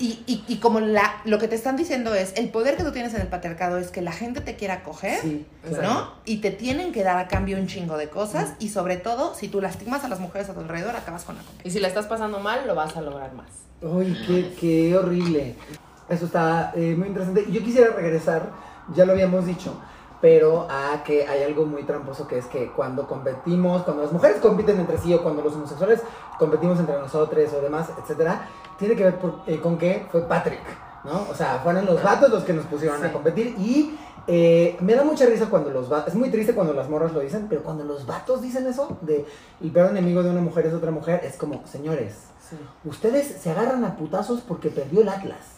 Y, 0.00 0.24
y, 0.26 0.44
y 0.48 0.56
como 0.56 0.80
la, 0.80 1.22
lo 1.24 1.38
que 1.38 1.46
te 1.48 1.54
están 1.54 1.76
diciendo 1.76 2.12
es, 2.12 2.34
el 2.36 2.48
poder 2.50 2.76
que 2.76 2.82
tú 2.82 2.90
tienes 2.90 3.14
en 3.14 3.20
el 3.20 3.28
patriarcado 3.28 3.78
es 3.78 3.90
que 3.92 4.02
la 4.02 4.12
gente 4.12 4.40
te 4.40 4.56
quiera 4.56 4.82
coger, 4.82 5.20
Sí, 5.22 5.46
claro. 5.66 5.82
¿no? 5.82 6.12
Y 6.24 6.38
te 6.38 6.50
tienen 6.50 6.92
que 6.92 7.02
dar 7.04 7.16
a 7.16 7.28
cambio 7.28 7.56
un 7.56 7.66
chingo 7.68 7.96
de 7.96 8.08
cosas 8.08 8.54
y 8.58 8.68
sobre 8.68 8.96
todo, 8.96 9.34
si 9.34 9.46
tú 9.48 9.60
lastimas 9.60 10.04
a 10.04 10.08
las 10.08 10.18
mujeres 10.18 10.50
a 10.50 10.54
tu 10.54 10.60
alrededor, 10.60 10.96
acabas 10.96 11.22
con 11.24 11.36
la 11.36 11.42
competencia. 11.42 11.68
Y 11.68 11.72
si 11.72 11.80
la 11.80 11.88
estás 11.88 12.06
pasando 12.06 12.40
mal, 12.40 12.66
lo 12.66 12.74
vas 12.74 12.96
a 12.96 13.00
lograr 13.00 13.32
más. 13.32 13.46
Uy, 13.80 14.18
qué, 14.26 14.52
qué 14.60 14.96
horrible. 14.96 15.54
Eso 16.08 16.26
está 16.26 16.72
eh, 16.74 16.94
muy 16.96 17.08
interesante. 17.08 17.46
Yo 17.50 17.62
quisiera 17.62 17.90
regresar, 17.94 18.50
ya 18.94 19.04
lo 19.04 19.12
habíamos 19.12 19.44
dicho, 19.46 19.74
pero 20.20 20.66
a 20.70 21.02
que 21.04 21.26
hay 21.26 21.42
algo 21.42 21.66
muy 21.66 21.82
tramposo 21.82 22.26
que 22.28 22.38
es 22.38 22.46
que 22.46 22.70
cuando 22.72 23.06
competimos, 23.06 23.82
cuando 23.82 24.02
las 24.04 24.12
mujeres 24.12 24.38
compiten 24.40 24.78
entre 24.80 24.98
sí 24.98 25.12
o 25.12 25.22
cuando 25.22 25.42
los 25.42 25.54
homosexuales 25.54 26.00
competimos 26.38 26.78
entre 26.78 26.96
nosotros 26.98 27.52
o 27.52 27.60
demás, 27.60 27.90
etcétera, 28.02 28.48
tiene 28.78 28.94
que 28.94 29.04
ver 29.04 29.18
por- 29.18 29.40
eh, 29.46 29.58
con 29.60 29.76
que 29.78 30.06
fue 30.10 30.22
Patrick. 30.22 30.60
¿no? 31.04 31.26
O 31.30 31.34
sea, 31.34 31.60
fueron 31.62 31.86
los 31.86 32.02
vatos 32.02 32.30
los 32.30 32.42
que 32.44 32.52
nos 32.52 32.64
pusieron 32.66 33.04
a 33.04 33.12
competir 33.12 33.54
y 33.58 33.96
eh, 34.26 34.76
me 34.80 34.94
da 34.96 35.04
mucha 35.04 35.24
risa 35.26 35.46
cuando 35.48 35.70
los 35.70 35.88
vatos, 35.88 36.08
es 36.08 36.14
muy 36.18 36.30
triste 36.30 36.52
cuando 36.52 36.72
las 36.72 36.88
morras 36.88 37.12
lo 37.12 37.20
dicen, 37.20 37.46
pero 37.48 37.62
cuando 37.62 37.84
los 37.84 38.06
vatos 38.06 38.42
dicen 38.42 38.66
eso, 38.66 38.98
de 39.02 39.24
el 39.62 39.70
peor 39.70 39.90
enemigo 39.90 40.22
de 40.24 40.30
una 40.30 40.40
mujer 40.40 40.66
es 40.66 40.74
otra 40.74 40.90
mujer, 40.90 41.20
es 41.24 41.36
como, 41.36 41.64
señores, 41.66 42.24
ustedes 42.84 43.26
se 43.40 43.50
agarran 43.50 43.84
a 43.84 43.96
putazos 43.96 44.40
porque 44.40 44.68
perdió 44.70 45.02
el 45.02 45.08
Atlas. 45.08 45.55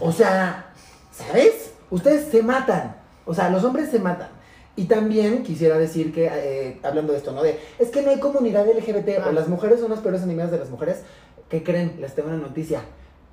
O 0.00 0.12
sea, 0.12 0.72
¿sabes? 1.12 1.72
Ustedes 1.90 2.28
se 2.30 2.42
matan. 2.42 2.96
O 3.24 3.34
sea, 3.34 3.50
los 3.50 3.62
hombres 3.64 3.90
se 3.90 3.98
matan. 3.98 4.28
Y 4.74 4.84
también 4.86 5.42
quisiera 5.42 5.76
decir 5.78 6.12
que, 6.14 6.30
eh, 6.32 6.80
hablando 6.82 7.12
de 7.12 7.18
esto, 7.18 7.32
¿no? 7.32 7.42
De, 7.42 7.58
es 7.78 7.90
que 7.90 8.00
no 8.02 8.10
hay 8.10 8.18
comunidad 8.20 8.66
LGBT, 8.66 9.18
o 9.18 9.28
Ah. 9.28 9.32
las 9.32 9.48
mujeres 9.48 9.80
son 9.80 9.90
las 9.90 10.00
peores 10.00 10.22
enemigas 10.22 10.50
de 10.50 10.58
las 10.58 10.70
mujeres. 10.70 11.02
¿Qué 11.50 11.62
creen? 11.62 11.98
Les 12.00 12.14
tengo 12.14 12.28
una 12.28 12.38
noticia. 12.38 12.80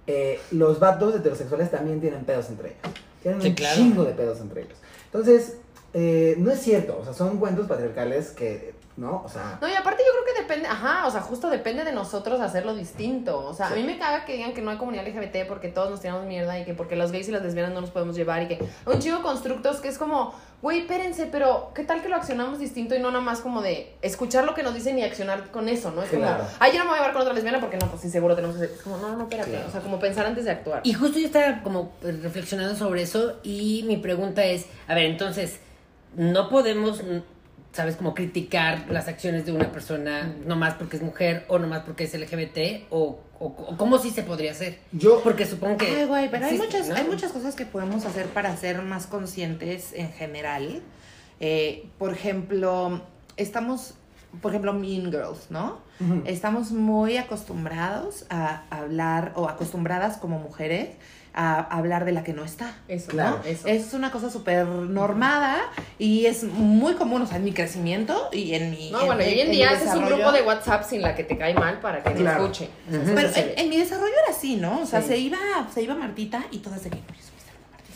Eh, 0.06 0.40
los 0.52 0.80
vatos 0.80 1.16
heterosexuales 1.16 1.72
también 1.72 2.02
tienen 2.02 2.26
pedos 2.26 2.50
entre 2.50 2.70
ellos. 2.70 2.82
Tienen 3.22 3.42
Sí, 3.42 3.48
un 3.50 3.54
claro. 3.56 3.76
chingo 3.76 4.04
de 4.04 4.14
pedos 4.14 4.40
entre 4.42 4.64
ellos. 4.64 4.78
Entonces, 5.06 5.58
eh, 5.94 6.36
no 6.40 6.52
es 6.52 6.60
cierto. 6.60 6.98
O 7.00 7.06
sea, 7.06 7.14
son 7.14 7.38
cuentos 7.38 7.68
patriarcales 7.68 8.32
que, 8.32 8.74
¿no? 8.98 9.22
O 9.26 9.30
sea, 9.30 9.58
No, 9.62 9.68
y 9.70 9.74
aparte 9.74 10.04
yo 10.06 10.12
creo 10.12 10.26
que 10.26 10.29
depende, 10.50 10.68
ajá, 10.68 11.06
o 11.06 11.12
sea, 11.12 11.22
justo 11.22 11.50
depende 11.50 11.84
de 11.84 11.92
nosotros 11.92 12.42
hacerlo 12.42 12.76
distinto. 12.76 13.46
O 13.46 13.54
sea, 13.54 13.68
a 13.68 13.76
mí 13.76 13.84
me 13.84 13.98
caga 14.00 14.26
que 14.26 14.34
digan 14.34 14.54
que 14.54 14.62
no 14.62 14.72
hay 14.72 14.78
comunidad 14.78 15.08
LGBT 15.08 15.48
porque 15.48 15.68
todos 15.70 15.90
nos 15.90 16.02
tiramos 16.02 16.26
mierda 16.26 16.60
y 16.60 16.66
que 16.66 16.74
porque 16.74 16.96
los 16.96 17.12
gays 17.12 17.28
y 17.30 17.32
las 17.32 17.44
lesbianas 17.44 17.72
no 17.74 17.82
nos 17.82 17.92
podemos 17.92 18.16
llevar 18.16 18.42
y 18.44 18.48
que 18.48 18.60
un 18.86 19.00
chico 19.00 19.18
de 19.18 19.22
constructos 19.24 19.78
que 19.78 19.88
es 19.88 19.98
como, 19.98 20.34
güey, 20.62 20.80
espérense, 20.80 21.28
pero 21.28 21.72
¿qué 21.76 21.84
tal 21.84 22.02
que 22.02 22.10
lo 22.10 22.16
accionamos 22.16 22.60
distinto 22.60 22.96
y 22.96 23.00
no 23.00 23.12
nada 23.12 23.24
más 23.24 23.42
como 23.42 23.62
de 23.62 23.96
escuchar 24.02 24.44
lo 24.46 24.56
que 24.56 24.64
nos 24.64 24.74
dicen 24.74 24.98
y 24.98 25.04
accionar 25.04 25.52
con 25.52 25.70
eso, 25.70 25.92
¿no? 25.92 26.02
Es 26.04 26.10
Claro. 26.10 26.44
como, 26.44 26.50
ay, 26.60 26.72
yo 26.72 26.80
no 26.80 26.86
me 26.86 26.90
voy 26.92 26.98
a 26.98 27.02
llevar 27.02 27.14
con 27.14 27.22
otra 27.22 27.34
lesbiana 27.34 27.60
porque 27.60 27.78
no, 27.78 27.88
pues 27.88 28.02
sí, 28.02 28.10
seguro 28.10 28.36
tenemos 28.36 28.58
que 28.58 28.64
hacer. 28.64 28.76
Es 28.76 28.82
como, 28.82 28.98
no, 28.98 29.16
no, 29.16 29.24
espérate. 29.24 29.52
Claro. 29.52 29.68
O 29.68 29.72
sea, 29.72 29.82
como 29.82 30.00
pensar 30.00 30.26
antes 30.26 30.46
de 30.46 30.52
actuar. 30.52 30.82
Y 30.84 30.94
justo 30.94 31.20
yo 31.20 31.28
estaba 31.28 31.62
como 31.62 31.92
pues, 32.02 32.22
reflexionando 32.24 32.76
sobre 32.76 33.04
eso 33.04 33.38
y 33.44 33.84
mi 33.88 33.98
pregunta 33.98 34.44
es, 34.44 34.66
a 34.88 34.96
ver, 34.96 35.06
entonces, 35.06 35.60
no 36.16 36.50
podemos, 36.50 37.02
sabes, 37.72 37.96
como 37.96 38.14
criticar 38.14 38.86
las 38.90 39.08
acciones 39.08 39.46
de 39.46 39.52
una 39.52 39.72
persona 39.72 40.34
nomás 40.46 40.74
porque 40.76 40.98
es 40.98 41.04
mujer 41.04 41.46
o 41.48 41.60
nomás 41.60 41.84
porque 41.84 42.06
es 42.06 42.14
LGBT 42.14 42.88
o, 42.90 43.20
o, 43.40 43.46
o 43.46 43.78
cómo 43.78 44.00
sí 44.00 44.10
se 44.10 44.24
podría 44.24 44.52
hacer. 44.52 44.80
yo... 44.92 45.22
Porque 45.24 45.46
supongo 45.46 45.78
que... 45.78 45.88
Ay, 45.88 46.06
güey, 46.06 46.32
pero 46.32 46.46
hay 46.46 46.58
muchas, 46.58 46.88
¿no? 46.88 46.96
hay 46.96 47.06
muchas 47.06 47.32
cosas 47.32 47.56
que 47.56 47.66
podemos 47.66 48.06
hacer 48.06 48.28
para 48.28 48.56
ser 48.58 48.82
más 48.82 49.08
conscientes 49.08 49.94
en 49.94 50.12
general. 50.12 50.82
Eh, 51.40 51.88
por 51.98 52.14
ejemplo, 52.14 53.02
estamos, 53.38 53.94
por 54.42 54.52
ejemplo, 54.52 54.74
Mean 54.74 55.12
Girls, 55.12 55.50
¿no? 55.50 55.88
Estamos 56.24 56.72
muy 56.72 57.18
acostumbrados 57.18 58.26
a 58.30 58.64
hablar, 58.70 59.34
o 59.36 59.50
acostumbradas 59.50 60.16
como 60.16 60.40
mujeres, 60.40 60.96
a 61.34 61.60
hablar 61.78 62.06
de 62.06 62.12
la 62.12 62.24
que 62.24 62.34
no 62.34 62.44
está. 62.44 62.76
Eso, 62.88 63.08
Claro. 63.10 63.38
¿no? 63.38 63.44
Eso. 63.50 63.68
Es 63.68 63.94
una 63.94 64.12
cosa 64.12 64.30
súper 64.30 64.66
normada 64.66 65.60
y 65.98 66.26
es 66.26 66.44
muy 66.44 66.96
común, 66.96 67.22
o 67.22 67.28
sea, 67.28 67.38
en 67.38 67.44
mi 67.46 67.54
crecimiento 67.54 68.30
y 68.32 68.54
en 68.56 68.72
mi. 68.72 68.90
No, 68.92 69.02
en- 69.02 69.06
bueno, 69.06 69.22
y 69.24 69.26
hoy 69.28 69.40
en 69.42 69.52
día 69.52 69.70
haces 69.72 69.94
un 69.94 70.06
grupo 70.06 70.32
de 70.32 70.42
WhatsApp 70.42 70.84
sin 70.90 71.02
la 71.02 71.16
que 71.16 71.24
te 71.24 71.38
cae 71.38 71.54
mal 71.54 71.80
para 71.80 72.04
que 72.04 72.10
te 72.12 72.20
Claro. 72.22 72.44
escuche. 72.44 72.70
Pero 72.90 73.30
en, 73.36 73.70
mi 73.70 73.78
desarrollo 73.78 74.14
era 74.26 74.36
así, 74.36 74.56
¿no? 74.56 74.82
O 74.82 74.86
sea, 74.86 75.02
Sí. 75.02 75.08
se, 75.10 75.18
iba, 75.18 75.38
se 75.74 75.84
iba 75.84 75.96
Martita 75.96 76.44
y 76.52 76.58
todas 76.60 76.84
de 76.84 76.90
que. 76.90 76.98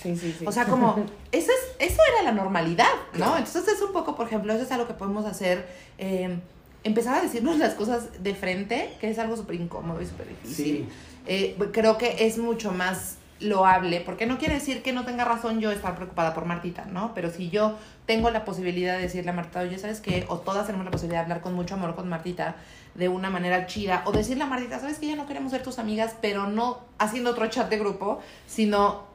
Sí, 0.01 0.15
sí, 0.17 0.35
sí. 0.37 0.45
O 0.45 0.51
sea, 0.51 0.65
como, 0.65 0.95
eso, 1.31 1.49
es, 1.79 1.89
eso 1.91 2.01
era 2.13 2.23
la 2.23 2.31
normalidad, 2.33 2.87
¿no? 3.13 3.37
Entonces 3.37 3.67
es 3.67 3.81
un 3.81 3.93
poco, 3.93 4.15
por 4.15 4.27
ejemplo, 4.27 4.53
eso 4.53 4.63
es 4.63 4.71
algo 4.71 4.85
que 4.85 4.93
podemos 4.93 5.25
hacer, 5.25 5.65
eh, 5.97 6.37
empezar 6.83 7.15
a 7.17 7.21
decirnos 7.21 7.57
las 7.57 7.73
cosas 7.73 8.21
de 8.21 8.35
frente, 8.35 8.93
que 8.99 9.09
es 9.09 9.17
algo 9.17 9.37
súper 9.37 9.55
incómodo 9.55 10.01
y 10.01 10.05
súper 10.05 10.27
difícil. 10.27 10.65
Sí. 10.65 10.89
Eh, 11.25 11.55
creo 11.71 11.97
que 11.97 12.27
es 12.27 12.37
mucho 12.37 12.73
más 12.73 13.15
loable, 13.39 14.01
porque 14.01 14.25
no 14.25 14.37
quiere 14.37 14.55
decir 14.55 14.81
que 14.81 14.93
no 14.93 15.05
tenga 15.05 15.25
razón 15.25 15.59
yo 15.59 15.71
estar 15.71 15.95
preocupada 15.95 16.33
por 16.33 16.45
Martita, 16.45 16.85
¿no? 16.85 17.13
Pero 17.13 17.29
si 17.29 17.49
yo 17.49 17.77
tengo 18.05 18.29
la 18.29 18.45
posibilidad 18.45 18.95
de 18.95 19.03
decirle 19.03 19.31
a 19.31 19.33
Martita, 19.33 19.61
oye, 19.61 19.77
¿sabes 19.77 20.01
qué? 20.01 20.25
O 20.29 20.37
todas 20.37 20.65
tenemos 20.65 20.85
la 20.85 20.91
posibilidad 20.91 21.21
de 21.21 21.23
hablar 21.23 21.41
con 21.41 21.53
mucho 21.53 21.75
amor 21.75 21.95
con 21.95 22.07
Martita 22.07 22.55
de 22.95 23.09
una 23.09 23.29
manera 23.29 23.65
chida, 23.65 24.03
o 24.05 24.11
decirle 24.11 24.43
a 24.43 24.47
Martita, 24.47 24.79
¿sabes 24.79 24.99
que 24.99 25.07
ya 25.07 25.15
no 25.15 25.25
queremos 25.25 25.51
ser 25.51 25.63
tus 25.63 25.79
amigas, 25.79 26.15
pero 26.21 26.47
no 26.47 26.79
haciendo 26.99 27.31
otro 27.31 27.47
chat 27.47 27.69
de 27.69 27.79
grupo, 27.79 28.21
sino 28.47 29.11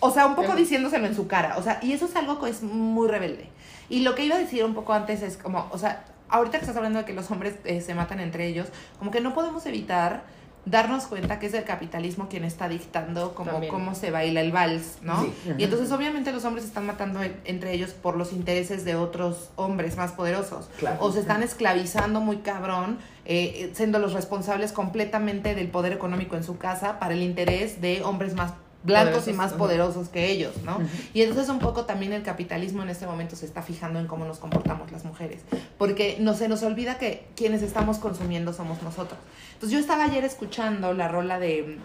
o 0.00 0.10
sea, 0.10 0.26
un 0.26 0.34
poco 0.34 0.52
Em. 0.52 0.58
diciéndoselo 0.58 1.06
en 1.06 1.14
su 1.14 1.26
cara. 1.26 1.56
O 1.56 1.62
sea, 1.62 1.78
y 1.82 1.92
eso 1.92 2.06
es 2.06 2.16
algo 2.16 2.40
que 2.40 2.50
es 2.50 2.62
muy 2.62 3.08
rebelde. 3.08 3.48
Y 3.88 4.00
lo 4.00 4.14
que 4.14 4.24
iba 4.24 4.36
a 4.36 4.38
decir 4.38 4.64
un 4.64 4.74
poco 4.74 4.92
antes 4.92 5.22
es 5.22 5.36
como, 5.36 5.68
o 5.70 5.78
sea, 5.78 6.04
ahorita 6.28 6.58
que 6.58 6.64
estás 6.64 6.76
hablando 6.76 6.98
de 7.00 7.04
que 7.04 7.12
los 7.12 7.30
hombres 7.30 7.54
eh, 7.64 7.80
se 7.80 7.94
matan 7.94 8.20
entre 8.20 8.46
ellos, 8.46 8.68
como 8.98 9.10
que 9.10 9.20
no 9.20 9.34
podemos 9.34 9.64
evitar 9.66 10.22
darnos 10.66 11.04
cuenta 11.06 11.38
que 11.38 11.46
es 11.46 11.54
el 11.54 11.64
capitalismo 11.64 12.28
quien 12.28 12.44
está 12.44 12.68
dictando 12.68 13.34
como 13.34 13.52
También. 13.52 13.72
cómo 13.72 13.94
se 13.94 14.10
baila 14.10 14.40
el 14.40 14.52
vals, 14.52 14.98
¿no? 15.02 15.22
Sí. 15.22 15.32
Y 15.58 15.64
entonces 15.64 15.90
obviamente 15.90 16.32
los 16.32 16.44
hombres 16.44 16.64
se 16.64 16.68
están 16.68 16.86
matando 16.86 17.22
en- 17.22 17.40
entre 17.44 17.72
ellos 17.72 17.90
por 17.92 18.16
los 18.16 18.32
intereses 18.32 18.84
de 18.84 18.94
otros 18.94 19.50
hombres 19.56 19.96
más 19.96 20.12
poderosos. 20.12 20.68
Claro. 20.78 20.98
O 21.00 21.10
se 21.12 21.20
están 21.20 21.42
esclavizando 21.42 22.20
muy 22.20 22.38
cabrón, 22.38 22.98
eh, 23.24 23.52
eh, 23.56 23.70
siendo 23.74 23.98
los 23.98 24.12
responsables 24.12 24.72
completamente 24.72 25.54
del 25.54 25.68
poder 25.68 25.92
económico 25.92 26.36
en 26.36 26.44
su 26.44 26.58
casa 26.58 26.98
para 26.98 27.14
el 27.14 27.22
interés 27.22 27.80
de 27.80 28.02
hombres 28.02 28.34
más 28.34 28.52
blancos 28.82 29.28
y 29.28 29.32
más 29.32 29.52
poderosos 29.52 30.08
que 30.08 30.30
ellos, 30.30 30.54
¿no? 30.64 30.78
Y 31.12 31.22
entonces 31.22 31.48
un 31.48 31.58
poco 31.58 31.84
también 31.84 32.12
el 32.12 32.22
capitalismo 32.22 32.82
en 32.82 32.88
este 32.88 33.06
momento 33.06 33.36
se 33.36 33.46
está 33.46 33.62
fijando 33.62 33.98
en 33.98 34.06
cómo 34.06 34.24
nos 34.24 34.38
comportamos 34.38 34.90
las 34.90 35.04
mujeres, 35.04 35.40
porque 35.78 36.16
no 36.20 36.34
se 36.34 36.48
nos 36.48 36.62
olvida 36.62 36.98
que 36.98 37.26
quienes 37.36 37.62
estamos 37.62 37.98
consumiendo 37.98 38.52
somos 38.52 38.82
nosotros. 38.82 39.18
Entonces 39.54 39.72
yo 39.72 39.78
estaba 39.78 40.04
ayer 40.04 40.24
escuchando 40.24 40.94
la 40.94 41.08
rola 41.08 41.38
de 41.38 41.78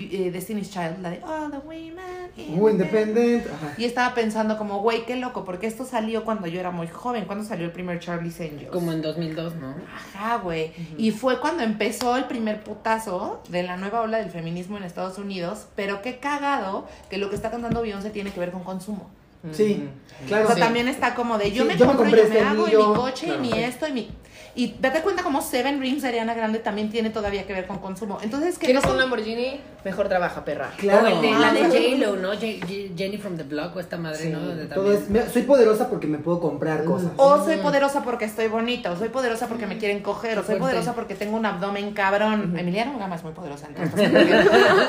eh, 0.00 0.30
Destiny's 0.30 0.70
Child, 0.70 1.00
la 1.02 1.10
de 1.10 1.20
All 1.24 1.50
the 1.50 1.58
Women 1.58 1.94
in 2.36 2.56
Muy 2.56 2.72
the- 2.72 2.78
independent. 2.84 3.46
Ajá. 3.46 3.74
y 3.78 3.84
estaba 3.84 4.14
pensando 4.14 4.56
como, 4.58 4.80
güey, 4.80 5.04
qué 5.06 5.16
loco, 5.16 5.44
porque 5.44 5.66
esto 5.66 5.84
salió 5.84 6.24
cuando 6.24 6.46
yo 6.46 6.60
era 6.60 6.70
muy 6.70 6.86
joven, 6.86 7.24
cuando 7.26 7.44
salió 7.44 7.64
el 7.66 7.72
primer 7.72 7.98
Charlie's 7.98 8.40
Angels. 8.40 8.70
Como 8.70 8.92
en 8.92 9.02
2002, 9.02 9.56
¿no? 9.56 9.74
Ajá, 9.94 10.36
güey. 10.38 10.72
Y 10.98 11.10
fue 11.10 11.40
cuando 11.40 11.62
empezó 11.62 12.16
el 12.16 12.24
primer 12.24 12.62
putazo 12.64 13.42
de 13.48 13.62
la 13.62 13.76
nueva 13.76 14.00
ola 14.02 14.18
del 14.18 14.30
feminismo 14.30 14.76
en 14.76 14.84
Estados 14.84 15.18
Unidos, 15.18 15.66
pero 15.76 16.02
qué 16.02 16.18
cagado 16.18 16.86
que 17.10 17.18
lo 17.18 17.28
que 17.30 17.36
está 17.36 17.50
cantando 17.50 17.82
Beyoncé 17.82 18.10
tiene 18.10 18.30
que 18.32 18.40
ver 18.40 18.50
con 18.50 18.64
consumo. 18.64 19.10
Sí, 19.52 19.88
claro. 20.26 20.44
o 20.44 20.46
sea, 20.48 20.56
sí. 20.56 20.60
también 20.60 20.88
está 20.88 21.14
como 21.14 21.38
de 21.38 21.52
yo 21.52 21.62
Sí, 21.62 21.68
me 21.68 21.76
yo 21.76 21.86
me 21.86 21.92
compro, 21.92 22.04
compré 22.06 22.22
yo 22.22 22.28
me 22.28 22.34
este 22.34 22.44
hago, 22.48 22.66
y 22.68 22.76
mi 22.76 22.94
coche, 22.96 23.26
Claro, 23.26 23.44
y 23.44 23.46
mi 23.46 23.52
sí. 23.52 23.58
esto, 23.60 23.86
y 23.86 23.92
mi... 23.92 24.10
Y 24.56 24.74
date 24.80 25.02
cuenta 25.02 25.22
como 25.22 25.42
Seven 25.42 25.80
Rings 25.80 26.00
de 26.02 26.08
Ariana 26.08 26.32
Grande 26.32 26.58
también 26.60 26.88
tiene 26.90 27.10
todavía 27.10 27.46
que 27.46 27.52
ver 27.52 27.66
con 27.66 27.78
consumo. 27.78 28.18
Entonces, 28.22 28.58
que 28.58 28.64
¿Quieres 28.66 28.82
no 28.82 28.88
un 28.88 28.92
son- 28.94 29.00
Lamborghini? 29.00 29.60
Mejor 29.84 30.08
trabaja, 30.08 30.44
perra. 30.46 30.70
Claro. 30.78 31.04
O 31.04 31.06
el 31.08 31.20
de, 31.20 31.30
la 31.30 31.52
de 31.52 31.62
Ah. 31.62 31.68
J-Lo, 31.68 32.16
¿no? 32.16 32.28
J- 32.30 32.58
J- 32.62 32.94
Jenny 32.96 33.18
from 33.18 33.36
the 33.36 33.42
Block 33.42 33.76
o 33.76 33.80
esta 33.80 33.96
madre, 33.98 34.16
Sí, 34.18 34.28
¿no? 34.30 34.38
Todo 34.74 34.92
es, 34.92 35.02
soy 35.32 35.42
poderosa 35.42 35.88
porque 35.90 36.06
me 36.06 36.18
puedo 36.18 36.40
comprar 36.40 36.84
cosas. 36.84 37.10
O 37.18 37.44
soy 37.44 37.58
poderosa 37.58 38.02
porque 38.02 38.24
estoy 38.24 38.48
bonita, 38.48 38.90
o 38.90 38.96
soy 38.96 39.10
poderosa 39.10 39.46
porque 39.46 39.66
me 39.66 39.76
quieren 39.78 40.00
coger, 40.02 40.38
o 40.38 40.42
soy 40.42 40.58
poderosa 40.58 40.94
porque 40.94 41.14
tengo 41.14 41.36
un 41.36 41.44
abdomen 41.46 41.92
cabrón. 41.92 42.56
Emiliano 42.58 42.98
Gama 42.98 43.16
es 43.16 43.22
muy 43.24 43.32
poderosa, 43.32 43.66
entonces. 43.76 44.10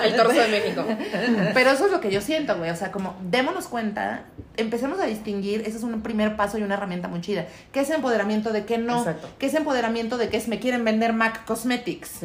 El 0.03 0.15
torso 0.15 0.39
de 0.41 0.47
México. 0.47 0.83
Pero 1.53 1.71
eso 1.71 1.85
es 1.87 1.91
lo 1.91 1.99
que 1.99 2.09
yo 2.09 2.21
siento, 2.21 2.57
güey. 2.57 2.69
O 2.71 2.75
sea, 2.75 2.91
como 2.91 3.15
démonos 3.21 3.67
cuenta, 3.67 4.23
empecemos 4.57 4.99
a 4.99 5.05
distinguir, 5.05 5.61
ese 5.61 5.77
es 5.77 5.83
un 5.83 6.01
primer 6.01 6.35
paso 6.35 6.57
y 6.57 6.63
una 6.63 6.75
herramienta 6.75 7.07
muy 7.07 7.21
chida. 7.21 7.47
¿Qué 7.71 7.81
es 7.81 7.89
empoderamiento 7.89 8.51
de 8.51 8.65
qué 8.65 8.77
no? 8.77 8.99
Exacto. 8.99 9.29
¿Qué 9.37 9.45
es 9.45 9.53
empoderamiento 9.53 10.17
de 10.17 10.29
que 10.29 10.37
es 10.37 10.47
me 10.47 10.59
quieren 10.59 10.83
vender 10.83 11.13
MAC 11.13 11.45
Cosmetics? 11.45 12.21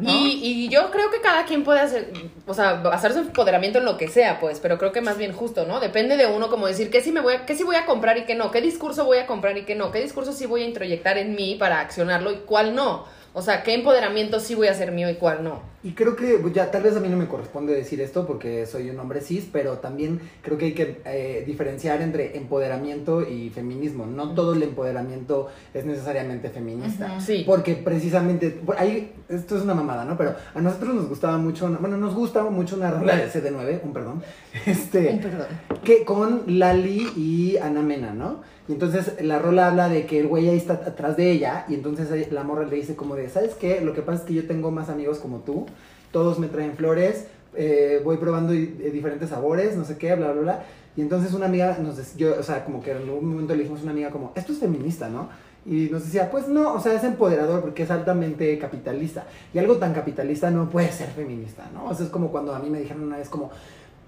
Y, 0.00 0.40
y 0.42 0.68
yo 0.68 0.90
creo 0.90 1.10
que 1.10 1.20
cada 1.20 1.44
quien 1.44 1.64
puede 1.64 1.80
hacer, 1.80 2.12
o 2.46 2.54
sea, 2.54 2.82
hacer 2.92 3.12
su 3.12 3.18
empoderamiento 3.20 3.78
en 3.78 3.84
lo 3.84 3.96
que 3.96 4.08
sea, 4.08 4.40
pues, 4.40 4.60
pero 4.60 4.78
creo 4.78 4.92
que 4.92 5.00
más 5.00 5.18
bien 5.18 5.32
justo, 5.32 5.66
¿no? 5.66 5.80
Depende 5.80 6.16
de 6.16 6.26
uno 6.26 6.48
como 6.48 6.66
decir 6.66 6.90
qué 6.90 7.00
sí 7.00 7.12
me 7.12 7.20
voy 7.20 7.34
a, 7.34 7.46
qué 7.46 7.54
sí 7.54 7.64
voy 7.64 7.76
a 7.76 7.84
comprar 7.84 8.16
y 8.18 8.24
qué 8.24 8.34
no, 8.34 8.50
qué 8.50 8.60
discurso 8.60 9.04
voy 9.04 9.18
a 9.18 9.26
comprar 9.26 9.56
y 9.58 9.64
qué 9.64 9.74
no, 9.74 9.90
qué 9.90 10.00
discurso 10.00 10.32
sí 10.32 10.46
voy 10.46 10.62
a 10.62 10.66
introyectar 10.66 11.18
en 11.18 11.34
mí 11.34 11.56
para 11.58 11.80
accionarlo 11.80 12.32
y 12.32 12.36
cuál 12.36 12.74
no. 12.74 13.04
O 13.34 13.40
sea, 13.42 13.62
qué 13.62 13.74
empoderamiento 13.74 14.40
sí 14.40 14.54
voy 14.54 14.68
a 14.68 14.72
hacer 14.72 14.92
mío 14.92 15.08
y 15.08 15.14
cuál 15.14 15.42
no. 15.42 15.60
Y 15.84 15.92
creo 15.92 16.14
que 16.14 16.34
pues, 16.40 16.52
ya 16.54 16.70
tal 16.70 16.82
vez 16.82 16.94
a 16.96 17.00
mí 17.00 17.08
no 17.08 17.16
me 17.16 17.26
corresponde 17.26 17.74
decir 17.74 18.00
esto 18.00 18.26
porque 18.26 18.66
soy 18.66 18.90
un 18.90 19.00
hombre 19.00 19.20
cis, 19.20 19.48
pero 19.50 19.78
también 19.78 20.20
creo 20.42 20.56
que 20.58 20.66
hay 20.66 20.74
que 20.74 21.00
eh, 21.06 21.42
diferenciar 21.46 22.02
entre 22.02 22.36
empoderamiento 22.36 23.26
y 23.26 23.50
feminismo. 23.50 24.06
No 24.06 24.34
todo 24.34 24.52
el 24.52 24.62
empoderamiento 24.62 25.48
es 25.74 25.84
necesariamente 25.84 26.50
feminista. 26.50 27.18
Sí. 27.20 27.42
Porque 27.46 27.74
precisamente, 27.74 28.50
por 28.50 28.78
ahí, 28.78 29.12
esto 29.28 29.56
es 29.56 29.62
una 29.62 29.74
mamada, 29.74 30.04
¿no? 30.04 30.16
Pero 30.16 30.34
a 30.54 30.60
nosotros 30.60 30.94
nos 30.94 31.08
gustaba 31.08 31.38
mucho, 31.38 31.66
una- 31.66 31.78
bueno, 31.78 31.96
nos 31.96 32.14
gusta 32.14 32.44
mucho 32.44 32.76
una 32.76 32.90
rola 32.90 33.16
de 33.16 33.28
CD9, 33.30 33.80
un 33.82 33.92
perdón, 33.92 34.22
este, 34.66 35.08
Un 35.08 35.20
perdón. 35.20 35.46
que 35.82 36.04
con 36.04 36.42
Lali 36.46 37.08
y 37.16 37.56
Ana 37.56 37.80
Mena, 37.82 38.12
¿no? 38.12 38.42
Entonces 38.72 39.22
la 39.22 39.38
rola 39.38 39.68
habla 39.68 39.88
de 39.88 40.06
que 40.06 40.18
el 40.20 40.26
güey 40.26 40.48
ahí 40.48 40.56
está 40.56 40.74
atrás 40.74 41.16
de 41.16 41.30
ella 41.30 41.64
y 41.68 41.74
entonces 41.74 42.32
la 42.32 42.42
morra 42.42 42.64
le 42.64 42.76
dice 42.76 42.96
como 42.96 43.14
de, 43.14 43.28
¿sabes 43.28 43.54
qué? 43.54 43.80
Lo 43.80 43.94
que 43.94 44.02
pasa 44.02 44.20
es 44.22 44.24
que 44.26 44.34
yo 44.34 44.46
tengo 44.46 44.70
más 44.70 44.88
amigos 44.88 45.18
como 45.18 45.38
tú, 45.40 45.66
todos 46.10 46.38
me 46.38 46.48
traen 46.48 46.74
flores, 46.74 47.26
eh, 47.54 48.00
voy 48.04 48.16
probando 48.16 48.52
eh, 48.52 48.66
diferentes 48.92 49.28
sabores, 49.30 49.76
no 49.76 49.84
sé 49.84 49.96
qué, 49.98 50.14
bla, 50.14 50.32
bla, 50.32 50.42
bla. 50.42 50.64
Y 50.96 51.00
entonces 51.00 51.32
una 51.32 51.46
amiga 51.46 51.78
nos, 51.80 51.98
dec- 51.98 52.16
yo, 52.16 52.34
o 52.38 52.42
sea, 52.42 52.64
como 52.64 52.82
que 52.82 52.90
en 52.90 52.98
algún 52.98 53.24
momento 53.30 53.54
le 53.54 53.60
dijimos 53.60 53.80
a 53.80 53.84
una 53.84 53.92
amiga 53.92 54.10
como, 54.10 54.32
esto 54.34 54.52
es 54.52 54.58
feminista, 54.58 55.08
¿no? 55.08 55.28
Y 55.64 55.88
nos 55.90 56.04
decía, 56.04 56.30
pues 56.30 56.48
no, 56.48 56.74
o 56.74 56.80
sea, 56.80 56.92
es 56.94 57.04
empoderador 57.04 57.60
porque 57.60 57.84
es 57.84 57.90
altamente 57.90 58.58
capitalista. 58.58 59.24
Y 59.54 59.58
algo 59.58 59.76
tan 59.76 59.94
capitalista 59.94 60.50
no 60.50 60.68
puede 60.68 60.90
ser 60.92 61.08
feminista, 61.10 61.70
¿no? 61.72 61.86
O 61.86 61.94
sea, 61.94 62.04
es 62.06 62.12
como 62.12 62.30
cuando 62.30 62.54
a 62.54 62.58
mí 62.58 62.68
me 62.68 62.80
dijeron 62.80 63.04
una 63.04 63.18
vez 63.18 63.28
como, 63.28 63.50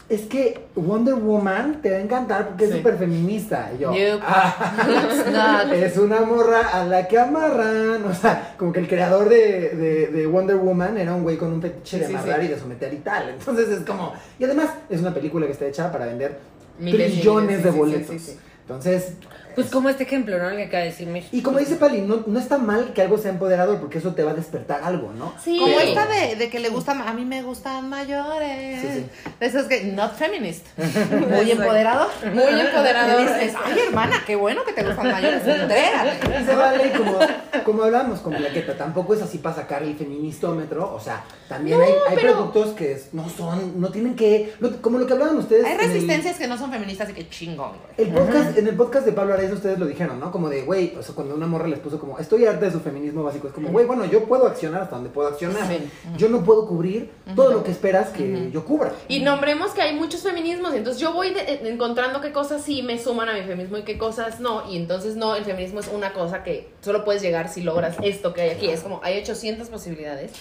es 0.09 0.23
que 0.23 0.61
Wonder 0.77 1.15
Woman 1.15 1.81
te 1.81 1.91
va 1.91 1.97
a 1.97 2.01
encantar 2.01 2.49
porque 2.49 2.67
es 2.67 2.73
súper 2.73 2.99
feminista. 2.99 3.71
Y 3.75 3.83
yo, 3.83 3.89
Nope. 3.89 4.23
"Ah, 4.27 5.65
es 5.75 5.97
una 5.97 6.21
morra 6.21 6.61
a 6.75 6.85
la 6.85 7.09
que 7.09 7.19
amarran. 7.19 8.05
O 8.05 8.15
sea, 8.15 8.55
como 8.59 8.71
que 8.73 8.81
el 8.81 8.89
creador 8.89 9.29
de, 9.31 9.71
de- 9.71 10.07
de 10.09 10.27
Wonder 10.27 10.57
Woman 10.57 10.99
era 10.99 11.15
un 11.15 11.23
güey 11.23 11.37
con 11.39 11.53
un 11.53 11.63
fetiche 11.63 12.01
de 12.01 12.07
Sí, 12.09 12.15
amarrar 12.15 12.41
sí. 12.41 12.47
y 12.47 12.49
de 12.49 12.59
someter 12.59 12.93
y 12.93 12.99
tal. 12.99 13.31
Entonces 13.31 13.69
es 13.71 13.81
como. 13.81 14.13
Y 14.39 14.45
además 14.45 14.69
es 14.91 15.01
una 15.01 15.15
película 15.15 15.47
que 15.47 15.53
está 15.53 15.65
hecha 15.67 15.91
para 15.91 16.07
vender 16.07 16.39
Miles 16.79 17.09
y 17.09 17.13
trillones 17.15 17.47
miles, 17.49 17.65
de 17.65 17.71
boletos. 17.71 18.07
sí, 18.11 18.19
sí, 18.19 18.33
sí. 18.33 18.39
Entonces. 18.63 19.13
Pues 19.55 19.69
como 19.71 19.89
este 19.89 20.05
ejemplo, 20.05 20.39
¿no? 20.39 20.51
El 20.51 20.57
que 20.57 20.65
acaba 20.65 20.83
de 20.83 20.91
decir 20.91 21.07
México. 21.09 21.37
Y 21.37 21.43
como 21.43 21.59
dice 21.59 21.77
Pali, 21.77 22.01
no, 22.03 22.25
no 22.27 22.39
está 22.39 22.59
mal 22.59 22.93
que 22.93 23.03
algo 23.03 23.19
sea 23.19 23.31
empoderador 23.31 23.79
porque 23.81 23.99
eso 23.99 24.15
te 24.15 24.23
va 24.23 24.33
a 24.33 24.35
despertar 24.35 24.83
algo, 24.83 25.13
¿no? 25.13 25.33
Sí. 25.43 25.59
Como 25.59 25.77
Pero- 25.77 25.89
esta 25.89 26.07
de, 26.07 26.37
de 26.37 26.49
que 26.51 26.61
le 26.61 26.69
gustan, 26.69 27.01
a 27.03 27.13
mí 27.13 27.25
me 27.25 27.43
gustan 27.43 27.89
mayores. 27.89 28.81
Sí, 28.81 28.89
sí. 28.95 29.07
De 29.41 29.47
esos 29.47 29.67
que, 29.67 29.85
not 29.85 30.15
feminist. 30.15 30.67
Muy 31.31 31.51
empoderado. 31.51 32.09
Muy 32.33 32.61
empoderador. 32.61 33.21
Y 33.21 33.25
dices, 33.25 33.55
ay, 33.65 33.79
hermana, 33.87 34.23
qué 34.27 34.37
bueno 34.37 34.63
que 34.65 34.73
te 34.73 34.83
gustan 34.85 35.11
mayores. 35.11 35.43
Y 35.45 36.45
se 36.45 36.55
vale, 36.55 36.93
como, 36.93 37.19
como 37.65 37.83
hablamos 37.85 38.21
con 38.21 38.35
Plaqueta, 38.35 38.77
tampoco 38.77 39.15
es 39.15 39.23
así 39.23 39.39
para 39.39 39.57
sacar 39.57 39.83
el 39.83 39.95
feministómetro, 39.97 40.93
o 40.95 41.01
sea, 41.01 41.25
también 41.49 41.81
hay, 41.81 41.93
hay 42.09 42.15
pero- 42.17 42.33
productos 42.35 42.71
que 42.75 42.93
es- 42.93 43.13
no 43.15 43.29
son, 43.29 43.81
no 43.81 43.91
tienen 43.91 44.15
que, 44.17 44.53
como 44.81 44.99
lo 44.99 45.07
que 45.07 45.13
hablaban 45.13 45.37
ustedes. 45.37 45.65
Hay 45.65 45.73
en 45.75 45.81
el- 45.81 45.87
resistencias 45.87 46.37
que 46.39 46.47
no 46.47 46.59
son 46.59 46.71
feministas 46.71 47.09
y 47.11 47.13
que 47.13 47.29
chingón, 47.29 47.71
güey. 47.97 48.09
El 48.09 48.15
podcast, 48.15 48.59
en 48.59 48.67
el 48.69 48.75
podcast 48.77 49.07
de 49.07 49.13
Pablo 49.13 49.35
Ustedes 49.53 49.79
lo 49.79 49.87
dijeron, 49.87 50.19
¿no? 50.21 50.31
Como 50.33 50.49
de, 50.49 50.63
güey, 50.63 50.95
o 50.99 51.03
sea, 51.03 51.15
cuando 51.15 51.35
una 51.35 51.47
morra 51.47 51.69
les 51.69 51.79
puso 51.79 51.99
como, 51.99 52.19
estoy 52.19 52.47
harta 52.47 52.67
de 52.67 52.73
su 52.73 52.81
feminismo 52.81 53.23
básico, 53.23 53.49
es 53.49 53.55
como, 53.55 53.69
güey, 53.71 53.87
bueno, 53.87 54.05
yo 54.05 54.25
puedo 54.25 54.47
accionar 54.47 54.83
hasta 54.83 54.97
donde 54.97 55.11
puedo 55.11 55.29
accionar. 55.29 55.67
Sí. 55.69 55.79
Yo 56.17 56.29
no 56.29 56.43
puedo 56.45 56.67
cubrir 56.67 57.11
todo 57.37 57.51
lo 57.53 57.65
que 57.65 57.71
esperas 57.71 58.11
que 58.11 58.51
yo 58.53 58.65
cubra. 58.65 58.93
Y 59.09 59.21
nombremos 59.21 59.73
que 59.73 59.83
hay 59.83 59.95
muchos 59.95 60.23
feminismos, 60.23 60.75
y 60.75 60.79
entonces 60.79 61.01
yo 61.01 61.13
voy 61.13 61.31
de- 61.35 61.45
de- 61.45 61.69
encontrando 61.71 62.21
qué 62.21 62.33
cosas 62.33 62.63
sí 62.63 62.83
me 62.83 62.99
suman 62.99 63.29
a 63.29 63.35
mi 63.35 63.43
feminismo 63.43 63.77
y 63.79 63.83
qué 63.83 63.99
cosas 63.99 64.41
no, 64.41 64.71
y 64.71 64.77
entonces 64.77 65.17
no, 65.17 65.35
el 65.37 65.45
feminismo 65.45 65.81
es 65.81 65.89
una 65.89 66.13
cosa 66.13 66.43
que 66.43 66.69
solo 66.81 67.05
puedes 67.05 67.23
llegar 67.23 67.49
si 67.49 67.63
logras 67.63 67.97
esto 68.03 68.33
que 68.35 68.43
hay 68.43 68.51
aquí, 68.51 68.69
es 68.69 68.81
como 68.81 69.01
hay 69.03 69.19
800 69.21 69.69
posibilidades, 69.69 70.33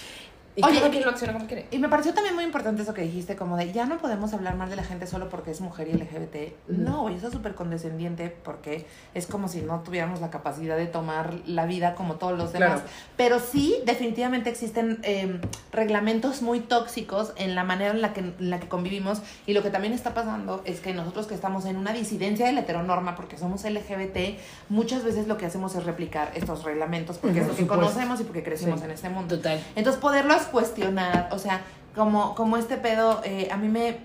y 0.56 0.64
Oye, 0.64 0.78
cada 0.80 0.92
quien 0.92 1.04
lo 1.04 1.10
acciona 1.10 1.34
como 1.34 1.48
quiere. 1.48 1.66
Y 1.72 1.80
me 1.80 1.90
pareció 1.90 2.14
también 2.14 2.36
muy 2.36 2.44
importante 2.44 2.84
eso 2.84 2.94
que 2.94 3.02
dijiste, 3.02 3.36
como 3.36 3.58
de 3.58 3.72
ya 3.72 3.86
no 3.86 3.98
podemos 3.98 4.34
hablar 4.34 4.56
mal 4.56 4.70
de 4.70 4.76
la 4.76 4.84
gente 4.84 5.08
solo 5.08 5.30
porque 5.30 5.50
es 5.52 5.62
mujer 5.62 5.88
y 5.88 5.94
LGBT. 5.94 6.68
No, 6.68 7.02
güey, 7.02 7.16
eso 7.16 7.28
es 7.28 7.34
súper 7.34 7.56
condescendiente 7.56 8.30
porque 8.44 8.86
es 9.16 9.26
como 9.26 9.48
si 9.48 9.62
no 9.62 9.80
tuviéramos 9.82 10.22
la 10.22 10.30
capacidad 10.30 10.78
de 10.78 10.86
tomar 10.86 11.34
la 11.48 11.66
vida 11.66 11.96
como 11.96 12.16
todos 12.16 12.38
los 12.38 12.54
demás. 12.54 12.82
Claro. 12.82 12.90
Pero 13.18 13.40
sí, 13.40 13.78
definitivamente 13.86 14.50
existen 14.50 15.00
eh, 15.04 15.40
reglamentos 15.72 16.42
muy 16.42 16.60
tóxicos 16.60 17.34
en 17.36 17.56
la 17.56 17.64
manera 17.64 17.92
en 17.92 18.02
la, 18.02 18.14
que, 18.14 18.20
en 18.20 18.36
la 18.50 18.60
que 18.60 18.68
convivimos. 18.68 19.22
Y 19.48 19.54
lo 19.54 19.64
que 19.64 19.70
también 19.72 19.94
está 19.94 20.14
pasando 20.14 20.62
es 20.66 20.80
que 20.82 20.94
nosotros 20.94 21.26
que 21.28 21.34
estamos 21.34 21.66
en 21.66 21.78
una 21.78 21.94
disidencia 21.94 22.46
de 22.46 22.52
la 22.52 22.62
heteronorma 22.62 23.16
porque 23.16 23.38
somos 23.38 23.64
LGBT, 23.64 24.38
muchas 24.70 25.04
veces 25.04 25.28
lo 25.28 25.38
que 25.38 25.46
hacemos 25.48 25.76
es 25.76 25.84
replicar 25.84 26.32
estos 26.36 26.64
reglamentos 26.64 27.18
porque 27.18 27.40
es 27.40 27.48
lo 27.48 27.54
que 27.56 27.62
supuesto. 27.62 27.82
conocemos 27.86 28.22
y 28.22 28.24
porque 28.24 28.44
crecimos 28.44 28.80
Sí. 28.80 28.86
en 28.86 28.92
este 28.92 29.10
mundo. 29.10 29.36
Total. 29.38 29.60
Entonces, 29.76 30.02
poderlos 30.02 30.43
cuestionar, 30.46 31.30
o 31.32 31.40
sea, 31.40 31.62
como, 31.96 32.36
como 32.36 32.58
este 32.58 32.78
pedo, 32.78 33.22
eh, 33.24 33.50
a 33.52 33.58
mí 33.58 33.68
me, 33.68 33.98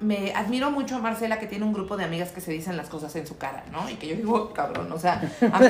me 0.00 0.32
admiro 0.34 0.70
mucho 0.70 0.96
a 0.96 0.98
Marcela 0.98 1.38
que 1.38 1.46
tiene 1.46 1.64
un 1.64 1.72
grupo 1.72 1.96
de 1.96 2.04
amigas 2.04 2.30
que 2.30 2.40
se 2.40 2.52
dicen 2.52 2.76
las 2.76 2.88
cosas 2.88 3.14
en 3.16 3.26
su 3.26 3.36
cara, 3.38 3.64
¿no? 3.70 3.88
Y 3.88 3.94
que 3.94 4.08
yo 4.08 4.16
digo, 4.16 4.34
"Oh, 4.34 4.52
cabrón, 4.52 4.90
o 4.92 4.98
sea, 4.98 5.20
a 5.52 5.58
mí 5.58 5.66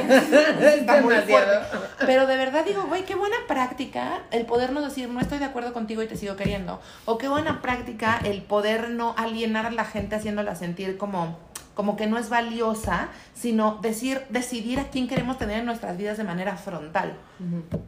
está 0.65 1.01
muy 1.01 1.15
fuerte. 1.15 1.67
Pero 2.07 2.27
de 2.27 2.37
verdad 2.37 2.65
digo, 2.65 2.85
güey, 2.85 3.05
qué 3.05 3.15
buena 3.15 3.37
práctica 3.49 4.23
el 4.31 4.47
podernos 4.47 4.85
decir, 4.85 5.09
no 5.09 5.21
estoy 5.21 5.39
de 5.39 5.45
acuerdo 5.47 5.73
contigo 5.73 6.03
y 6.03 6.07
te 6.07 6.17
sigo 6.17 6.37
queriendo. 6.37 6.81
O 7.05 7.19
qué 7.19 7.29
buena 7.29 7.63
práctica 7.63 8.21
el 8.25 8.43
poder 8.43 8.91
no 8.91 9.15
alienar 9.17 9.67
a 9.67 9.71
la 9.71 9.85
gente 9.85 10.17
haciéndola 10.17 10.55
sentir 10.55 10.99
como 10.99 11.39
como 11.75 11.97
que 11.97 12.07
no 12.07 12.19
es 12.19 12.29
valiosa, 12.29 13.09
sino 13.35 13.79
decir, 13.81 14.23
decidir 14.29 14.79
a 14.79 14.89
quién 14.91 15.09
queremos 15.09 15.39
tener 15.39 15.61
en 15.61 15.65
nuestras 15.65 15.97
vidas 15.97 16.19
de 16.19 16.25
manera 16.25 16.57
frontal. 16.57 17.17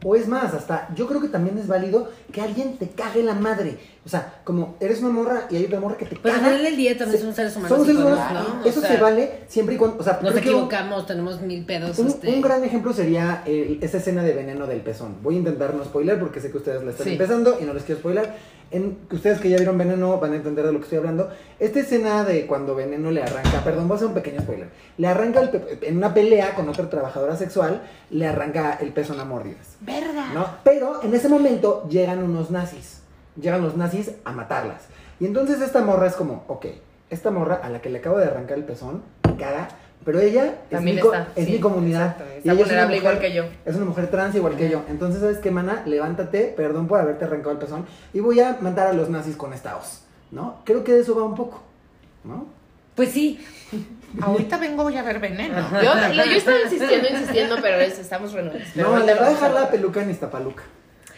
O 0.03 0.15
es 0.15 0.27
más, 0.27 0.53
hasta 0.53 0.89
yo 0.95 1.07
creo 1.07 1.21
que 1.21 1.27
también 1.29 1.57
es 1.57 1.67
válido 1.67 2.09
que 2.31 2.41
alguien 2.41 2.77
te 2.77 2.89
cague 2.89 3.23
la 3.23 3.33
madre. 3.33 3.77
O 4.05 4.09
sea, 4.09 4.35
como 4.43 4.75
eres 4.79 4.99
una 5.01 5.09
morra 5.09 5.47
y 5.49 5.55
hay 5.55 5.65
otra 5.65 5.79
morra 5.79 5.97
que 5.97 6.05
te 6.05 6.15
al 6.15 6.21
caga. 6.21 6.35
final 6.37 6.63
del 6.63 6.77
día 6.77 6.97
también 6.97 7.19
se- 7.19 7.25
son 7.25 7.33
seres 7.35 7.55
humanos. 7.55 7.69
Somos 7.69 7.87
seres 7.87 8.01
humanos, 8.01 8.33
¿no? 8.57 8.63
O 8.63 8.65
Eso 8.67 8.81
sea, 8.81 8.89
se 8.91 8.97
vale 8.97 9.31
siempre 9.47 9.75
y 9.75 9.77
cuando. 9.77 9.97
O 9.99 10.03
sea, 10.03 10.19
Nos 10.21 10.33
un- 10.33 10.37
equivocamos, 10.39 11.05
tenemos 11.07 11.41
mil 11.41 11.65
pedos. 11.65 11.97
Un, 11.97 12.07
este, 12.07 12.29
un 12.33 12.41
gran 12.41 12.63
ejemplo 12.63 12.93
sería 12.93 13.41
esa 13.45 13.97
escena 13.97 14.21
de 14.23 14.33
veneno 14.33 14.67
del 14.67 14.81
pezón. 14.81 15.15
Voy 15.23 15.35
a 15.35 15.37
intentar 15.39 15.73
no 15.73 15.83
spoiler 15.83 16.19
porque 16.19 16.39
sé 16.39 16.51
que 16.51 16.57
ustedes 16.57 16.83
la 16.83 16.91
están 16.91 17.05
Sí. 17.05 17.13
empezando 17.13 17.57
y 17.59 17.63
no 17.65 17.73
les 17.73 17.83
quiero 17.83 17.99
spoiler. 17.99 18.55
En, 18.71 18.97
ustedes 19.11 19.39
que 19.39 19.49
ya 19.49 19.57
vieron 19.57 19.77
veneno 19.77 20.19
van 20.19 20.33
a 20.33 20.35
entender 20.37 20.65
de 20.65 20.71
lo 20.73 20.79
que 20.79 20.85
estoy 20.85 20.97
hablando. 20.97 21.29
Esta 21.59 21.79
escena 21.79 22.23
de 22.23 22.47
cuando 22.47 22.73
veneno 22.75 23.11
le 23.11 23.21
arranca, 23.21 23.63
perdón, 23.63 23.87
voy 23.87 23.93
a 23.93 23.97
hacer 23.97 24.07
un 24.07 24.13
pequeño 24.15 24.41
spoiler. 24.41 24.67
Le 24.97 25.07
arranca 25.07 25.39
el 25.41 25.77
en 25.83 25.97
una 25.97 26.13
pelea 26.15 26.55
con 26.55 26.67
otra 26.67 26.89
trabajadora 26.89 27.35
sexual, 27.35 27.83
le 28.09 28.25
arranca 28.27 28.77
el 28.81 28.91
pezón 28.91 29.19
a 29.19 29.23
mordidas. 29.45 29.77
¿Verdad? 29.81 30.33
¿no? 30.33 30.47
Pero 30.63 31.03
en 31.03 31.13
ese 31.13 31.29
momento 31.29 31.87
llegan 31.89 32.23
unos 32.23 32.51
nazis. 32.51 33.01
Llegan 33.39 33.61
los 33.61 33.75
nazis 33.75 34.11
a 34.23 34.31
matarlas. 34.31 34.83
Y 35.19 35.25
entonces 35.25 35.61
esta 35.61 35.81
morra 35.81 36.07
es 36.07 36.15
como, 36.15 36.43
ok, 36.47 36.65
esta 37.09 37.31
morra 37.31 37.59
a 37.63 37.69
la 37.69 37.81
que 37.81 37.89
le 37.89 37.99
acabo 37.99 38.17
de 38.17 38.25
arrancar 38.25 38.57
el 38.57 38.63
pezón, 38.63 39.03
me 39.27 39.35
caga, 39.35 39.69
pero 40.03 40.19
ella 40.19 40.55
es, 40.69 40.81
mi, 40.81 40.91
está, 40.91 41.29
es 41.35 41.45
sí, 41.45 41.53
mi 41.53 41.59
comunidad. 41.59 42.09
exacto, 42.11 42.23
y 42.35 42.61
está 42.61 42.91
es 42.91 42.97
igual 42.97 43.19
que 43.19 43.33
yo. 43.33 43.43
Es 43.65 43.75
una 43.75 43.85
mujer 43.85 44.07
trans 44.11 44.35
igual 44.35 44.55
que 44.55 44.69
yo. 44.69 44.83
Entonces, 44.87 45.21
¿sabes 45.21 45.39
qué, 45.39 45.51
mana? 45.51 45.83
Levántate, 45.85 46.53
perdón 46.55 46.87
por 46.87 46.99
haberte 46.99 47.25
arrancado 47.25 47.51
el 47.51 47.57
pezón, 47.57 47.85
y 48.13 48.19
voy 48.19 48.39
a 48.39 48.57
mandar 48.61 48.87
a 48.87 48.93
los 48.93 49.09
nazis 49.09 49.35
con 49.35 49.53
esta 49.53 49.77
hoz, 49.77 50.03
¿no? 50.31 50.57
Creo 50.63 50.83
que 50.83 50.93
de 50.93 51.01
eso 51.01 51.15
va 51.15 51.23
un 51.23 51.35
poco, 51.35 51.61
¿no? 52.23 52.45
Pues 52.95 53.11
sí, 53.11 53.39
Ahorita 54.21 54.57
vengo 54.57 54.83
voy 54.83 54.95
a 54.95 55.03
ver 55.03 55.19
veneno. 55.19 55.55
Yo, 55.83 55.93
yo 56.13 56.23
estaba 56.37 56.57
insistiendo, 56.61 57.09
insistiendo, 57.09 57.57
pero 57.61 57.81
es- 57.81 57.99
estamos 57.99 58.31
renuentes. 58.31 58.73
No, 58.75 58.97
le 58.99 59.13
va 59.13 59.27
a 59.27 59.29
dejar 59.31 59.51
la 59.51 59.69
peluca 59.69 60.01
en 60.01 60.11
Iztapaluca, 60.11 60.63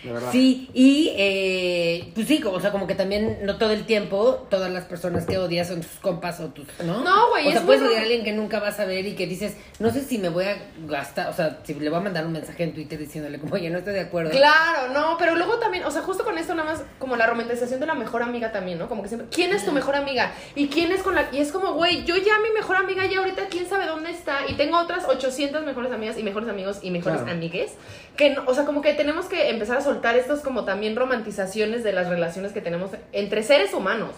de 0.08 0.14
verdad. 0.14 0.32
Sí, 0.32 0.70
y 0.74 1.14
eh, 1.18 2.12
pues 2.16 2.28
sí, 2.28 2.40
como, 2.40 2.58
o 2.58 2.60
sea, 2.62 2.72
como 2.72 2.88
que 2.88 2.96
también 2.96 3.40
no 3.44 3.58
todo 3.58 3.72
el 3.72 3.86
tiempo 3.86 4.48
todas 4.50 4.72
las 4.72 4.86
personas 4.86 5.26
que 5.26 5.38
odias 5.38 5.68
son 5.68 5.82
tus 5.82 6.00
compas 6.02 6.40
o 6.40 6.48
tus, 6.48 6.66
¿no? 6.86 7.04
No, 7.04 7.30
güey, 7.30 7.48
O 7.48 7.52
sea, 7.52 7.60
es 7.60 7.66
puedes 7.66 7.82
muy 7.82 7.90
odiar 7.90 8.02
a 8.02 8.04
alguien 8.06 8.24
que 8.24 8.34
nunca 8.34 8.60
vas 8.60 8.80
a 8.80 8.86
ver 8.86 9.06
y 9.06 9.16
que 9.16 9.28
dices, 9.28 9.56
no 9.80 9.92
sé 9.92 10.04
si 10.04 10.18
me 10.18 10.30
voy 10.30 10.46
a 10.46 10.58
gastar, 10.88 11.30
o 11.30 11.34
sea, 11.34 11.60
si 11.64 11.74
le 11.74 11.90
voy 11.90 12.00
a 12.00 12.02
mandar 12.02 12.26
un 12.26 12.32
mensaje 12.34 12.64
en 12.64 12.74
Twitter 12.74 12.98
diciéndole 13.00 13.40
como, 13.40 13.54
oye, 13.56 13.70
no 13.70 13.78
estoy 13.78 13.94
de 13.94 14.02
acuerdo. 14.02 14.32
Claro, 14.32 14.94
no, 14.94 15.16
pero 15.18 15.36
luego 15.36 15.58
también, 15.60 15.84
o 15.86 15.92
sea, 15.92 16.02
justo 16.02 16.24
con 16.24 16.38
esto 16.38 16.56
nada 16.56 16.72
más 16.74 16.84
como 17.00 17.16
la 17.16 17.28
romantización 17.28 17.80
de 17.80 17.86
la 17.86 17.96
mejor 17.96 18.24
amiga 18.24 18.52
también, 18.52 18.80
¿no? 18.80 18.88
Como 18.88 19.02
que 19.04 19.10
siempre, 19.10 19.28
¿quién 19.32 19.52
es 19.54 19.66
tu 19.66 19.72
mejor 19.72 19.96
amiga? 19.96 20.32
¿Y 20.56 20.68
quién 20.68 20.92
es 20.92 21.02
con 21.04 21.16
la...? 21.16 21.28
Y 21.32 21.40
es 21.40 21.52
como, 21.52 21.74
güey, 21.74 22.04
yo 22.06 22.16
ya 22.18 22.40
mi 22.40 22.50
mejor 22.52 22.76
amiga 22.78 23.06
ya 23.06 23.20
ahorita 23.20 23.44
quién 23.50 23.68
sabe 23.68 23.86
dónde 23.86 24.12
está 24.12 24.40
y 24.48 24.54
tengo 24.54 24.78
otras 24.80 25.06
800 25.08 25.66
mejores 25.66 25.92
amigas 25.92 26.18
y 26.18 26.24
mejores 26.24 26.50
amigos 26.50 26.80
y 26.82 26.92
mejores 26.92 27.18
Claro. 27.22 27.32
amigues 27.32 27.72
que, 28.18 28.32
no- 28.32 28.44
o 28.48 28.54
sea, 28.54 28.66
como 28.66 28.82
que 28.82 28.94
tenemos 28.94 29.28
que 29.28 29.50
empezar 29.50 29.78
a 29.78 29.82
soltar 29.82 30.18
estos 30.18 30.40
como 30.42 30.66
también 30.66 30.96
romantizaciones 30.96 31.84
de 31.84 31.94
las 31.94 32.10
relaciones 32.10 32.52
que 32.52 32.62
tenemos 32.62 32.92
entre 33.14 33.44
seres 33.44 33.74
humanos, 33.74 34.12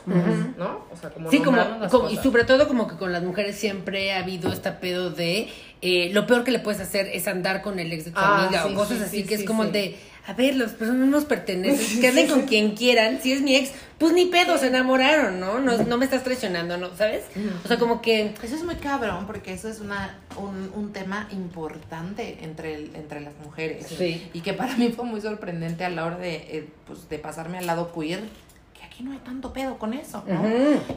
¿no? 0.57 0.85
O 0.91 0.95
sea, 0.95 1.09
como 1.09 1.29
Sí, 1.29 1.39
como, 1.39 1.61
como- 1.89 2.09
y 2.09 2.15
sobre 2.17 2.45
todo 2.45 2.67
como 2.67 2.87
que 2.87 2.95
con 2.95 3.11
las 3.11 3.21
mujeres 3.23 3.55
siempre 3.57 4.11
ha 4.13 4.19
habido 4.19 4.51
este 4.51 4.71
pedo 4.71 5.09
de 5.11 5.49
eh, 5.81 6.09
lo 6.13 6.25
peor 6.27 6.43
que 6.43 6.51
le 6.51 6.59
puedes 6.59 6.81
hacer 6.81 7.07
es 7.13 7.27
andar 7.27 7.61
con 7.61 7.79
el 7.79 7.91
ex 7.93 8.03
de 8.05 8.11
tu 8.11 8.19
Ah, 8.19 8.45
amiga 8.47 8.63
sí, 8.63 8.69
o 8.73 8.75
cosas 8.75 8.97
sí, 8.97 9.03
así 9.03 9.21
sí, 9.21 9.27
que 9.27 9.35
es 9.35 9.43
como 9.45 9.63
de, 9.65 9.95
a 10.27 10.33
ver, 10.33 10.55
las 10.55 10.71
personas 10.73 11.01
no 11.01 11.05
nos 11.07 11.25
pertenecen, 11.25 11.99
que 12.01 12.07
anden 12.07 12.27
con 12.27 12.41
quien 12.43 12.75
quieran, 12.75 13.19
si 13.21 13.31
es 13.33 13.41
mi 13.41 13.55
ex, 13.55 13.71
pues 13.97 14.13
ni 14.13 14.25
pedo, 14.27 14.57
se 14.57 14.67
enamoraron, 14.67 15.39
¿no? 15.39 15.59
No, 15.59 15.77
no 15.77 15.97
me 15.97 16.05
estás 16.05 16.23
traicionando, 16.23 16.77
¿no? 16.77 16.95
¿Sabes? 16.95 17.23
O 17.65 17.67
sea, 17.67 17.77
como 17.77 18.01
que... 18.01 18.33
Eso 18.41 18.55
es 18.55 18.63
muy 18.63 18.75
cabrón 18.75 19.25
porque 19.27 19.51
eso 19.53 19.67
es 19.67 19.79
una, 19.81 20.17
un, 20.37 20.71
un 20.75 20.93
tema 20.93 21.27
importante 21.31 22.37
entre, 22.41 22.75
el- 22.75 22.91
entre 22.95 23.21
las 23.21 23.33
mujeres. 23.43 23.87
Sí. 23.97 24.29
Y 24.33 24.41
que 24.41 24.53
para 24.53 24.75
mí 24.77 24.89
fue 24.95 25.03
muy 25.05 25.19
sorprendente 25.21 25.83
a 25.83 25.89
la 25.89 26.05
hora 26.05 26.17
de, 26.17 26.35
eh, 26.35 26.67
pues, 26.87 27.09
de 27.09 27.19
pasarme 27.19 27.57
al 27.57 27.65
lado 27.67 27.91
queer, 27.93 28.21
aquí 28.99 29.05
no 29.05 29.13
hay 29.13 29.19
tanto 29.19 29.53
pedo 29.53 29.77
con 29.77 29.93
eso, 29.93 30.23
¿no? 30.27 30.43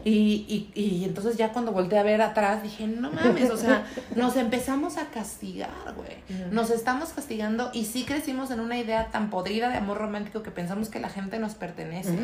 Y, 0.05 0.69
y, 0.75 0.81
y 0.81 1.05
entonces 1.05 1.37
ya 1.37 1.53
cuando 1.53 1.71
volteé 1.71 2.01
a 2.01 2.03
ver 2.03 2.21
atrás 2.21 2.61
dije, 2.63 2.89
no 2.89 3.13
mames, 3.13 3.49
o 3.51 3.57
sea, 3.57 3.87
nos 4.17 4.37
empezamos 4.37 4.97
a 4.97 5.07
castigar, 5.07 5.71
güey. 5.97 6.17
Nos 6.51 6.71
estamos 6.71 7.11
castigando 7.11 7.71
y 7.73 7.85
sí 7.85 8.05
crecimos 8.05 8.51
en 8.51 8.59
una 8.59 8.77
idea 8.77 9.11
tan 9.13 9.31
podrida 9.31 9.69
de 9.69 9.77
amor 9.77 9.99
romántico 9.99 10.43
que 10.43 10.51
pensamos 10.51 10.89
que 10.89 10.99
la 10.99 11.11
gente 11.11 11.39
nos 11.39 11.55
pertenece. 11.55 12.17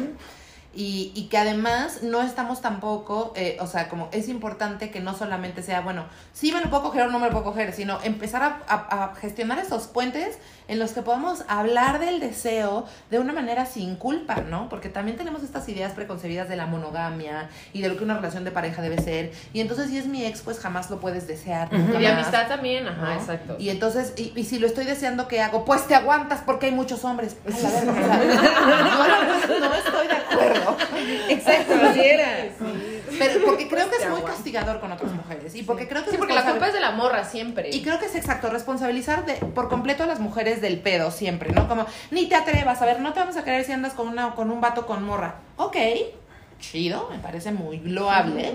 Y, 0.74 1.12
y 1.16 1.24
que 1.28 1.38
además 1.38 2.02
no 2.02 2.22
estamos 2.22 2.60
tampoco, 2.60 3.32
eh, 3.34 3.56
o 3.60 3.66
sea, 3.66 3.88
como 3.88 4.08
es 4.12 4.28
importante 4.28 4.90
que 4.90 5.00
no 5.00 5.16
solamente 5.16 5.62
sea, 5.62 5.80
bueno, 5.80 6.04
sí 6.32 6.52
me 6.52 6.60
lo 6.60 6.68
puedo 6.70 6.82
coger 6.84 7.06
o 7.08 7.10
no 7.10 7.18
me 7.18 7.26
lo 7.26 7.32
puedo 7.32 7.44
coger, 7.46 7.72
sino 7.72 7.98
empezar 8.04 8.42
a, 8.42 8.58
a- 8.68 9.04
a 9.04 9.14
gestionar 9.16 9.58
esos 9.58 9.88
puentes 9.88 10.38
en 10.68 10.78
los 10.78 10.92
que 10.92 11.00
podamos 11.02 11.44
hablar 11.48 11.98
del 11.98 12.20
deseo 12.20 12.84
de 13.10 13.18
una 13.18 13.32
manera 13.32 13.64
sin 13.66 13.96
culpa, 13.96 14.36
¿no? 14.42 14.68
Porque 14.68 14.88
también 14.90 15.16
tenemos 15.16 15.42
estas 15.42 15.66
ideas 15.70 15.92
preconcebidas 15.92 16.48
de 16.50 16.56
la 16.56 16.66
monogamia 16.66 17.48
y 17.72 17.80
de 17.80 17.88
lo 17.88 17.96
que 17.96 18.04
una 18.04 18.14
relación 18.16 18.44
de 18.44 18.50
pareja 18.50 18.82
debe 18.82 19.00
ser. 19.02 19.32
Y 19.54 19.60
entonces 19.62 19.88
si 19.88 19.96
es 19.98 20.06
mi 20.06 20.26
ex, 20.26 20.42
pues 20.42 20.60
jamás 20.60 20.90
lo 20.90 21.00
puedes 21.00 21.26
desear. 21.26 21.70
Y 21.98 22.04
amistad 22.04 22.46
también, 22.46 22.86
ajá, 22.86 23.06
¿no? 23.06 23.12
exacto. 23.14 23.56
Y 23.58 23.70
entonces, 23.70 24.12
y, 24.16 24.32
y 24.36 24.44
si 24.44 24.58
lo 24.58 24.66
estoy 24.66 24.84
deseando, 24.84 25.26
¿qué 25.26 25.40
hago? 25.40 25.64
Pues 25.64 25.86
te 25.88 25.94
aguantas 25.94 26.42
porque 26.44 26.66
hay 26.66 26.72
muchos 26.72 27.02
hombres. 27.04 27.36
A 27.46 27.50
la 27.50 27.56
o 27.56 27.94
sea, 27.94 29.58
no 29.60 29.74
estoy 29.74 30.06
de 30.06 30.14
acuerdo. 30.14 30.57
Exacto, 31.28 31.74
así 31.82 32.00
era. 32.00 32.48
Pero 33.18 33.44
porque 33.44 33.68
creo 33.68 33.88
que 33.90 33.96
es 33.96 34.08
muy 34.08 34.22
castigador 34.22 34.80
con 34.80 34.92
otras 34.92 35.12
mujeres. 35.12 35.54
Y 35.54 35.62
porque 35.62 35.88
creo 35.88 36.02
que 36.04 36.10
Sí, 36.10 36.16
es 36.16 36.18
porque 36.18 36.34
la 36.34 36.44
culpa 36.44 36.68
es 36.68 36.74
de 36.74 36.80
la 36.80 36.90
morra 36.92 37.24
siempre. 37.24 37.70
y 37.70 37.82
creo 37.82 37.98
que 37.98 38.06
es 38.06 38.14
exacto, 38.14 38.50
responsabilizar 38.50 39.24
de, 39.26 39.34
por 39.34 39.68
completo 39.68 40.02
a 40.04 40.06
las 40.06 40.20
mujeres 40.20 40.60
del 40.60 40.80
pedo 40.80 41.10
siempre, 41.10 41.50
¿no? 41.52 41.68
Como, 41.68 41.86
ni 42.10 42.26
te 42.26 42.34
atrevas, 42.34 42.80
a 42.82 42.86
ver, 42.86 43.00
no 43.00 43.12
te 43.12 43.20
vamos 43.20 43.36
a 43.36 43.44
querer 43.44 43.64
si 43.64 43.72
andas 43.72 43.94
con, 43.94 44.08
una, 44.08 44.34
con 44.34 44.50
un 44.50 44.60
vato 44.60 44.86
con 44.86 45.02
morra. 45.04 45.36
Ok, 45.56 45.76
chido, 46.60 47.08
me 47.10 47.18
parece 47.18 47.52
muy 47.52 47.78
loable, 47.80 48.54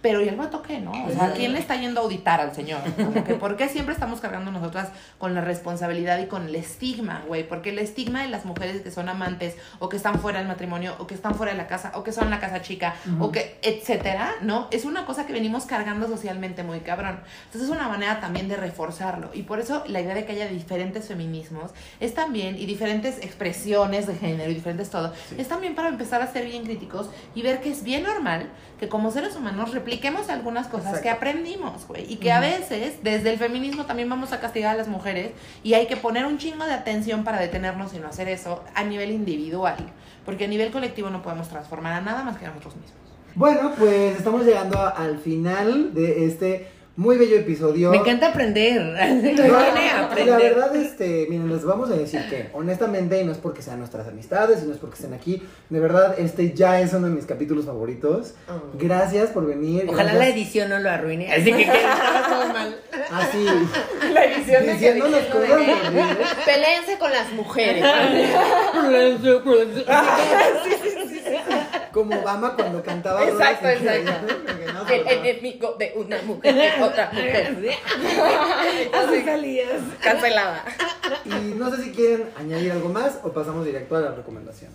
pero 0.00 0.22
¿y 0.22 0.28
el 0.28 0.36
vato 0.36 0.62
qué, 0.62 0.78
no? 0.78 0.92
O 0.92 1.10
sea, 1.10 1.26
¿a 1.26 1.32
quién 1.32 1.52
le 1.52 1.58
está 1.58 1.76
yendo 1.76 2.00
a 2.00 2.04
auditar 2.04 2.40
al 2.40 2.54
señor? 2.54 2.80
Como 2.96 3.24
que, 3.24 3.34
¿por 3.34 3.56
qué 3.56 3.68
siempre 3.68 3.94
estamos 3.94 4.20
cargando 4.20 4.50
nosotras 4.50 4.90
con 5.18 5.34
la 5.34 5.40
responsabilidad 5.40 6.18
y 6.20 6.26
con 6.26 6.46
el 6.46 6.54
estigma, 6.54 7.22
güey? 7.26 7.46
Porque 7.48 7.70
el 7.70 7.78
estigma 7.78 8.22
de 8.22 8.28
las 8.28 8.44
mujeres 8.44 8.82
que 8.82 8.90
son 8.90 9.08
amantes, 9.08 9.56
o 9.78 9.88
que 9.88 9.96
están 9.96 10.20
fuera 10.20 10.38
del 10.38 10.48
matrimonio, 10.48 10.94
o 10.98 11.06
que 11.06 11.14
están 11.14 11.34
fuera 11.34 11.52
de 11.52 11.58
la 11.58 11.66
casa, 11.66 11.92
o 11.94 12.04
que 12.04 12.12
son 12.12 12.30
la 12.30 12.38
casa 12.38 12.62
chica, 12.62 12.94
o 13.18 13.32
que, 13.32 13.58
etcétera, 13.62 14.34
¿no? 14.42 14.68
Es 14.70 14.84
una 14.84 15.04
cosa 15.04 15.26
que 15.26 15.32
venimos 15.32 15.66
cargando 15.66 16.06
socialmente 16.06 16.62
muy 16.62 16.80
cabrón. 16.80 17.20
Entonces 17.46 17.68
es 17.68 17.76
una 17.76 17.88
manera 17.88 18.20
también 18.20 18.48
de 18.48 18.56
reforzarlo. 18.56 19.30
Y 19.34 19.42
por 19.42 19.58
eso 19.58 19.82
la 19.88 20.00
idea 20.00 20.14
de 20.14 20.24
que 20.24 20.32
haya 20.32 20.46
diferentes 20.46 21.08
feminismos 21.08 21.72
es 22.00 22.14
también, 22.14 22.56
y 22.56 22.66
diferentes 22.66 23.18
expresiones 23.18 24.06
de 24.06 24.14
género, 24.14 24.50
y 24.50 24.54
diferentes 24.54 24.90
todo, 24.90 25.12
es 25.36 25.48
también 25.48 25.74
para 25.74 25.88
empezar 25.88 26.22
a 26.22 26.32
ser 26.32 26.44
bien 26.44 26.64
críticos 26.64 27.10
y 27.34 27.42
ver 27.42 27.60
que 27.60 27.70
es 27.70 27.82
bien 27.82 28.04
normal 28.04 28.48
que 28.78 28.88
como 28.88 29.10
seres 29.10 29.34
humanos 29.34 29.72
repliquemos 29.88 30.28
algunas 30.28 30.66
cosas 30.66 30.88
Exacto. 30.88 31.02
que 31.02 31.10
aprendimos, 31.10 31.86
güey. 31.88 32.12
Y 32.12 32.16
que 32.16 32.30
a 32.30 32.40
veces, 32.40 33.02
desde 33.02 33.30
el 33.30 33.38
feminismo, 33.38 33.86
también 33.86 34.06
vamos 34.10 34.34
a 34.34 34.40
castigar 34.40 34.74
a 34.74 34.76
las 34.76 34.86
mujeres 34.86 35.32
y 35.62 35.72
hay 35.72 35.86
que 35.86 35.96
poner 35.96 36.26
un 36.26 36.36
chingo 36.36 36.66
de 36.66 36.74
atención 36.74 37.24
para 37.24 37.40
detenernos 37.40 37.94
y 37.94 37.98
no 37.98 38.08
hacer 38.08 38.28
eso 38.28 38.62
a 38.74 38.84
nivel 38.84 39.10
individual. 39.10 39.76
Porque 40.26 40.44
a 40.44 40.48
nivel 40.48 40.70
colectivo 40.70 41.08
no 41.08 41.22
podemos 41.22 41.48
transformar 41.48 41.94
a 41.94 42.00
nada 42.02 42.22
más 42.22 42.36
que 42.36 42.44
a 42.44 42.48
nosotros 42.48 42.76
mismos. 42.76 42.98
Bueno, 43.34 43.72
pues 43.78 44.18
estamos 44.18 44.44
llegando 44.44 44.78
al 44.78 45.18
final 45.18 45.94
de 45.94 46.26
este 46.26 46.68
muy 46.98 47.16
bello 47.16 47.36
episodio. 47.36 47.92
Me 47.92 47.98
encanta 47.98 48.28
aprender. 48.28 48.82
No, 50.18 50.24
la 50.26 50.36
verdad, 50.36 50.74
este, 50.74 51.26
miren, 51.30 51.48
les 51.48 51.64
vamos 51.64 51.90
a 51.90 51.94
decir 51.94 52.20
que, 52.28 52.50
honestamente, 52.52 53.20
y 53.20 53.24
no 53.24 53.30
es 53.30 53.38
porque 53.38 53.62
sean 53.62 53.78
nuestras 53.78 54.08
amistades, 54.08 54.62
y 54.62 54.66
no 54.66 54.72
es 54.72 54.78
porque 54.78 54.96
estén 54.96 55.14
aquí, 55.14 55.42
de 55.70 55.80
verdad, 55.80 56.16
este 56.18 56.52
ya 56.54 56.80
es 56.80 56.92
uno 56.92 57.06
de 57.06 57.14
mis 57.14 57.24
capítulos 57.24 57.66
favoritos. 57.66 58.34
Oh. 58.48 58.76
Gracias 58.76 59.30
por 59.30 59.46
venir. 59.46 59.84
Ojalá 59.88 60.12
gracias- 60.12 60.18
la 60.18 60.28
edición 60.34 60.68
no 60.70 60.78
lo 60.80 60.90
arruine. 60.90 61.32
Así 61.32 61.52
que 61.52 61.64
todo 62.28 62.52
mal. 62.52 62.76
Así, 63.12 63.46
La 64.12 64.24
edición 64.24 64.66
de 64.66 64.76
que 64.76 64.90
horribles. 64.90 65.26
Peleense 66.44 66.98
con 66.98 67.12
las 67.12 67.32
mujeres. 67.32 67.84
Como 71.98 72.20
Obama 72.20 72.54
cuando 72.54 72.82
cantaba. 72.82 73.24
Exacto, 73.24 73.68
exacto. 73.68 74.36
que 74.56 74.72
no, 74.72 74.88
El 74.88 75.08
enemigo 75.08 75.74
de 75.78 75.92
una 75.96 76.22
mujer 76.22 76.56
es 76.56 76.80
otra 76.82 77.10
mujer. 77.12 77.56
Así 78.94 79.24
salías. 79.24 79.80
Cancelada. 80.00 80.64
Y 81.24 81.54
no 81.54 81.74
sé 81.74 81.82
si 81.82 81.90
quieren 81.92 82.30
añadir 82.38 82.72
algo 82.72 82.88
más 82.88 83.18
o 83.22 83.32
pasamos 83.32 83.64
directo 83.64 83.96
a 83.96 84.00
la 84.00 84.10
recomendación. 84.12 84.70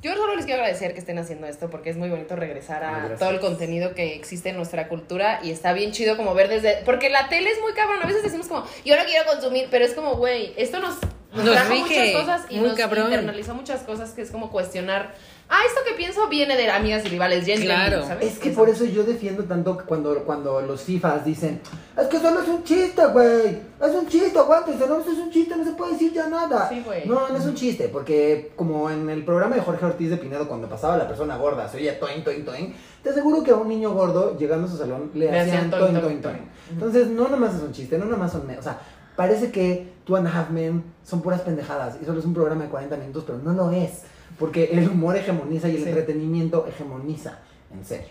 Yo 0.00 0.14
solo 0.14 0.36
les 0.36 0.44
quiero 0.44 0.60
agradecer 0.60 0.92
que 0.92 1.00
estén 1.00 1.18
haciendo 1.18 1.48
esto 1.48 1.70
porque 1.70 1.90
es 1.90 1.96
muy 1.96 2.08
bonito 2.08 2.36
regresar 2.36 2.84
a 2.84 2.98
gracias. 2.98 3.18
todo 3.18 3.30
el 3.30 3.40
contenido 3.40 3.94
que 3.96 4.14
existe 4.14 4.50
en 4.50 4.56
nuestra 4.56 4.86
cultura 4.86 5.40
y 5.42 5.50
está 5.50 5.72
bien 5.72 5.90
chido 5.90 6.16
como 6.16 6.34
ver 6.34 6.48
desde... 6.48 6.82
Porque 6.84 7.10
la 7.10 7.28
tele 7.28 7.50
es 7.50 7.60
muy 7.60 7.72
cabrón, 7.72 7.98
a 8.00 8.06
veces 8.06 8.22
decimos 8.22 8.46
como, 8.46 8.64
yo 8.84 8.96
no 8.96 9.02
quiero 9.06 9.28
consumir, 9.28 9.66
pero 9.72 9.84
es 9.84 9.94
como, 9.94 10.14
güey, 10.14 10.54
esto 10.56 10.78
nos, 10.78 10.98
nos, 11.32 11.44
Nos 11.44 11.54
trajo 11.54 11.70
rige, 11.72 11.82
muchas 11.82 12.12
cosas 12.12 12.46
y 12.48 12.58
muy 12.60 12.68
nos 12.68 12.78
cabrón. 12.78 13.06
internalizó 13.06 13.54
muchas 13.56 13.80
cosas 13.82 14.12
que 14.12 14.22
es 14.22 14.30
como 14.30 14.52
cuestionar, 14.52 15.14
ah, 15.48 15.60
esto 15.66 15.80
que 15.86 15.94
pienso 15.94 16.28
viene 16.28 16.56
de 16.56 16.70
amigas 16.70 17.04
y 17.04 17.08
rivales, 17.08 17.46
ya 17.46 17.54
entendí", 17.54 17.74
Claro. 17.74 18.06
¿sabes? 18.06 18.32
Es 18.34 18.38
que 18.38 18.50
por 18.50 18.68
eso 18.68 18.84
yo 18.84 19.02
defiendo 19.04 19.44
tanto 19.44 19.76
que 19.78 19.84
cuando, 19.84 20.14
cuando 20.24 20.60
los 20.60 20.82
FIFAs 20.82 21.24
dicen, 21.24 21.60
es 21.96 22.06
que 22.06 22.18
solo 22.18 22.40
es 22.42 22.48
un 22.48 22.62
chiste, 22.64 23.04
güey. 23.06 23.58
Es 23.80 23.94
un 23.94 24.06
chiste, 24.08 24.38
aguántense, 24.38 24.86
no, 24.86 25.00
eso 25.00 25.10
es 25.12 25.18
un 25.18 25.30
chiste, 25.30 25.56
no 25.56 25.64
se 25.64 25.72
puede 25.72 25.92
decir 25.92 26.12
ya 26.12 26.28
nada. 26.28 26.68
Sí, 26.68 26.82
güey. 26.84 27.06
No, 27.06 27.28
no 27.28 27.36
es 27.36 27.44
un 27.44 27.54
chiste, 27.54 27.88
porque 27.88 28.52
como 28.56 28.90
en 28.90 29.08
el 29.10 29.24
programa 29.24 29.54
de 29.56 29.62
Jorge 29.62 29.84
Ortiz 29.86 30.10
de 30.10 30.16
Pinedo, 30.16 30.48
cuando 30.48 30.68
pasaba 30.68 30.96
la 30.96 31.06
persona 31.08 31.36
gorda, 31.36 31.68
se 31.68 31.76
oía 31.78 31.98
toin, 32.00 32.22
toin, 32.24 32.44
toin, 32.44 32.74
te 33.02 33.10
aseguro 33.10 33.42
que 33.42 33.50
a 33.52 33.56
un 33.56 33.68
niño 33.68 33.92
gordo, 33.92 34.36
llegando 34.36 34.66
a 34.66 34.70
su 34.70 34.76
salón, 34.76 35.10
le, 35.14 35.30
Le 35.30 35.40
hacían 35.40 35.56
hacían 35.56 35.70
toin, 35.70 35.82
toin, 35.82 35.92
toin, 35.92 36.02
toin, 36.02 36.22
toin. 36.22 36.34
toin. 36.36 36.48
Entonces, 36.72 37.06
no 37.08 37.24
nada 37.24 37.36
más 37.36 37.54
es 37.54 37.62
un 37.62 37.72
chiste, 37.72 37.96
no 37.98 38.04
nada 38.06 38.16
más 38.18 38.32
son... 38.32 38.46
me- 38.46 38.58
O 38.58 38.62
sea, 38.62 38.78
parece 39.16 39.50
que 39.50 39.96
Two 40.04 40.16
and 40.16 40.26
a 40.26 40.30
Half 40.40 40.50
Men 40.50 40.82
son 41.04 41.20
puras 41.22 41.40
pendejadas 41.42 41.96
y 42.00 42.04
solo 42.04 42.18
es 42.18 42.24
un 42.24 42.34
programa 42.34 42.64
de 42.64 42.70
40 42.70 42.96
minutos, 42.96 43.24
pero 43.26 43.38
no 43.38 43.52
lo 43.52 43.70
es. 43.70 44.02
Porque 44.38 44.70
el 44.72 44.88
humor 44.88 45.16
hegemoniza 45.16 45.68
y 45.68 45.76
el 45.76 45.82
Sí. 45.82 45.88
entretenimiento 45.88 46.66
hegemoniza. 46.66 47.38
En 47.72 47.84
serio. 47.84 48.08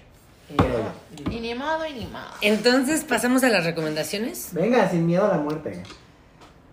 Y 1.29 1.39
ni 1.39 1.53
modo, 1.55 1.85
y 1.85 1.93
ni 1.93 2.05
modo. 2.05 2.23
Entonces, 2.41 3.03
pasamos 3.03 3.43
a 3.43 3.49
las 3.49 3.65
recomendaciones. 3.65 4.49
Venga, 4.53 4.89
sin 4.89 5.05
miedo 5.05 5.25
a 5.25 5.29
la 5.29 5.37
muerte. 5.37 5.83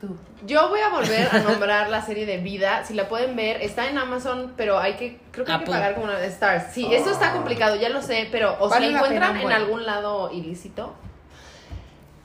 Tú. 0.01 0.17
Yo 0.47 0.69
voy 0.69 0.81
a 0.81 0.91
volver 0.91 1.29
a 1.33 1.39
nombrar 1.41 1.89
la 1.89 2.03
serie 2.03 2.27
de 2.27 2.37
Vida. 2.39 2.85
Si 2.85 2.95
la 2.95 3.09
pueden 3.09 3.35
ver, 3.35 3.63
está 3.63 3.89
en 3.89 3.97
Amazon, 3.99 4.53
pero 4.57 4.79
hay 4.79 4.95
que, 4.95 5.19
creo 5.31 5.45
que 5.47 5.53
hay 5.53 5.61
que 5.61 5.67
pagar 5.71 5.95
como 5.95 6.07
una 6.07 6.19
de 6.19 6.27
Stars. 6.27 6.73
Sí, 6.73 6.87
esto 6.93 7.11
está 7.11 7.33
complicado, 7.33 7.77
ya 7.77 7.89
lo 7.89 8.03
sé, 8.03 8.29
pero 8.31 8.57
o 8.61 8.71
si 8.73 8.81
la 8.81 8.87
encuentran 8.87 9.33
pena, 9.33 9.37
en 9.37 9.43
bueno. 9.43 9.57
algún 9.57 9.87
lado 9.87 10.31
ilícito, 10.31 10.95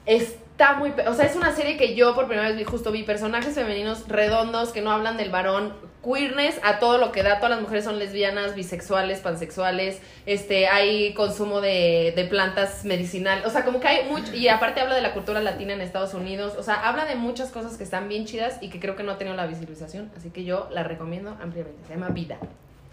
está 0.06 0.74
muy, 0.74 0.92
o 1.06 1.14
sea, 1.14 1.24
es 1.26 1.36
una 1.36 1.54
serie 1.54 1.76
que 1.76 1.94
yo 1.94 2.14
por 2.14 2.26
primera 2.26 2.48
vez 2.48 2.56
vi, 2.56 2.64
justo 2.64 2.92
vi 2.92 3.02
personajes 3.04 3.54
femeninos 3.54 4.06
redondos 4.08 4.70
que 4.70 4.82
no 4.82 4.90
hablan 4.92 5.16
del 5.16 5.30
varón, 5.30 5.72
queerness 6.02 6.58
a 6.62 6.78
todo 6.78 6.98
lo 6.98 7.12
que 7.12 7.22
da, 7.22 7.36
todas 7.36 7.50
las 7.50 7.60
mujeres 7.60 7.84
son 7.84 7.98
lesbianas, 7.98 8.54
bisexuales, 8.54 9.20
pansexuales, 9.20 10.00
este, 10.26 10.68
hay 10.68 11.14
consumo 11.14 11.60
de, 11.60 12.12
de 12.16 12.24
plantas 12.24 12.84
medicinal, 12.84 13.42
o 13.44 13.50
sea, 13.50 13.64
como 13.64 13.80
que 13.80 13.88
hay 13.88 14.08
mucho, 14.08 14.34
y 14.34 14.48
aparte 14.48 14.80
habla 14.80 14.94
de 14.94 15.02
la 15.02 15.12
cultura 15.12 15.40
latina 15.40 15.72
en 15.72 15.80
Estados 15.80 16.14
Unidos, 16.14 16.54
o 16.58 16.62
sea, 16.62 16.88
habla 16.88 17.04
de 17.04 17.16
muchas 17.16 17.50
cosas 17.50 17.76
que 17.76 17.84
están 17.84 18.08
bien 18.08 18.24
chidas 18.24 18.58
y 18.60 18.70
que 18.70 18.80
creo 18.80 18.96
que 18.96 19.02
no 19.02 19.12
ha 19.12 19.18
tenido 19.18 19.36
la 19.36 19.46
visibilización, 19.46 20.10
así 20.16 20.30
que 20.30 20.44
yo 20.44 20.68
la 20.70 20.82
recomiendo 20.82 21.36
ampliamente, 21.40 21.82
se 21.86 21.94
llama 21.94 22.08
Vida. 22.08 22.38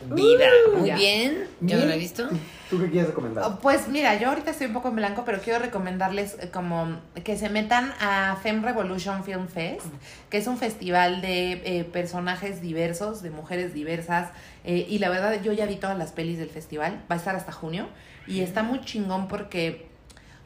Vida. 0.05 0.47
Muy 0.75 0.87
ya. 0.87 0.95
bien. 0.95 1.47
Yo 1.59 1.77
no 1.77 1.85
la 1.85 1.95
he 1.95 1.97
visto. 1.97 2.27
¿Tú 2.69 2.79
qué 2.79 2.89
quieres 2.89 3.09
recomendar? 3.09 3.45
Oh, 3.45 3.59
Pues 3.59 3.87
mira, 3.87 4.19
yo 4.19 4.29
ahorita 4.29 4.51
estoy 4.51 4.67
un 4.67 4.73
poco 4.73 4.89
en 4.89 4.95
blanco, 4.97 5.23
pero 5.25 5.39
quiero 5.41 5.59
recomendarles 5.59 6.35
eh, 6.39 6.49
como 6.51 6.99
que 7.23 7.37
se 7.37 7.49
metan 7.49 7.93
a 7.99 8.37
Femme 8.43 8.61
Revolution 8.61 9.23
Film 9.23 9.47
Fest, 9.47 9.85
que 10.29 10.37
es 10.37 10.47
un 10.47 10.57
festival 10.57 11.21
de 11.21 11.53
eh, 11.53 11.83
personajes 11.85 12.61
diversos, 12.61 13.21
de 13.21 13.29
mujeres 13.29 13.73
diversas, 13.73 14.29
eh, 14.65 14.85
y 14.87 14.99
la 14.99 15.09
verdad 15.09 15.41
yo 15.41 15.53
ya 15.53 15.65
vi 15.65 15.77
todas 15.77 15.97
las 15.97 16.11
pelis 16.11 16.37
del 16.37 16.49
festival, 16.49 17.01
va 17.09 17.15
a 17.15 17.17
estar 17.17 17.35
hasta 17.35 17.51
junio, 17.51 17.87
y 18.27 18.41
está 18.41 18.63
muy 18.63 18.81
chingón 18.81 19.29
porque 19.29 19.87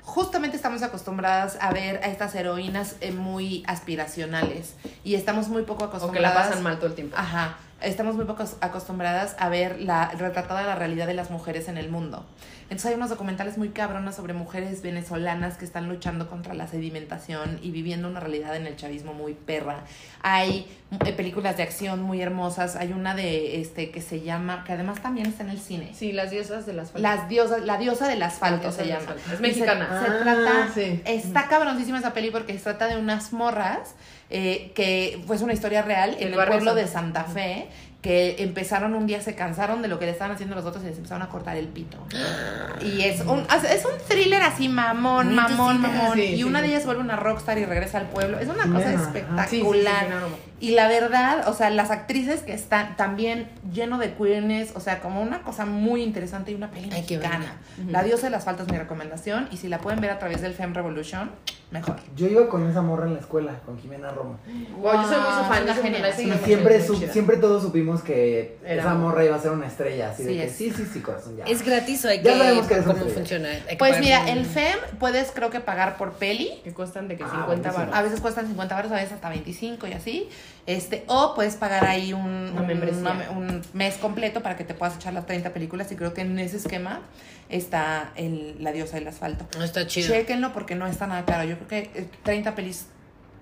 justamente 0.03 0.55
estamos 0.55 0.83
acostumbradas 0.83 1.57
a 1.59 1.71
ver 1.71 1.97
a 2.03 2.07
estas 2.07 2.35
heroínas 2.35 2.97
eh, 3.01 3.11
muy 3.11 3.63
aspiracionales, 3.65 4.75
y 5.03 5.15
estamos 5.15 5.47
muy 5.47 5.63
poco 5.63 5.85
O 5.85 5.87
que 5.89 5.93
la 5.93 5.97
acostumbradas 5.97 6.47
pasan 6.49 6.63
mal 6.63 6.77
todo 6.77 6.87
el 6.87 6.95
tiempo. 6.95 7.15
Ajá. 7.17 7.57
Estamos 7.81 8.15
muy 8.15 8.25
poco 8.25 8.43
acostumbradas 8.61 9.35
a 9.39 9.49
ver 9.49 9.81
la 9.81 10.11
retratada 10.11 10.61
la 10.63 10.75
realidad 10.75 11.07
de 11.07 11.15
las 11.15 11.31
mujeres 11.31 11.67
en 11.67 11.77
el 11.77 11.89
mundo. 11.89 12.25
Entonces 12.71 12.91
hay 12.91 12.95
unos 12.95 13.09
documentales 13.09 13.57
muy 13.57 13.69
cabronas 13.69 14.15
sobre 14.15 14.31
mujeres 14.31 14.81
venezolanas 14.81 15.57
que 15.57 15.65
están 15.65 15.89
luchando 15.89 16.29
contra 16.29 16.53
la 16.53 16.67
sedimentación 16.67 17.59
y 17.61 17.69
viviendo 17.71 18.07
una 18.07 18.21
realidad 18.21 18.55
en 18.55 18.65
el 18.65 18.77
chavismo 18.77 19.13
muy 19.13 19.33
perra. 19.33 19.83
Hay 20.21 20.67
eh, 21.05 21.11
películas 21.11 21.57
de 21.57 21.63
acción 21.63 22.01
muy 22.01 22.21
hermosas. 22.21 22.77
Hay 22.77 22.93
una 22.93 23.13
de 23.13 23.59
este 23.59 23.91
que 23.91 23.99
se 24.01 24.21
llama, 24.21 24.63
que 24.63 24.71
además 24.71 25.01
también 25.01 25.27
está 25.27 25.43
en 25.43 25.49
el 25.49 25.59
cine. 25.59 25.91
Sí, 25.93 26.13
las 26.13 26.31
diosas 26.31 26.65
de 26.65 26.71
las 26.71 26.93
Las 26.97 27.27
diosas, 27.27 27.61
la 27.65 27.77
diosa 27.77 28.07
del 28.07 28.23
asfalto 28.23 28.61
diosa 28.61 28.77
se 28.77 28.81
del 28.83 28.89
llama. 28.91 29.01
asfalto. 29.03 29.33
Es 29.33 29.41
mexicana. 29.41 29.99
Se, 29.99 30.05
se 30.05 30.11
Ah, 30.13 30.19
trata, 30.23 30.69
sí. 30.73 31.01
está 31.05 31.47
cabroncísima 31.49 31.99
esa 31.99 32.13
peli 32.13 32.31
porque 32.31 32.53
se 32.57 32.63
trata 32.63 32.87
de 32.87 32.95
unas 32.95 33.33
morras 33.33 33.95
eh, 34.29 34.71
que 34.75 35.21
fue 35.27 35.35
una 35.43 35.51
historia 35.51 35.81
real 35.81 36.11
en 36.11 36.19
Del 36.19 36.27
el 36.29 36.35
barrio 36.37 36.53
pueblo 36.53 36.73
de 36.75 36.87
Santa- 36.87 37.23
Santa 37.25 37.33
Fe 37.33 37.67
que 38.01 38.37
empezaron 38.39 38.95
un 38.95 39.05
día, 39.05 39.21
se 39.21 39.35
cansaron 39.35 39.81
de 39.81 39.87
lo 39.87 39.99
que 39.99 40.05
le 40.05 40.11
estaban 40.11 40.33
haciendo 40.33 40.55
los 40.55 40.65
otros 40.65 40.83
y 40.83 40.87
les 40.87 40.97
empezaron 40.97 41.21
a 41.21 41.29
cortar 41.29 41.57
el 41.57 41.67
pito. 41.67 41.97
Y 42.81 43.01
es 43.01 43.21
un, 43.21 43.45
es 43.69 43.85
un 43.85 43.91
thriller 44.07 44.41
así, 44.41 44.67
mamón, 44.67 45.35
mamón, 45.35 45.75
sí, 45.75 45.81
mamón. 45.81 46.13
sí, 46.15 46.35
y 46.35 46.43
una 46.43 46.59
sí. 46.59 46.67
de 46.67 46.73
ellas 46.73 46.85
vuelve 46.85 47.01
una 47.01 47.15
rockstar 47.15 47.59
y 47.59 47.65
regresa 47.65 47.99
al 47.99 48.07
pueblo. 48.07 48.39
Es 48.39 48.47
una 48.47 48.63
cosa 48.63 48.89
ajá. 48.89 49.03
espectacular. 49.03 49.47
Sí, 49.49 49.57
sí, 49.57 49.61
sí, 49.61 49.81
sí, 49.81 50.09
no, 50.09 50.19
no. 50.19 50.50
Y 50.61 50.71
la 50.71 50.87
verdad, 50.87 51.47
o 51.49 51.53
sea, 51.53 51.69
las 51.71 51.89
actrices 51.91 52.41
que 52.43 52.53
están 52.53 52.95
también 52.95 53.49
lleno 53.73 53.97
de 53.97 54.13
queerness, 54.13 54.71
o 54.75 54.79
sea, 54.79 54.99
como 54.99 55.21
una 55.21 55.41
cosa 55.41 55.65
muy 55.65 56.03
interesante 56.03 56.51
y 56.51 56.55
una 56.55 56.69
peli 56.69 56.89
Hay 56.93 57.01
que 57.03 57.17
mexicana. 57.17 57.55
La 57.89 58.03
diosa 58.03 58.27
de 58.27 58.29
las 58.29 58.45
faltas 58.45 58.67
es 58.67 58.71
mi 58.71 58.77
recomendación. 58.77 59.47
Y 59.51 59.57
si 59.57 59.67
la 59.67 59.79
pueden 59.79 59.99
ver 60.01 60.11
a 60.11 60.19
través 60.19 60.41
del 60.41 60.53
Femme 60.53 60.73
Revolution, 60.75 61.31
mejor. 61.71 61.95
Yo 62.15 62.27
iba 62.27 62.47
con 62.47 62.69
esa 62.69 62.81
morra 62.83 63.07
en 63.07 63.15
la 63.15 63.19
escuela, 63.21 63.53
con 63.65 63.79
Jimena 63.79 64.11
Roma. 64.11 64.37
Wow, 64.77 64.93
yo 65.01 65.03
soy 65.07 65.17
muy 65.17 65.31
su 65.31 65.39
Wow, 65.39 65.45
fan, 65.49 65.67
genial. 65.81 66.01
la 66.03 66.09
Y 66.09 66.13
seguido 66.13 66.35
mucho, 66.35 66.45
siempre, 66.45 66.85
su- 66.85 66.95
siempre 67.11 67.37
todos 67.37 67.63
supimos 67.63 68.03
que 68.03 68.57
Era- 68.63 68.81
esa 68.83 68.93
morra 68.93 69.25
iba 69.25 69.35
a 69.35 69.39
ser 69.39 69.51
una 69.51 69.65
estrella. 69.67 70.11
Así 70.11 70.23
de 70.23 70.29
Sí 70.29 70.37
que 70.37 70.43
es. 70.45 70.55
sí, 70.55 70.71
sí, 70.71 70.85
sí, 70.93 70.99
corazón, 70.99 71.37
ya. 71.37 71.45
Es 71.45 71.65
gratis 71.65 72.05
o 72.05 72.09
hay 72.09 72.17
Ya 72.21 72.33
que 72.33 72.37
sabemos 72.37 72.67
que 72.67 72.77
cómo 72.77 72.91
estrella. 72.91 73.13
funciona. 73.15 73.49
Pues 73.79 73.99
mira, 73.99 74.21
un- 74.21 74.27
el 74.27 74.45
FEM 74.45 74.77
puedes 74.99 75.31
creo 75.31 75.49
que 75.49 75.59
pagar 75.59 75.97
por 75.97 76.13
peli. 76.13 76.51
Que 76.63 76.71
cuestan 76.73 77.07
de 77.07 77.17
que 77.17 77.23
Ah, 77.23 77.29
50 77.31 77.47
buenísimo. 77.47 77.77
baros. 77.77 77.95
A 77.95 78.01
veces 78.03 78.19
cuestan 78.21 78.47
50 78.47 78.75
baros, 78.75 78.91
a 78.91 78.95
veces 78.95 79.13
hasta 79.13 79.29
25 79.29 79.87
y 79.87 79.93
así. 79.93 80.29
Este, 80.67 81.03
o 81.07 81.33
puedes 81.35 81.55
pagar 81.55 81.85
ahí 81.85 82.13
un, 82.13 82.21
un- 82.25 83.61
mes 83.73 83.95
completo 83.95 84.41
para 84.43 84.55
que 84.55 84.63
te 84.63 84.73
puedas 84.73 84.95
echar 84.95 85.13
las 85.13 85.25
30 85.25 85.51
películas. 85.53 85.91
Y 85.91 85.95
creo 85.95 86.13
que 86.13 86.21
en 86.21 86.37
ese 86.39 86.57
esquema 86.57 87.01
está 87.49 88.11
el, 88.15 88.55
La 88.63 88.71
diosa 88.71 88.95
del 88.97 89.07
asfalto. 89.07 89.45
No 89.57 89.63
está 89.63 89.87
chido. 89.87 90.07
Chequenlo 90.13 90.53
porque 90.53 90.75
no 90.75 90.85
está 90.87 91.07
nada 91.07 91.25
caro. 91.25 91.43
Yo 91.43 91.57
creo 91.57 91.67
que 91.67 91.99
eh, 92.01 92.09
30 92.23 92.53
pelis, 92.55 92.85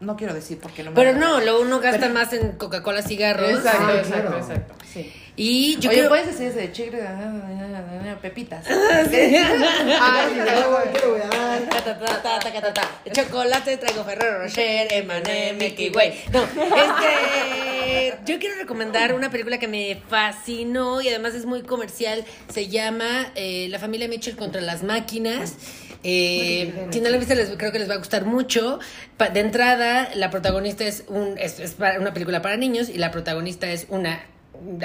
no 0.02 0.16
quiero 0.16 0.34
decir 0.34 0.60
porque 0.62 0.84
no 0.84 0.92
me 0.92 0.96
Pero 0.96 1.14
no, 1.14 1.40
luego 1.42 1.62
uno 1.62 1.80
gasta 1.80 2.00
Pero- 2.02 2.14
más 2.14 2.32
en 2.34 2.54
Coca-Cola, 2.54 3.02
cigarros. 3.02 3.50
Exacto, 3.50 3.84
Ah, 3.88 3.94
exacto, 3.98 4.28
claro. 4.30 4.38
exacto. 4.40 4.74
Sí. 4.92 5.14
Y 5.36 5.78
yo 5.80 5.90
Oye, 5.90 6.00
creo... 6.00 6.10
puedes 6.10 6.28
decir 6.28 6.48
ese 6.48 6.60
de 6.60 6.72
chigre, 6.74 7.02
pepitas. 8.22 8.66
Ay, 8.70 10.36
yo 10.36 10.72
voy, 10.72 10.84
¿qué 10.94 11.00
le 11.00 11.08
voy 11.08 11.22
a 11.22 11.28
dar? 11.28 11.62
Ta, 11.70 11.84
ta, 11.84 11.98
ta, 12.00 12.22
ta, 12.22 12.40
ta, 12.40 12.62
ta, 12.62 12.74
ta. 12.74 12.90
De 13.06 13.12
chocolate 13.12 13.78
traigo 13.78 14.04
Ferrero 14.04 14.40
Rocher, 14.44 14.88
Emané, 14.92 15.54
Milky 15.54 15.90
Way. 15.90 16.24
No, 16.34 16.44
este. 16.44 18.18
Yo 18.26 18.38
quiero 18.40 18.56
recomendar 18.58 19.14
una 19.14 19.32
película 19.32 19.58
que 19.60 19.68
me 19.68 20.02
fascinó 20.10 21.02
y 21.02 21.08
además 21.10 21.34
es 21.36 21.46
muy 21.46 21.62
comercial. 21.64 22.26
Se 22.52 22.68
llama 22.68 23.32
eh, 23.36 23.68
La 23.70 23.80
familia 23.80 24.08
Mitchell 24.08 24.36
contra 24.36 24.62
las 24.62 24.84
máquinas. 24.84 25.54
Eh, 26.04 26.74
si 26.92 27.02
no 27.02 27.10
la 27.10 27.18
viste, 27.18 27.36
les, 27.36 27.50
creo 27.58 27.72
que 27.72 27.80
les 27.80 27.90
va 27.90 27.96
a 27.96 27.98
gustar 27.98 28.26
mucho. 28.26 28.80
Pa- 29.18 29.30
de 29.30 29.40
entrada, 29.42 30.10
la 30.16 30.30
protagonista 30.30 30.86
es, 30.86 31.04
un, 31.08 31.38
es, 31.38 31.60
es 31.60 31.72
para- 31.74 32.00
una 32.00 32.14
película 32.14 32.42
para 32.42 32.58
niños 32.58 32.90
y 32.90 32.98
la 32.98 33.12
protagonista 33.12 33.70
es 33.72 33.86
una 33.90 34.22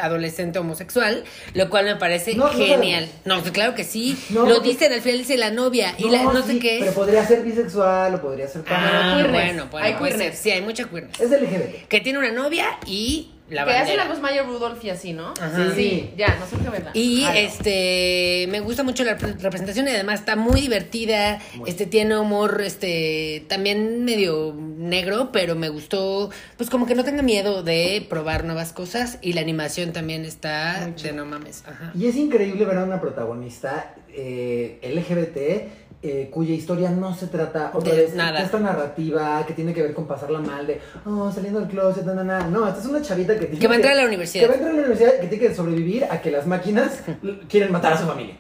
adolescente 0.01 0.61
homosexual, 0.61 1.25
lo 1.55 1.69
cual 1.69 1.85
me 1.85 1.97
parece 1.97 2.35
No, 2.37 2.47
genial. 2.49 3.09
No, 3.25 3.41
pues 3.41 3.51
claro 3.51 3.75
que 3.75 3.83
sí. 3.83 4.17
No, 4.31 4.47
lo 4.47 4.61
dicen 4.61 4.93
al 4.93 5.01
final 5.01 5.19
dice 5.19 5.37
la 5.37 5.51
novia 5.51 5.95
y 5.99 6.09
la, 6.11 6.23
no 6.23 6.43
sé 6.47 6.59
qué. 6.61 6.77
Pero 6.81 6.93
podría 6.93 7.27
ser 7.27 7.43
bisexual 7.43 8.15
o 8.15 8.21
podría 8.23 8.47
ser 8.47 8.62
pan. 8.62 8.77
Ah, 8.81 9.27
bueno, 9.31 9.67
bueno, 9.71 9.85
Hay 9.85 9.95
queerness. 9.95 10.39
Sí, 10.39 10.51
hay 10.53 10.62
mucha 10.62 10.85
queerness. 10.85 11.21
Es 11.21 11.31
LGBT. 11.31 11.89
Que 11.89 12.01
tiene 12.01 12.21
una 12.21 12.31
novia 12.31 12.67
y 12.87 13.31
la 13.51 13.65
que 13.67 13.73
hace 13.73 13.97
la 13.97 14.07
voz 14.07 14.21
Maya 14.21 14.43
Rudolph 14.43 14.83
y 14.85 14.91
así, 14.91 15.13
¿no? 15.13 15.35
Ajá. 15.41 15.73
Sí, 15.75 16.11
ya, 16.17 16.37
no 16.41 16.47
sé 16.47 16.57
qué 16.63 16.71
verla. 16.71 16.91
Y 16.95 17.25
este 17.25 18.47
me 18.51 18.61
gusta 18.61 18.83
mucho 18.83 19.05
la 19.05 19.17
pre- 19.19 19.35
representación 19.35 19.87
y 19.87 19.91
además 19.91 20.21
está 20.21 20.37
muy 20.37 20.61
divertida. 20.61 21.41
Este 21.67 21.87
tiene 21.87 22.17
humor 22.19 22.63
este 22.65 23.45
también 23.49 24.05
medio 24.05 24.55
negro, 24.59 25.31
pero 25.33 25.55
me 25.55 25.69
gustó 25.69 26.31
pues 26.57 26.71
como 26.71 26.87
que 26.87 26.95
no 26.95 27.05
tenga 27.05 27.23
miedo 27.23 27.63
de 27.63 28.05
probar 28.09 28.45
nuevas 28.45 28.73
cosas 28.73 29.19
y 29.21 29.35
la 29.35 29.41
animación 29.43 29.93
también 29.93 30.25
está 30.25 30.87
de 31.03 31.13
no 31.13 31.25
mames. 31.27 31.65
Ajá. 31.67 31.93
Y 31.95 32.07
es 32.07 32.17
increíble 32.17 32.65
ver 32.65 32.79
a 32.79 32.85
una 32.85 33.01
protagonista 33.01 33.95
eh, 34.17 34.79
LGBT 34.83 35.84
eh, 36.07 36.29
cuya 36.31 36.55
historia 36.55 36.91
no 36.91 37.15
se 37.15 37.29
trata 37.29 37.71
otra 37.75 37.93
De 37.95 38.03
vez 38.03 38.15
nada. 38.15 38.41
esta 38.41 38.61
narrativa 38.61 39.43
que 39.47 39.55
tiene 39.55 39.73
que 39.73 39.83
ver 39.83 39.95
con 39.95 40.07
pasarla 40.07 40.39
mal 40.41 40.67
de 40.67 40.81
oh 41.07 41.33
saliendo 41.33 41.61
del 41.61 41.69
closet, 41.71 42.05
na, 42.05 42.13
na, 42.15 42.23
na. 42.25 42.47
no, 42.49 42.69
esta 42.69 42.81
es 42.81 42.87
una 42.87 43.01
chavita 43.01 43.33
que 43.39 43.47
tiene 43.47 43.59
Que 43.59 43.67
va 43.67 43.73
a 43.73 43.77
entrar 43.77 43.95
a 43.95 43.97
la 44.03 44.05
universidad. 44.07 44.43
que 44.43 44.49
va 44.49 44.53
a 44.55 44.57
entrar 44.57 44.73
a 44.73 44.77
la 44.77 44.83
universidad 44.83 45.13
que 45.21 45.27
tiene 45.29 45.49
que 45.49 45.55
sobrevivir 45.55 46.05
a 46.05 46.21
que 46.21 46.31
las 46.31 46.47
máquinas 46.47 47.01
quieren 47.49 47.73
matar 47.73 47.95
a 47.95 47.99
su 47.99 48.07
familia. 48.07 48.37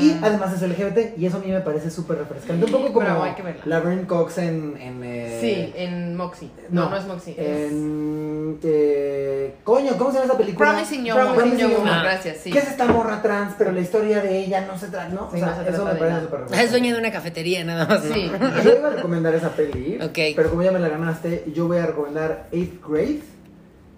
Y 0.00 0.10
Ah. 0.10 0.20
además 0.24 0.52
es 0.52 0.60
LGBT 0.60 1.16
y 1.16 1.24
eso 1.24 1.38
a 1.38 1.40
mí 1.40 1.50
me 1.50 1.60
parece 1.62 1.90
súper 1.90 2.18
refrescante. 2.18 2.66
Un 2.66 2.70
poco 2.72 2.92
como 2.92 3.06
que. 3.34 3.42
Laverne 3.64 4.06
Cox 4.06 4.36
en... 4.36 4.76
en 4.78 5.02
eh, 5.02 5.38
Sí, 5.40 5.72
en 5.76 6.14
Moxie. 6.14 6.50
No, 6.68 6.90
no, 6.90 6.96
es 6.98 7.06
Moxie. 7.06 7.32
es 7.38 7.72
En, 7.72 8.58
eh, 8.62 9.54
coño, 9.64 9.96
¿cómo 9.96 10.10
se 10.10 10.16
llama 10.18 10.26
esa 10.26 10.36
película? 10.36 10.70
Promising 10.72 11.04
Young 11.06 11.16
Promising 11.18 11.42
Woman. 11.50 11.58
Young 11.58 11.72
Woman, 11.78 11.94
Ah. 11.94 12.02
gracias, 12.02 12.36
sí. 12.36 12.50
¿Qué 12.50 12.58
es 12.58 12.68
esta 12.68 12.84
morra 12.86 13.22
trans? 13.22 13.54
Pero 13.56 13.72
la 13.72 13.80
historia 13.80 14.20
de 14.20 14.38
ella 14.40 14.66
no 14.66 14.76
se 14.78 14.88
trata, 14.88 15.08
¿no? 15.08 15.30
Sí, 15.30 15.36
o 15.36 15.38
sea, 15.38 15.48
no 15.48 15.54
se 15.56 15.62
eso 15.70 15.82
trata 15.82 15.92
me 15.94 15.98
parece 15.98 16.20
súper 16.20 16.40
Es 16.40 16.40
refrescante. 16.42 16.70
dueña 16.70 16.92
de 16.92 16.98
una 17.00 17.10
cafetería 17.12 17.64
nada 17.64 17.86
más. 17.86 18.04
¿no? 18.04 18.14
Sí. 18.14 18.30
Yo 18.64 18.76
iba 18.78 18.88
a 18.88 18.90
recomendar 18.90 19.34
esa 19.34 19.50
peli, 19.50 19.98
Ok. 20.02 20.18
pero 20.36 20.50
como 20.50 20.62
ya 20.64 20.70
me 20.70 20.80
la 20.80 20.88
ganaste, 20.90 21.44
yo 21.54 21.66
voy 21.66 21.78
a 21.78 21.86
recomendar 21.86 22.48
Eighth 22.52 22.86
Grade, 22.86 23.20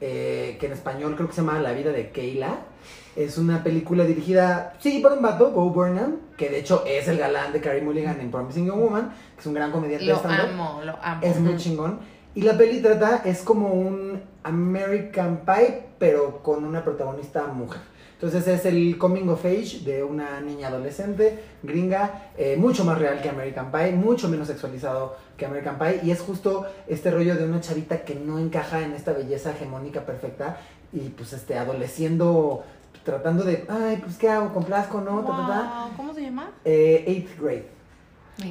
eh, 0.01 0.57
que 0.61 0.66
en 0.66 0.72
español 0.72 1.16
creo 1.16 1.26
que 1.28 1.34
se 1.34 1.41
llama 1.43 1.59
La 1.59 1.72
vida 1.72 1.91
de 1.91 2.11
Kayla. 2.11 2.59
Es 3.25 3.37
una 3.37 3.62
película 3.62 4.05
dirigida, 4.05 4.73
sí, 4.79 5.01
por 5.01 5.12
un 5.12 5.21
vato, 5.21 5.51
Bo 5.51 5.68
Burnham, 5.68 6.16
que 6.39 6.49
de 6.49 6.61
hecho 6.61 6.85
es 6.87 7.07
el 7.07 7.18
galán 7.18 7.53
de 7.53 7.61
Carrie 7.61 7.83
Mulligan 7.83 8.18
en 8.18 8.31
Promising 8.31 8.66
Young 8.66 8.81
Woman, 8.81 9.12
que 9.35 9.41
es 9.41 9.47
un 9.47 9.53
gran 9.53 9.71
comediante 9.71 10.07
Lo 10.07 10.16
amo, 10.25 10.81
lo 10.83 10.97
amo. 11.03 11.21
Es 11.23 11.39
muy 11.39 11.57
chingón. 11.57 11.99
Y 12.35 12.43
la 12.43 12.57
peli 12.57 12.81
trata, 12.81 13.21
es 13.27 13.43
como 13.43 13.75
un 13.75 14.23
American 14.43 15.43
Pie, 15.45 15.83
pero 15.99 16.43
con 16.43 16.64
una 16.64 16.83
protagonista 16.83 17.47
mujer. 17.49 17.83
Entonces 18.14 18.47
es 18.49 18.64
el 18.64 18.97
coming 18.97 19.29
of 19.29 19.45
age 19.45 19.81
de 19.85 20.03
una 20.03 20.41
niña 20.41 20.68
adolescente 20.68 21.43
gringa, 21.62 22.31
eh, 22.39 22.57
mucho 22.59 22.85
más 22.85 22.99
real 22.99 23.21
que 23.21 23.29
American 23.29 23.71
Pie, 23.71 23.93
mucho 23.93 24.29
menos 24.29 24.49
sexualizado 24.49 25.16
que 25.37 25.45
American 25.45 25.79
Pie. 25.79 26.01
Y 26.05 26.11
es 26.11 26.21
justo 26.21 26.66
este 26.87 27.11
rollo 27.11 27.35
de 27.35 27.45
una 27.45 27.61
chavita 27.61 28.03
que 28.03 28.14
no 28.14 28.39
encaja 28.39 28.83
en 28.83 28.93
esta 28.93 29.12
belleza 29.12 29.51
hegemónica 29.51 30.07
perfecta 30.07 30.59
y 30.93 31.09
pues 31.11 31.33
este, 31.33 31.57
adoleciendo, 31.57 32.64
tratando 33.05 33.44
de, 33.44 33.66
ay, 33.68 33.98
pues 34.03 34.16
qué 34.16 34.28
hago, 34.28 34.53
complazco, 34.53 35.01
¿no? 35.01 35.20
Ta, 35.20 35.28
ta, 35.28 35.46
ta. 35.46 35.84
Wow, 35.86 35.96
¿Cómo 35.96 36.14
se 36.14 36.22
llama? 36.22 36.51
Eh, 36.64 37.05
eighth 37.07 37.40
grade. 37.40 37.68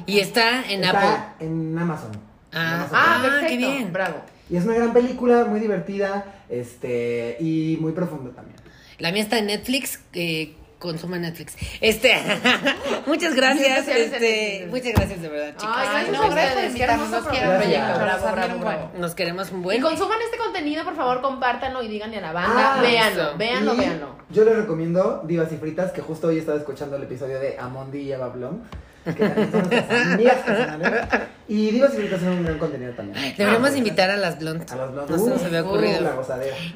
Y 0.06 0.20
está 0.20 0.62
en 0.70 0.84
Está 0.84 1.14
Apple. 1.32 1.46
en 1.46 1.78
Amazon. 1.78 2.12
En 2.52 2.58
Ah, 2.58 2.74
Amazon. 2.76 2.96
Ah, 2.98 3.16
Ah, 3.18 3.22
perfecto. 3.22 3.48
qué 3.48 3.56
bien. 3.56 3.92
Bravo. 3.92 4.16
Y 4.48 4.56
es 4.56 4.64
una 4.64 4.74
gran 4.74 4.92
película, 4.92 5.44
muy 5.44 5.60
divertida, 5.60 6.24
este, 6.48 7.36
y 7.40 7.78
muy 7.80 7.92
profunda 7.92 8.30
también. 8.32 8.56
La 8.98 9.12
mía 9.12 9.22
está 9.22 9.38
en 9.38 9.46
Netflix. 9.46 10.00
Eh, 10.12 10.54
consuma 10.80 11.18
Netflix. 11.18 11.54
Este, 11.80 12.16
muchas 13.06 13.34
gracias. 13.36 13.86
Este, 13.86 14.66
muchas 14.68 14.92
gracias 14.94 15.22
de 15.22 15.28
verdad, 15.28 15.54
chicos. 15.56 15.74
Ay, 15.76 15.88
gracias 15.88 16.12
no, 16.18 16.30
gracias 16.30 16.80
hermoso 16.80 17.10
nos 17.10 17.28
quiero 17.28 17.46
programa. 17.46 17.58
Gracias. 17.58 17.86
Bravo, 17.86 18.00
Bravo, 18.00 18.22
bravo, 18.32 18.58
bravo. 18.58 18.58
bravo. 18.88 18.90
Nos 18.98 19.14
queremos 19.14 19.52
un 19.52 19.60
Y 19.60 19.62
buen. 19.62 19.82
consuman 19.82 20.18
este 20.24 20.38
contenido, 20.38 20.82
por 20.84 20.96
favor, 20.96 21.20
compártanlo 21.22 21.82
y 21.84 21.88
díganle 21.88 22.16
a 22.16 22.20
la 22.22 22.32
banda. 22.32 22.74
Ah, 22.76 22.80
véanlo, 22.82 23.36
véanlo, 23.36 23.74
Y 23.74 23.78
véanlo. 23.78 24.16
Yo 24.30 24.44
les 24.44 24.56
recomiendo 24.56 25.22
Divas 25.26 25.52
y 25.52 25.56
Fritas, 25.56 25.92
que 25.92 26.00
justo 26.00 26.26
hoy 26.28 26.38
estaba 26.38 26.58
escuchando 26.58 26.96
el 26.96 27.02
episodio 27.04 27.38
de 27.38 27.56
Amondi 27.58 27.98
y 28.00 28.12
Eva 28.12 28.28
Blom, 28.28 28.62
que 29.04 29.12
también 29.12 29.50
son 29.50 29.60
nuestras 29.70 30.06
amigas 30.06 30.36
personales. 30.44 31.04
Y 31.48 31.70
Fritas 31.80 32.20
son 32.20 32.28
un 32.28 32.44
gran 32.44 32.58
contenido 32.58 32.92
también. 32.92 33.18
Deberíamos 33.36 33.56
Ah, 33.56 33.60
pues, 33.60 33.76
invitar 33.76 34.10
a 34.10 34.16
las 34.16 34.38
blondes. 34.38 34.70
a 34.70 34.76
los 34.76 34.92
blondes. 34.92 35.16
No 35.16 35.24
se 35.24 35.30
nos 35.30 35.42
había 35.42 35.62
ocurrido. 35.62 36.24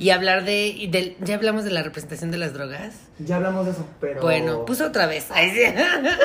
Y 0.01 0.11
hablar 0.11 0.45
de, 0.45 0.67
y 0.67 0.91
Ya 1.25 1.35
hablamos 1.37 1.65
de 1.65 1.71
la 1.71 1.83
representación 1.85 2.31
de 2.33 2.39
las 2.39 2.55
drogas. 2.55 2.95
Ya 3.21 3.37
hablamos 3.37 3.67
de 3.67 3.73
eso, 3.73 3.87
pero... 4.01 4.21
Bueno, 4.21 4.65
pues 4.65 4.81
otra 4.81 5.07
vez. 5.07 5.27
Ay, 5.31 5.51
sí. 5.51 5.61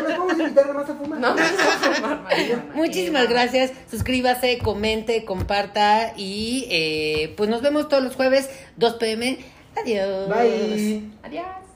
Podemos 0.02 0.40
invitar 0.40 0.66
nada 0.68 0.80
más 0.80 0.90
a 0.90 0.96
fumar. 0.96 1.20
No, 1.20 1.36
no. 1.36 1.42
Muchísimas 2.74 3.30
gracias. 3.30 3.72
Suscríbase, 3.92 4.58
comente, 4.58 5.26
comparta. 5.26 6.14
Y 6.18 6.68
eh, 6.72 7.34
pues 7.38 7.50
nos 7.50 7.62
vemos 7.62 7.88
todos 7.88 8.02
los 8.04 8.16
jueves, 8.16 8.50
2 8.78 8.94
pm. 8.96 9.38
Adiós. 9.80 10.28
Bye. 10.28 11.04
Adiós. 11.24 11.69